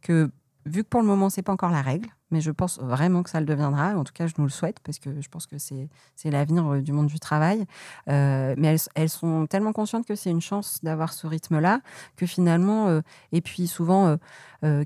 Que 0.00 0.30
vu 0.64 0.84
que 0.84 0.88
pour 0.88 1.00
le 1.00 1.06
moment, 1.06 1.28
c'est 1.28 1.42
pas 1.42 1.52
encore 1.52 1.70
la 1.70 1.82
règle, 1.82 2.08
mais 2.30 2.40
je 2.40 2.50
pense 2.50 2.78
vraiment 2.78 3.22
que 3.22 3.30
ça 3.30 3.40
le 3.40 3.46
deviendra. 3.46 3.96
En 3.96 4.04
tout 4.04 4.12
cas, 4.12 4.26
je 4.26 4.34
nous 4.38 4.44
le 4.44 4.50
souhaite 4.50 4.80
parce 4.80 4.98
que 4.98 5.20
je 5.20 5.28
pense 5.28 5.46
que 5.46 5.56
c'est 5.58 5.88
l'avenir 6.24 6.66
euh, 6.66 6.80
du 6.80 6.92
monde 6.92 7.06
du 7.06 7.20
travail. 7.20 7.64
Euh, 8.08 8.54
mais 8.58 8.76
elles, 8.94 9.08
sont 9.08 9.46
tellement 9.46 9.72
conscientes 9.72 10.06
que 10.06 10.16
c'est 10.16 10.30
une 10.30 10.40
chance 10.40 10.80
d'avoir 10.82 11.12
ce 11.12 11.26
rythme-là 11.26 11.80
que 12.16 12.26
finalement, 12.26 12.88
euh, 12.88 13.00
et 13.32 13.40
puis 13.40 13.66
souvent, 13.66 14.16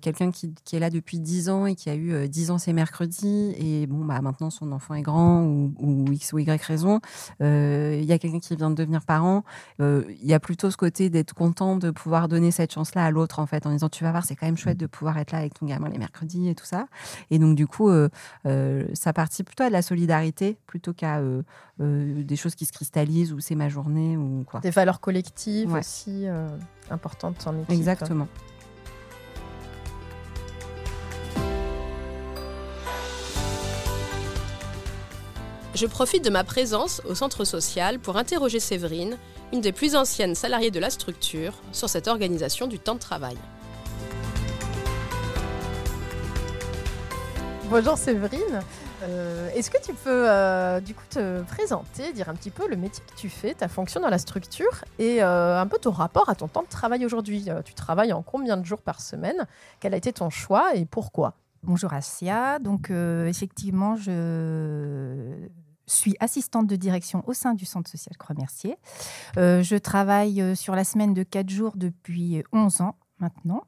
quelqu'un 0.03 0.31
qui, 0.31 0.55
qui, 0.65 0.77
est 0.77 0.79
là 0.79 0.91
depuis 0.91 1.21
10 1.21 1.49
ans 1.49 1.65
et 1.65 1.75
qui 1.75 1.89
a 1.89 1.95
eu 1.95 2.29
10 2.29 2.51
ans 2.51 2.59
ses 2.59 2.75
mercredis 2.75 3.55
et 3.57 3.87
bon, 3.87 4.05
bah, 4.05 4.21
maintenant 4.21 4.51
son 4.51 4.73
enfant 4.73 4.93
est 4.93 5.01
grand 5.01 5.43
ou, 5.43 5.73
ou 5.79 6.13
X 6.13 6.35
ou 6.35 6.39
Y 6.39 6.63
raison, 6.63 7.01
il 7.41 8.05
y 8.05 8.13
a 8.13 8.19
quelqu'un 8.19 8.41
qui 8.41 8.55
vient 8.57 8.69
de 8.69 8.75
devenir 8.75 9.07
parent, 9.07 9.43
il 9.79 10.05
y 10.23 10.35
a 10.35 10.41
plutôt 10.41 10.71
ce 10.71 10.77
côté 10.77 11.09
d'être 11.09 11.33
content 11.33 11.77
de 11.77 11.91
pouvoir 11.91 12.29
donner 12.29 12.51
cette 12.51 12.75
chance-là 12.75 13.07
à 13.07 13.11
l'autre 13.11 13.39
en 13.39 13.47
fait 13.47 13.65
en 13.65 13.71
disant 13.71 13.89
tu 13.89 14.05
vas 14.05 14.11
voir, 14.11 14.27
c'est 14.27 14.37
quand 14.37 14.47
même 14.47 14.59
chouette 14.59 14.79
de 14.79 14.87
pouvoir 14.87 15.17
être 15.17 15.33
là 15.33 15.39
avec 15.39 15.55
ton 15.55 15.65
gamin 15.65 15.89
les 15.89 15.99
mercredis 15.99 16.51
et 16.51 16.55
tout 16.55 16.67
ça. 16.67 16.87
Et 17.31 17.39
donc, 17.39 17.55
du 17.55 17.67
coup, 17.67 17.89
euh, 17.89 18.09
euh, 18.47 18.85
ça 18.95 19.13
participe 19.13 19.47
plutôt 19.47 19.63
à 19.63 19.69
de 19.69 19.73
la 19.73 19.83
solidarité 19.83 20.57
plutôt 20.67 20.93
qu'à 20.93 21.21
euh, 21.21 21.43
des 21.79 22.37
choses 22.37 22.55
qui 22.55 22.67
se 22.67 22.73
cristallisent 22.73 23.33
ou 23.33 23.41
c'est 23.41 23.55
ma 23.55 23.69
journée 23.69 24.17
ou 24.17 24.45
quoi. 24.47 24.61
Des 24.61 24.71
valeurs 24.71 25.01
collectives 25.01 25.73
aussi 25.73 26.27
importantes 26.91 27.47
en 27.47 27.57
équipe. 27.57 27.71
Exactement. 27.71 28.29
Je 35.73 35.87
profite 35.87 36.25
de 36.25 36.31
ma 36.31 36.43
présence 36.43 37.01
au 37.09 37.15
centre 37.15 37.45
social 37.45 38.01
pour 38.01 38.17
interroger 38.17 38.59
Séverine, 38.59 39.17
une 39.53 39.61
des 39.61 39.73
plus 39.73 39.95
anciennes 39.95 40.35
salariées 40.35 40.73
de 40.73 40.81
la 40.81 40.91
structure, 40.91 41.55
sur 41.73 41.89
cette 41.89 42.09
organisation 42.09 42.67
du 42.67 42.79
temps 42.79 42.97
de 42.97 43.01
travail. 43.01 43.37
Bonjour 47.71 47.97
Séverine. 47.97 48.63
Euh, 49.05 49.49
est-ce 49.55 49.71
que 49.71 49.81
tu 49.81 49.95
peux 49.95 50.29
euh, 50.29 50.81
du 50.81 50.93
coup 50.93 51.05
te 51.09 51.41
présenter, 51.43 52.13
dire 52.13 52.29
un 52.29 52.35
petit 52.35 52.51
peu 52.51 52.69
le 52.69 52.75
métier 52.75 53.01
que 53.07 53.17
tu 53.17 53.29
fais, 53.29 53.55
ta 53.55 53.69
fonction 53.69 54.01
dans 54.01 54.09
la 54.09 54.19
structure 54.19 54.85
et 54.99 55.23
euh, 55.23 55.61
un 55.61 55.69
peu 55.69 55.79
ton 55.79 55.93
rapport 55.93 56.29
à 56.29 56.35
ton 56.35 56.49
temps 56.49 56.65
de 56.65 56.69
travail 56.69 57.07
aujourd'hui? 57.07 57.47
Tu 57.65 57.75
travailles 57.75 58.13
en 58.13 58.23
combien 58.23 58.57
de 58.57 58.65
jours 58.65 58.83
par 58.83 59.01
semaine? 59.01 59.47
Quel 59.79 59.95
a 59.95 59.99
été 59.99 60.13
ton 60.13 60.31
choix 60.31 60.75
et 60.75 60.85
pourquoi? 60.85 61.35
Bonjour 61.63 61.93
Asia. 61.93 62.59
Donc 62.59 62.91
effectivement, 62.91 63.95
je 63.95 65.49
suis 65.87 66.17
assistante 66.19 66.67
de 66.67 66.75
direction 66.75 67.23
au 67.29 67.35
sein 67.35 67.55
du 67.55 67.67
Centre 67.67 67.89
social 67.89 68.17
Croix-Mercier. 68.17 68.79
je 69.37 69.77
travaille 69.77 70.57
sur 70.57 70.75
la 70.75 70.83
semaine 70.83 71.15
de 71.15 71.23
4 71.23 71.49
jours 71.49 71.75
depuis 71.77 72.43
11 72.53 72.81
ans 72.81 72.97
maintenant. 73.21 73.63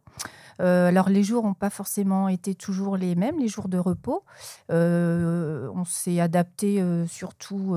Euh, 0.61 0.89
alors 0.89 1.09
les 1.09 1.23
jours 1.23 1.45
n'ont 1.45 1.55
pas 1.55 1.71
forcément 1.71 2.29
été 2.29 2.55
toujours 2.55 2.97
les 2.97 3.15
mêmes, 3.15 3.39
les 3.39 3.49
jours 3.49 3.69
de 3.69 3.79
repos. 3.79 4.25
Euh, 4.71 5.69
on 5.75 5.85
s'est 5.85 6.21
adapté 6.21 6.81
euh, 6.81 7.07
surtout 7.07 7.77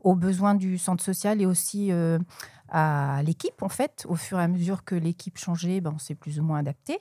aux 0.00 0.14
besoins 0.14 0.54
du 0.54 0.78
centre 0.78 1.02
social 1.02 1.40
et 1.40 1.46
aussi 1.46 1.90
à 2.68 3.22
l'équipe 3.24 3.62
en 3.62 3.68
fait. 3.68 4.04
Au 4.08 4.16
fur 4.16 4.38
et 4.38 4.42
à 4.42 4.48
mesure 4.48 4.84
que 4.84 4.94
l'équipe 4.94 5.38
changeait, 5.38 5.80
ben, 5.80 5.92
on 5.94 5.98
s'est 5.98 6.14
plus 6.14 6.40
ou 6.40 6.42
moins 6.42 6.58
adapté. 6.58 6.98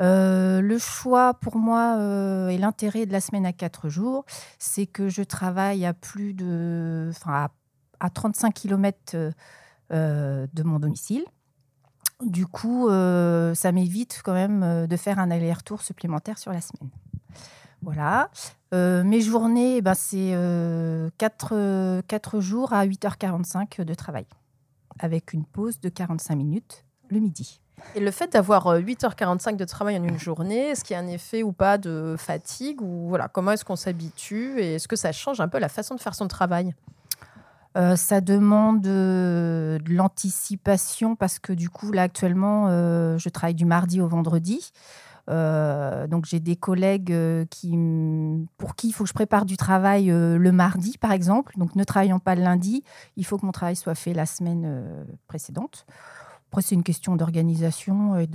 le 0.00 0.76
choix 0.78 1.34
pour 1.34 1.56
moi 1.56 1.96
et 2.50 2.58
l'intérêt 2.58 3.06
de 3.06 3.12
la 3.12 3.20
semaine 3.20 3.46
à 3.46 3.52
quatre 3.52 3.88
jours, 3.88 4.24
c'est 4.58 4.86
que 4.86 5.08
je 5.08 5.22
travaille 5.22 5.84
à 5.86 5.94
plus 5.94 6.34
de, 6.34 7.10
à 7.26 8.10
35 8.10 8.52
km 8.54 9.16
de 9.90 10.62
mon 10.62 10.78
domicile. 10.78 11.24
Du 12.26 12.46
coup, 12.46 12.88
euh, 12.88 13.54
ça 13.54 13.72
m'évite 13.72 14.20
quand 14.24 14.32
même 14.32 14.62
euh, 14.62 14.86
de 14.86 14.96
faire 14.96 15.18
un 15.18 15.30
aller-retour 15.30 15.82
supplémentaire 15.82 16.38
sur 16.38 16.52
la 16.52 16.60
semaine. 16.60 16.90
Voilà. 17.82 18.30
Euh, 18.74 19.02
mes 19.02 19.20
journées, 19.20 19.82
ben, 19.82 19.94
c'est 19.94 20.36
4, 21.18 22.40
jours 22.40 22.72
à 22.72 22.86
8h45 22.86 23.82
de 23.82 23.94
travail, 23.94 24.26
avec 24.98 25.32
une 25.32 25.44
pause 25.44 25.80
de 25.80 25.88
45 25.88 26.36
minutes 26.36 26.84
le 27.08 27.20
midi. 27.20 27.60
Et 27.94 28.00
le 28.00 28.10
fait 28.10 28.32
d'avoir 28.32 28.78
8h45 28.78 29.56
de 29.56 29.64
travail 29.64 29.98
en 29.98 30.04
une 30.04 30.18
journée, 30.18 30.68
est-ce 30.68 30.84
qu'il 30.84 30.94
y 30.94 30.96
a 30.96 31.02
un 31.02 31.08
effet 31.08 31.42
ou 31.42 31.52
pas 31.52 31.78
de 31.78 32.14
fatigue 32.16 32.80
ou 32.80 33.08
voilà, 33.08 33.28
Comment 33.28 33.50
est-ce 33.50 33.64
qu'on 33.64 33.76
s'habitue 33.76 34.60
et 34.60 34.74
est-ce 34.74 34.88
que 34.88 34.96
ça 34.96 35.12
change 35.12 35.40
un 35.40 35.48
peu 35.48 35.58
la 35.58 35.68
façon 35.68 35.94
de 35.94 36.00
faire 36.00 36.14
son 36.14 36.28
travail? 36.28 36.74
Euh, 37.76 37.96
ça 37.96 38.20
demande 38.20 38.86
euh, 38.86 39.78
de 39.78 39.94
l'anticipation 39.94 41.16
parce 41.16 41.38
que 41.38 41.52
du 41.52 41.70
coup, 41.70 41.90
là, 41.90 42.02
actuellement, 42.02 42.66
euh, 42.68 43.16
je 43.18 43.28
travaille 43.30 43.54
du 43.54 43.64
mardi 43.64 44.00
au 44.00 44.08
vendredi. 44.08 44.72
donc 45.28 46.26
j'ai 46.26 46.40
des 46.40 46.56
collègues 46.56 47.14
qui, 47.48 47.78
pour 48.58 48.74
qui 48.74 48.88
il 48.88 48.92
faut 48.92 49.04
que 49.04 49.08
je 49.08 49.14
prépare 49.14 49.46
du 49.46 49.56
travail 49.56 50.06
le 50.08 50.52
mardi, 50.52 50.98
par 50.98 51.12
exemple. 51.12 51.54
Donc 51.56 51.76
ne 51.76 51.84
travaillant 51.84 52.18
pas 52.18 52.34
le 52.34 52.42
lundi, 52.42 52.82
il 53.16 53.24
faut 53.24 53.38
que 53.38 53.46
mon 53.46 53.52
travail 53.52 53.76
soit 53.76 53.94
fait 53.94 54.12
la 54.12 54.26
semaine 54.26 55.06
précédente. 55.28 55.86
Après, 56.50 56.60
c'est 56.60 56.74
une 56.74 56.82
question 56.82 57.16
d'organisation 57.16 58.18
et 58.18 58.28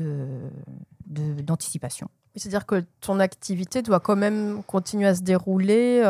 d'anticipation. 1.06 2.10
C'est-à-dire 2.36 2.66
que 2.66 2.84
ton 3.02 3.20
activité 3.20 3.84
doit 3.84 4.00
quand 4.00 4.16
même 4.16 4.64
continuer 4.64 5.08
à 5.08 5.14
se 5.14 5.22
dérouler 5.22 6.02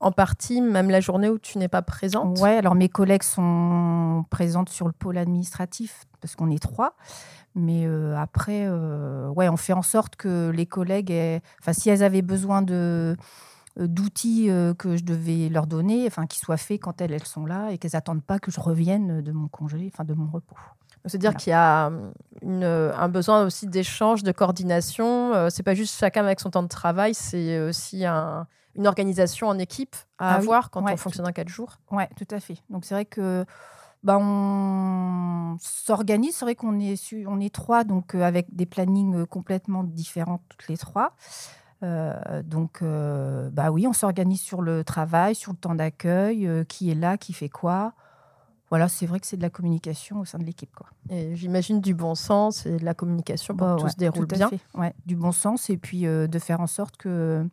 en 0.00 0.12
partie 0.12 0.60
même 0.60 0.90
la 0.90 1.00
journée 1.00 1.28
où 1.28 1.38
tu 1.38 1.58
n'es 1.58 1.68
pas 1.68 1.82
présente 1.82 2.38
Ouais, 2.38 2.56
alors 2.56 2.74
mes 2.74 2.88
collègues 2.88 3.22
sont 3.22 4.24
présentes 4.30 4.68
sur 4.68 4.86
le 4.86 4.92
pôle 4.92 5.18
administratif 5.18 6.04
parce 6.20 6.36
qu'on 6.36 6.50
est 6.50 6.62
trois. 6.62 6.96
Mais 7.56 7.86
euh, 7.86 8.14
après, 8.16 8.66
euh, 8.66 9.28
ouais, 9.30 9.48
on 9.48 9.56
fait 9.56 9.72
en 9.72 9.82
sorte 9.82 10.16
que 10.16 10.50
les 10.50 10.66
collègues, 10.66 11.12
enfin, 11.60 11.72
si 11.72 11.88
elles 11.88 12.02
avaient 12.02 12.22
besoin 12.22 12.60
de 12.60 13.16
euh, 13.78 13.86
d'outils 13.86 14.50
que 14.78 14.96
je 14.96 15.04
devais 15.04 15.48
leur 15.48 15.66
donner, 15.66 16.06
enfin, 16.06 16.26
qu'ils 16.26 16.42
soient 16.42 16.58
faits 16.58 16.80
quand 16.80 17.00
elles, 17.00 17.12
elles 17.12 17.24
sont 17.24 17.46
là 17.46 17.70
et 17.70 17.78
qu'elles 17.78 17.92
n'attendent 17.94 18.22
pas 18.22 18.38
que 18.38 18.50
je 18.50 18.60
revienne 18.60 19.22
de 19.22 19.32
mon 19.32 19.48
congé, 19.48 19.90
enfin, 19.92 20.04
de 20.04 20.12
mon 20.12 20.26
repos. 20.26 20.56
C'est-à-dire 21.06 21.34
qu'il 21.34 21.50
y 21.50 21.54
a 21.54 21.90
une, 22.42 22.64
un 22.64 23.08
besoin 23.08 23.44
aussi 23.44 23.66
d'échange, 23.66 24.22
de 24.22 24.32
coordination. 24.32 25.48
c'est 25.50 25.62
pas 25.62 25.74
juste 25.74 25.96
chacun 25.98 26.24
avec 26.24 26.40
son 26.40 26.50
temps 26.50 26.64
de 26.64 26.68
travail, 26.68 27.14
c'est 27.14 27.60
aussi 27.60 28.04
un, 28.04 28.46
une 28.76 28.86
organisation 28.86 29.48
en 29.48 29.58
équipe 29.58 29.96
à 30.18 30.32
ah 30.32 30.36
avoir 30.36 30.70
quand 30.70 30.82
on 30.82 30.96
fonctionne 30.96 31.26
en 31.26 31.32
quatre 31.32 31.48
jours. 31.48 31.78
Oui, 31.90 32.04
tout 32.16 32.34
à 32.34 32.40
fait. 32.40 32.56
Donc 32.70 32.84
c'est 32.84 32.94
vrai 32.94 33.04
que 33.04 33.44
bah, 34.06 34.18
on 34.20 35.56
s'organise. 35.60 36.36
C'est 36.36 36.44
vrai 36.44 36.54
qu'on 36.54 36.78
est, 36.78 36.96
on 37.26 37.40
est 37.40 37.52
trois, 37.52 37.82
donc 37.82 38.14
euh, 38.14 38.22
avec 38.22 38.54
des 38.54 38.64
plannings 38.64 39.16
euh, 39.16 39.26
complètement 39.26 39.82
différents 39.82 40.40
toutes 40.48 40.68
les 40.68 40.76
trois. 40.76 41.16
Euh, 41.82 42.42
donc, 42.44 42.82
bah 42.82 43.70
oui, 43.70 43.86
on 43.86 43.92
s'organise 43.92 44.40
sur 44.40 44.62
le 44.62 44.84
travail, 44.84 45.34
sur 45.34 45.52
le 45.52 45.58
temps 45.58 45.74
d'accueil, 45.74 46.48
qui 46.68 46.90
est 46.90 46.94
là, 46.94 47.18
qui 47.18 47.32
fait 47.32 47.48
quoi. 47.48 47.94
Voilà, 48.70 48.88
c'est 48.88 49.06
vrai 49.06 49.20
que 49.20 49.26
c'est 49.26 49.36
de 49.36 49.42
la 49.42 49.50
communication 49.50 50.20
au 50.20 50.24
sein 50.24 50.38
de 50.38 50.44
l'équipe. 50.44 50.74
Quoi. 50.74 50.86
Et 51.10 51.36
j'imagine 51.36 51.80
du 51.80 51.94
bon 51.94 52.14
sens 52.14 52.64
et 52.64 52.78
de 52.78 52.84
la 52.84 52.94
communication 52.94 53.56
pour 53.56 53.66
bah, 53.66 53.76
que 53.76 53.82
tout 53.82 53.88
se 53.88 53.96
déroule 53.96 54.26
bien. 54.26 54.50
Ouais, 54.74 54.94
du 55.04 55.16
bon 55.16 55.32
sens 55.32 55.68
et 55.68 55.76
puis 55.76 56.02
de 56.02 56.38
faire 56.38 56.60
en 56.60 56.66
sorte 56.66 56.96
que 56.96 57.46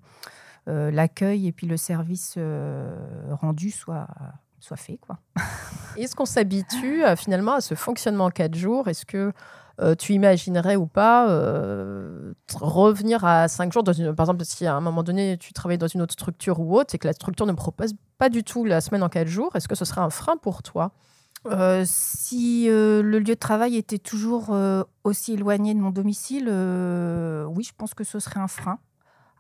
l'accueil 0.67 1.47
et 1.47 1.51
puis 1.51 1.67
le 1.67 1.77
service 1.77 2.37
rendu 3.41 3.71
soient 3.71 4.07
soit 4.63 4.77
fait. 4.77 4.97
Quoi. 4.97 5.19
Est-ce 5.97 6.15
qu'on 6.15 6.25
s'habitue 6.25 7.03
euh, 7.03 7.15
finalement 7.15 7.53
à 7.53 7.61
ce 7.61 7.75
fonctionnement 7.75 8.25
en 8.25 8.29
quatre 8.29 8.55
jours? 8.55 8.87
Est-ce 8.87 9.05
que 9.05 9.33
euh, 9.81 9.95
tu 9.95 10.13
imaginerais 10.13 10.75
ou 10.75 10.85
pas 10.85 11.29
euh, 11.29 12.33
revenir 12.55 13.25
à 13.25 13.47
cinq 13.47 13.73
jours 13.73 13.83
dans 13.83 13.93
une, 13.93 14.15
Par 14.15 14.25
exemple, 14.25 14.45
si 14.45 14.65
à 14.65 14.75
un 14.75 14.81
moment 14.81 15.03
donné 15.03 15.37
tu 15.37 15.51
travailles 15.51 15.77
dans 15.77 15.87
une 15.87 16.01
autre 16.01 16.13
structure 16.13 16.59
ou 16.59 16.77
autre 16.77 16.95
et 16.95 16.97
que 16.97 17.07
la 17.07 17.13
structure 17.13 17.45
ne 17.45 17.53
propose 17.53 17.93
pas 18.17 18.29
du 18.29 18.43
tout 18.43 18.63
la 18.65 18.81
semaine 18.81 19.03
en 19.03 19.09
quatre 19.09 19.27
jours, 19.27 19.55
est-ce 19.55 19.67
que 19.67 19.75
ce 19.75 19.85
serait 19.85 20.01
un 20.01 20.09
frein 20.09 20.37
pour 20.37 20.63
toi? 20.63 20.91
Si 21.83 22.67
le 22.69 23.01
lieu 23.01 23.21
de 23.21 23.33
travail 23.33 23.75
était 23.75 23.97
toujours 23.97 24.55
aussi 25.03 25.33
éloigné 25.33 25.73
de 25.73 25.79
mon 25.79 25.89
domicile, 25.89 26.43
oui, 26.45 27.63
je 27.65 27.73
pense 27.77 27.93
que 27.93 28.05
ce 28.05 28.19
serait 28.19 28.39
un 28.39 28.47
frein. 28.47 28.79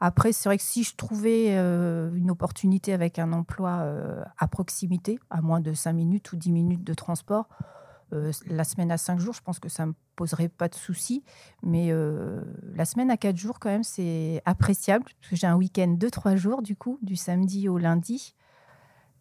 Après, 0.05 0.33
c'est 0.33 0.49
vrai 0.49 0.57
que 0.57 0.63
si 0.65 0.83
je 0.83 0.97
trouvais 0.97 1.55
euh, 1.55 2.13
une 2.13 2.29
opportunité 2.29 2.91
avec 2.91 3.19
un 3.19 3.31
emploi 3.31 3.83
euh, 3.83 4.21
à 4.37 4.49
proximité, 4.49 5.17
à 5.29 5.39
moins 5.39 5.61
de 5.61 5.71
5 5.71 5.93
minutes 5.93 6.33
ou 6.33 6.35
10 6.35 6.51
minutes 6.51 6.83
de 6.83 6.93
transport, 6.93 7.47
euh, 8.11 8.33
la 8.47 8.65
semaine 8.65 8.91
à 8.91 8.97
5 8.97 9.17
jours, 9.17 9.33
je 9.33 9.41
pense 9.41 9.59
que 9.59 9.69
ça 9.69 9.83
ne 9.83 9.91
me 9.91 9.95
poserait 10.17 10.49
pas 10.49 10.67
de 10.67 10.75
souci. 10.75 11.23
Mais 11.61 11.93
la 12.75 12.83
semaine 12.83 13.11
à 13.11 13.15
4 13.15 13.37
jours, 13.37 13.59
quand 13.59 13.69
même, 13.69 13.85
c'est 13.85 14.41
appréciable. 14.43 15.05
J'ai 15.31 15.47
un 15.47 15.55
week-end 15.55 15.95
de 15.97 16.09
3 16.09 16.35
jours, 16.35 16.63
du 16.63 16.75
coup, 16.75 16.99
du 17.01 17.15
samedi 17.15 17.69
au 17.69 17.77
lundi. 17.77 18.35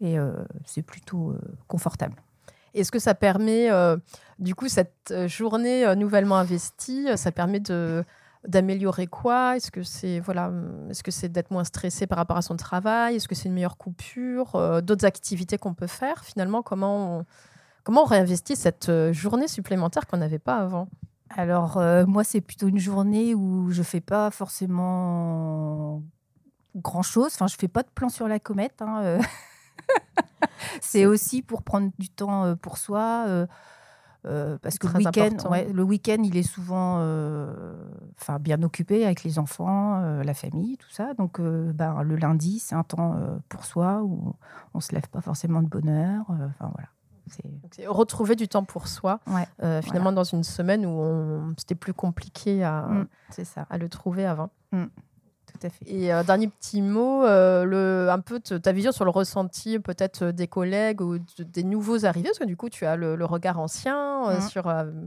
Et 0.00 0.16
c'est 0.64 0.82
plutôt 0.82 1.36
confortable. 1.68 2.16
Est-ce 2.74 2.90
que 2.90 2.98
ça 2.98 3.14
permet, 3.14 3.70
du 4.40 4.56
coup, 4.56 4.66
cette 4.66 5.14
journée 5.28 5.94
nouvellement 5.94 6.38
investie, 6.38 7.06
ça 7.16 7.30
permet 7.30 7.60
de 7.60 8.04
d'améliorer 8.46 9.06
quoi? 9.06 9.56
Est-ce 9.56 9.70
que 9.70 9.82
c'est 9.82 10.20
voilà, 10.20 10.50
est-ce 10.90 11.02
que 11.02 11.10
c'est 11.10 11.28
d'être 11.28 11.50
moins 11.50 11.64
stressé 11.64 12.06
par 12.06 12.18
rapport 12.18 12.36
à 12.36 12.42
son 12.42 12.56
travail? 12.56 13.16
Est-ce 13.16 13.28
que 13.28 13.34
c'est 13.34 13.48
une 13.48 13.54
meilleure 13.54 13.76
coupure? 13.76 14.56
Euh, 14.56 14.80
D'autres 14.80 15.04
activités 15.04 15.58
qu'on 15.58 15.74
peut 15.74 15.86
faire 15.86 16.24
finalement 16.24 16.62
Comment 16.62 17.18
on, 17.18 17.26
comment 17.84 18.02
on 18.02 18.06
réinvestit 18.06 18.56
cette 18.56 18.88
euh, 18.88 19.12
journée 19.12 19.48
supplémentaire 19.48 20.06
qu'on 20.06 20.16
n'avait 20.16 20.40
pas 20.40 20.56
avant? 20.56 20.88
Alors 21.30 21.78
euh, 21.78 22.04
moi, 22.06 22.24
c'est 22.24 22.40
plutôt 22.40 22.68
une 22.68 22.78
journée 22.78 23.34
où 23.34 23.70
je 23.70 23.82
fais 23.82 24.00
pas 24.00 24.30
forcément 24.30 26.02
grand 26.74 27.02
chose. 27.02 27.30
Enfin, 27.34 27.46
je 27.46 27.56
fais 27.56 27.68
pas 27.68 27.82
de 27.82 27.90
plan 27.94 28.08
sur 28.08 28.26
la 28.28 28.40
comète. 28.40 28.82
Hein, 28.82 29.18
c'est 30.80 31.06
aussi 31.06 31.42
pour 31.42 31.62
prendre 31.62 31.90
du 31.98 32.10
temps 32.10 32.56
pour 32.56 32.76
soi 32.76 33.46
euh, 34.24 34.56
parce 34.62 34.78
que 34.78 34.86
le 34.86 34.98
week-end, 34.98 35.36
le 35.72 35.82
week-end, 35.82 36.22
il 36.22 36.36
est 36.36 36.42
souvent 36.44 36.98
euh, 37.00 37.74
bien 38.40 38.62
occupé 38.62 39.04
avec 39.04 39.24
les 39.24 39.38
enfants, 39.38 40.00
euh, 40.00 40.22
la 40.22 40.34
famille, 40.34 40.76
tout 40.76 40.90
ça. 40.90 41.14
Donc, 41.14 41.40
ben, 41.40 42.02
le 42.02 42.16
lundi, 42.16 42.58
c'est 42.58 42.74
un 42.74 42.84
temps 42.84 43.16
pour 43.48 43.64
soi 43.64 44.02
où 44.02 44.34
on 44.74 44.80
se 44.80 44.94
lève 44.94 45.08
pas 45.08 45.20
forcément 45.20 45.62
de 45.62 45.68
bonne 45.68 45.88
heure. 45.88 46.24
Enfin, 46.28 46.70
voilà. 46.74 46.88
C'est 47.70 47.86
retrouver 47.86 48.36
du 48.36 48.48
temps 48.48 48.64
pour 48.64 48.88
soi, 48.88 49.20
finalement, 49.82 50.12
dans 50.12 50.24
une 50.24 50.44
semaine 50.44 50.86
où 50.86 51.54
c'était 51.56 51.74
plus 51.74 51.94
compliqué 51.94 52.62
à, 52.62 52.82
mmh, 52.82 53.44
ça. 53.44 53.66
à 53.70 53.78
le 53.78 53.88
trouver 53.88 54.26
avant. 54.26 54.50
Mmh. 54.72 54.84
Et 55.86 56.12
euh, 56.12 56.22
dernier 56.22 56.48
petit 56.48 56.82
mot, 56.82 57.24
euh, 57.24 57.64
le, 57.64 58.10
un 58.10 58.20
peu 58.20 58.40
ta 58.40 58.72
vision 58.72 58.92
sur 58.92 59.04
le 59.04 59.10
ressenti 59.10 59.78
peut-être 59.78 60.22
euh, 60.22 60.32
des 60.32 60.48
collègues 60.48 61.00
ou 61.00 61.18
des 61.38 61.64
nouveaux 61.64 62.04
arrivés, 62.04 62.28
parce 62.28 62.38
que 62.38 62.44
du 62.44 62.56
coup 62.56 62.68
tu 62.68 62.86
as 62.86 62.96
le, 62.96 63.24
regard 63.24 63.58
ancien 63.58 64.30
mmh. 64.30 64.40
sur 64.48 64.64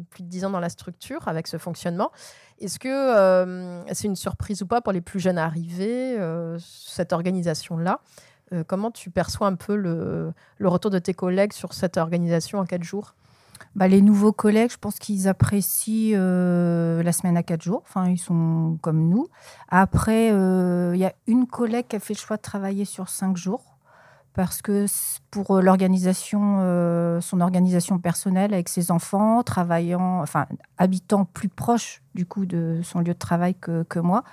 plus 0.10 0.24
de 0.24 0.30
10 0.30 0.46
ans 0.46 0.50
dans 0.50 0.60
la 0.60 0.70
structure 0.70 1.28
avec 1.28 1.48
ce 1.48 1.58
fonctionnement. 1.58 2.12
Est-ce 2.60 2.80
que 2.80 3.84
c'est 3.94 4.08
une 4.08 4.16
surprise 4.16 4.62
ou 4.62 4.68
pas 4.68 4.82
pour 4.82 4.94
les 4.94 5.02
plus 5.02 5.20
jeunes 5.20 5.38
arrivés, 5.38 6.18
cette 6.60 7.12
organisation-là? 7.12 8.00
Comment 8.68 8.92
tu 8.92 9.10
perçois 9.10 9.48
un 9.48 9.56
peu 9.56 9.76
le, 9.76 10.32
le 10.58 10.68
retour 10.70 10.92
de 10.92 11.00
tes 11.00 11.14
collègues 11.14 11.52
sur 11.52 11.74
cette 11.74 11.98
organisation 11.98 12.60
en 12.60 12.66
4 12.66 12.84
jours? 12.84 13.16
Bah, 13.76 13.90
les 13.90 14.02
nouveaux 14.02 14.32
collègues, 14.32 14.72
je 14.72 14.78
pense 14.78 15.00
qu'ils 15.00 15.28
apprécient 15.28 16.18
euh, 16.18 17.04
la 17.04 17.12
semaine 17.12 17.36
à 17.36 17.44
quatre 17.44 17.62
jours. 17.62 17.84
Enfin, 17.86 18.10
ils 18.10 18.18
sont 18.18 18.78
comme 18.82 19.10
nous. 19.10 19.28
Après, 19.68 20.32
euh, 20.32 20.92
il 20.96 21.00
y 21.00 21.06
a 21.06 21.14
une 21.28 21.46
collègue 21.46 21.88
qui 21.90 21.98
a 21.98 22.00
fait 22.00 22.14
le 22.14 22.20
choix 22.20 22.38
de 22.38 22.42
travailler 22.42 22.86
sur 22.86 23.10
cinq 23.10 23.36
jours 23.36 23.78
parce 24.34 24.62
que 24.62 24.86
pour 25.30 25.52
euh, 25.52 25.62
l'organisation, 25.62 27.20
son 27.22 27.42
organisation 27.42 28.00
personnelle 28.00 28.54
avec 28.54 28.70
ses 28.70 28.92
enfants, 28.92 29.44
travaillant, 29.44 30.22
enfin 30.22 30.46
habitant 30.78 31.26
plus 31.26 31.50
proche 31.50 32.02
du 32.16 32.26
coup 32.26 32.46
de 32.46 32.80
son 32.82 33.00
lieu 33.00 33.14
de 33.14 33.20
travail 33.20 33.56
que, 33.56 33.84
que 33.84 34.00
moi, 34.00 34.24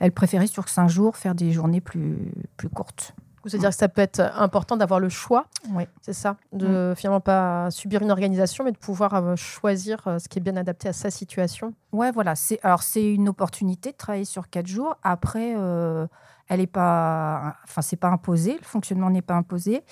elle 0.00 0.12
préférait 0.12 0.46
sur 0.46 0.68
cinq 0.70 0.88
jours 0.88 1.16
faire 1.18 1.34
des 1.34 1.52
journées 1.52 1.82
plus, 1.82 2.32
plus 2.56 2.70
courtes. 2.70 3.14
C'est-à-dire 3.44 3.70
que 3.70 3.76
ça 3.76 3.88
peut 3.88 4.00
être 4.00 4.20
important 4.20 4.76
d'avoir 4.76 5.00
le 5.00 5.08
choix, 5.08 5.46
oui. 5.70 5.84
c'est 6.02 6.12
ça, 6.12 6.36
de 6.52 6.92
mm. 6.92 6.96
finalement 6.96 7.20
pas 7.20 7.70
subir 7.70 8.02
une 8.02 8.10
organisation, 8.10 8.64
mais 8.64 8.72
de 8.72 8.78
pouvoir 8.78 9.14
euh, 9.14 9.36
choisir 9.36 10.06
euh, 10.06 10.18
ce 10.18 10.28
qui 10.28 10.38
est 10.38 10.42
bien 10.42 10.56
adapté 10.56 10.88
à 10.88 10.92
sa 10.92 11.10
situation. 11.10 11.74
Ouais, 11.92 12.10
voilà. 12.10 12.34
C'est 12.34 12.58
alors 12.62 12.82
c'est 12.82 13.14
une 13.14 13.28
opportunité 13.28 13.92
de 13.92 13.96
travailler 13.96 14.24
sur 14.24 14.50
quatre 14.50 14.66
jours. 14.66 14.96
Après, 15.02 15.54
euh, 15.56 16.06
elle 16.48 16.60
est 16.60 16.66
pas, 16.66 17.56
enfin 17.64 17.82
c'est 17.82 17.96
pas 17.96 18.08
imposé, 18.08 18.54
le 18.54 18.64
fonctionnement 18.64 19.10
n'est 19.10 19.22
pas 19.22 19.34
imposé. 19.34 19.82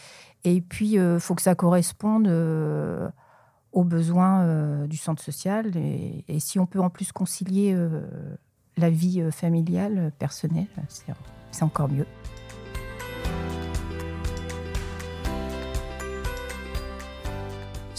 Et 0.45 0.61
puis 0.61 0.93
il 0.95 1.19
faut 1.21 1.35
que 1.35 1.43
ça 1.43 1.55
corresponde 1.55 2.29
aux 3.73 3.85
besoins 3.85 4.87
du 4.87 4.97
centre 4.97 5.23
social. 5.23 5.77
Et, 5.77 6.25
et, 6.29 6.41
si 6.41 6.59
on 6.59 6.67
peut 6.67 6.81
en 6.81 6.89
plus 6.89 7.11
concilier 7.11 7.77
la 8.77 8.91
vie 8.91 9.29
familiale, 9.33 10.13
personnelle, 10.19 10.69
c'est 11.51 11.63
encore 11.63 11.89
mieux. 11.89 12.07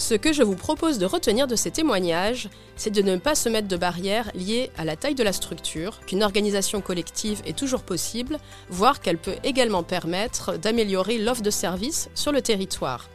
Ce 0.08 0.14
que 0.14 0.32
je 0.32 0.42
vous 0.42 0.56
propose 0.56 0.96
de 0.96 1.04
retenir 1.04 1.46
de 1.46 1.54
ces 1.54 1.70
témoignages, 1.70 2.48
c'est 2.76 2.88
de 2.88 3.02
ne 3.02 3.18
pas 3.18 3.34
se 3.34 3.50
mettre 3.50 3.68
de 3.68 3.76
barrières 3.76 4.30
liées 4.34 4.70
à 4.78 4.86
la 4.86 4.96
taille 4.96 5.14
de 5.14 5.22
la 5.22 5.34
structure, 5.34 6.00
qu'une 6.06 6.22
organisation 6.22 6.80
collective 6.80 7.42
est 7.44 7.54
toujours 7.54 7.82
possible, 7.82 8.38
voire 8.70 9.02
qu'elle 9.02 9.18
peut 9.18 9.36
également 9.44 9.82
permettre 9.82 10.56
d'améliorer 10.56 11.18
l'offre 11.18 11.42
de 11.42 11.50
services 11.50 12.08
sur 12.14 12.32
le 12.32 12.40
territoire. 12.40 13.10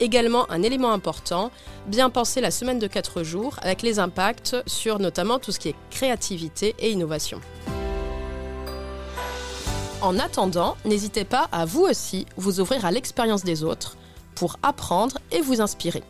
Également 0.00 0.50
un 0.50 0.62
élément 0.62 0.90
important, 0.90 1.50
bien 1.86 2.08
penser 2.08 2.40
la 2.40 2.50
semaine 2.50 2.78
de 2.78 2.86
4 2.86 3.24
jours 3.24 3.56
avec 3.60 3.82
les 3.82 3.98
impacts 3.98 4.56
sur 4.66 5.00
notamment 5.00 5.38
tout 5.38 5.52
ce 5.52 5.58
qui 5.58 5.68
est 5.68 5.76
créativité 5.90 6.74
et 6.78 6.90
innovation. 6.90 7.42
En 10.00 10.18
attendant, 10.18 10.78
n'hésitez 10.86 11.24
pas 11.24 11.50
à 11.52 11.66
vous 11.66 11.82
aussi 11.82 12.24
vous 12.38 12.58
ouvrir 12.60 12.86
à 12.86 12.90
l'expérience 12.90 13.44
des 13.44 13.64
autres 13.64 13.98
pour 14.34 14.56
apprendre 14.62 15.18
et 15.30 15.42
vous 15.42 15.60
inspirer. 15.60 16.02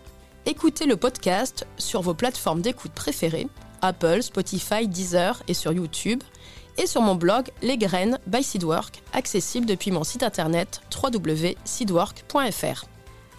Écoutez 0.51 0.87
le 0.87 0.97
podcast 0.97 1.67
sur 1.77 2.01
vos 2.01 2.15
plateformes 2.15 2.63
d'écoute 2.63 2.93
préférées, 2.93 3.49
Apple, 3.83 4.23
Spotify, 4.23 4.89
Deezer 4.89 5.43
et 5.47 5.53
sur 5.53 5.75
YouTube, 5.75 6.23
et 6.79 6.87
sur 6.87 7.03
mon 7.03 7.17
blog 7.17 7.51
Les 7.61 7.77
Graines 7.77 8.19
by 8.27 8.43
Seedwork, 8.43 9.03
accessible 9.13 9.67
depuis 9.67 9.91
mon 9.91 10.05
site 10.05 10.23
internet 10.23 10.81
www.seedwork.fr. 10.91 12.87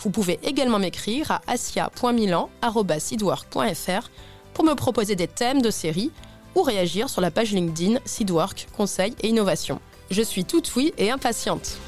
Vous 0.02 0.12
pouvez 0.12 0.40
également 0.44 0.78
m'écrire 0.78 1.32
à 1.32 1.42
asia.milan.seedwork.fr 1.48 4.12
pour 4.54 4.64
me 4.64 4.76
proposer 4.76 5.16
des 5.16 5.28
thèmes 5.28 5.64
de 5.64 5.72
série 5.72 6.12
ou 6.54 6.62
réagir 6.62 7.10
sur 7.10 7.22
la 7.22 7.32
page 7.32 7.54
LinkedIn 7.54 7.98
Seedwork 8.06 8.68
Conseil 8.78 9.16
et 9.22 9.30
Innovation. 9.30 9.82
Je 10.12 10.22
suis 10.22 10.46
toute 10.46 10.76
oui 10.76 10.94
et 11.00 11.10
impatiente. 11.10 11.80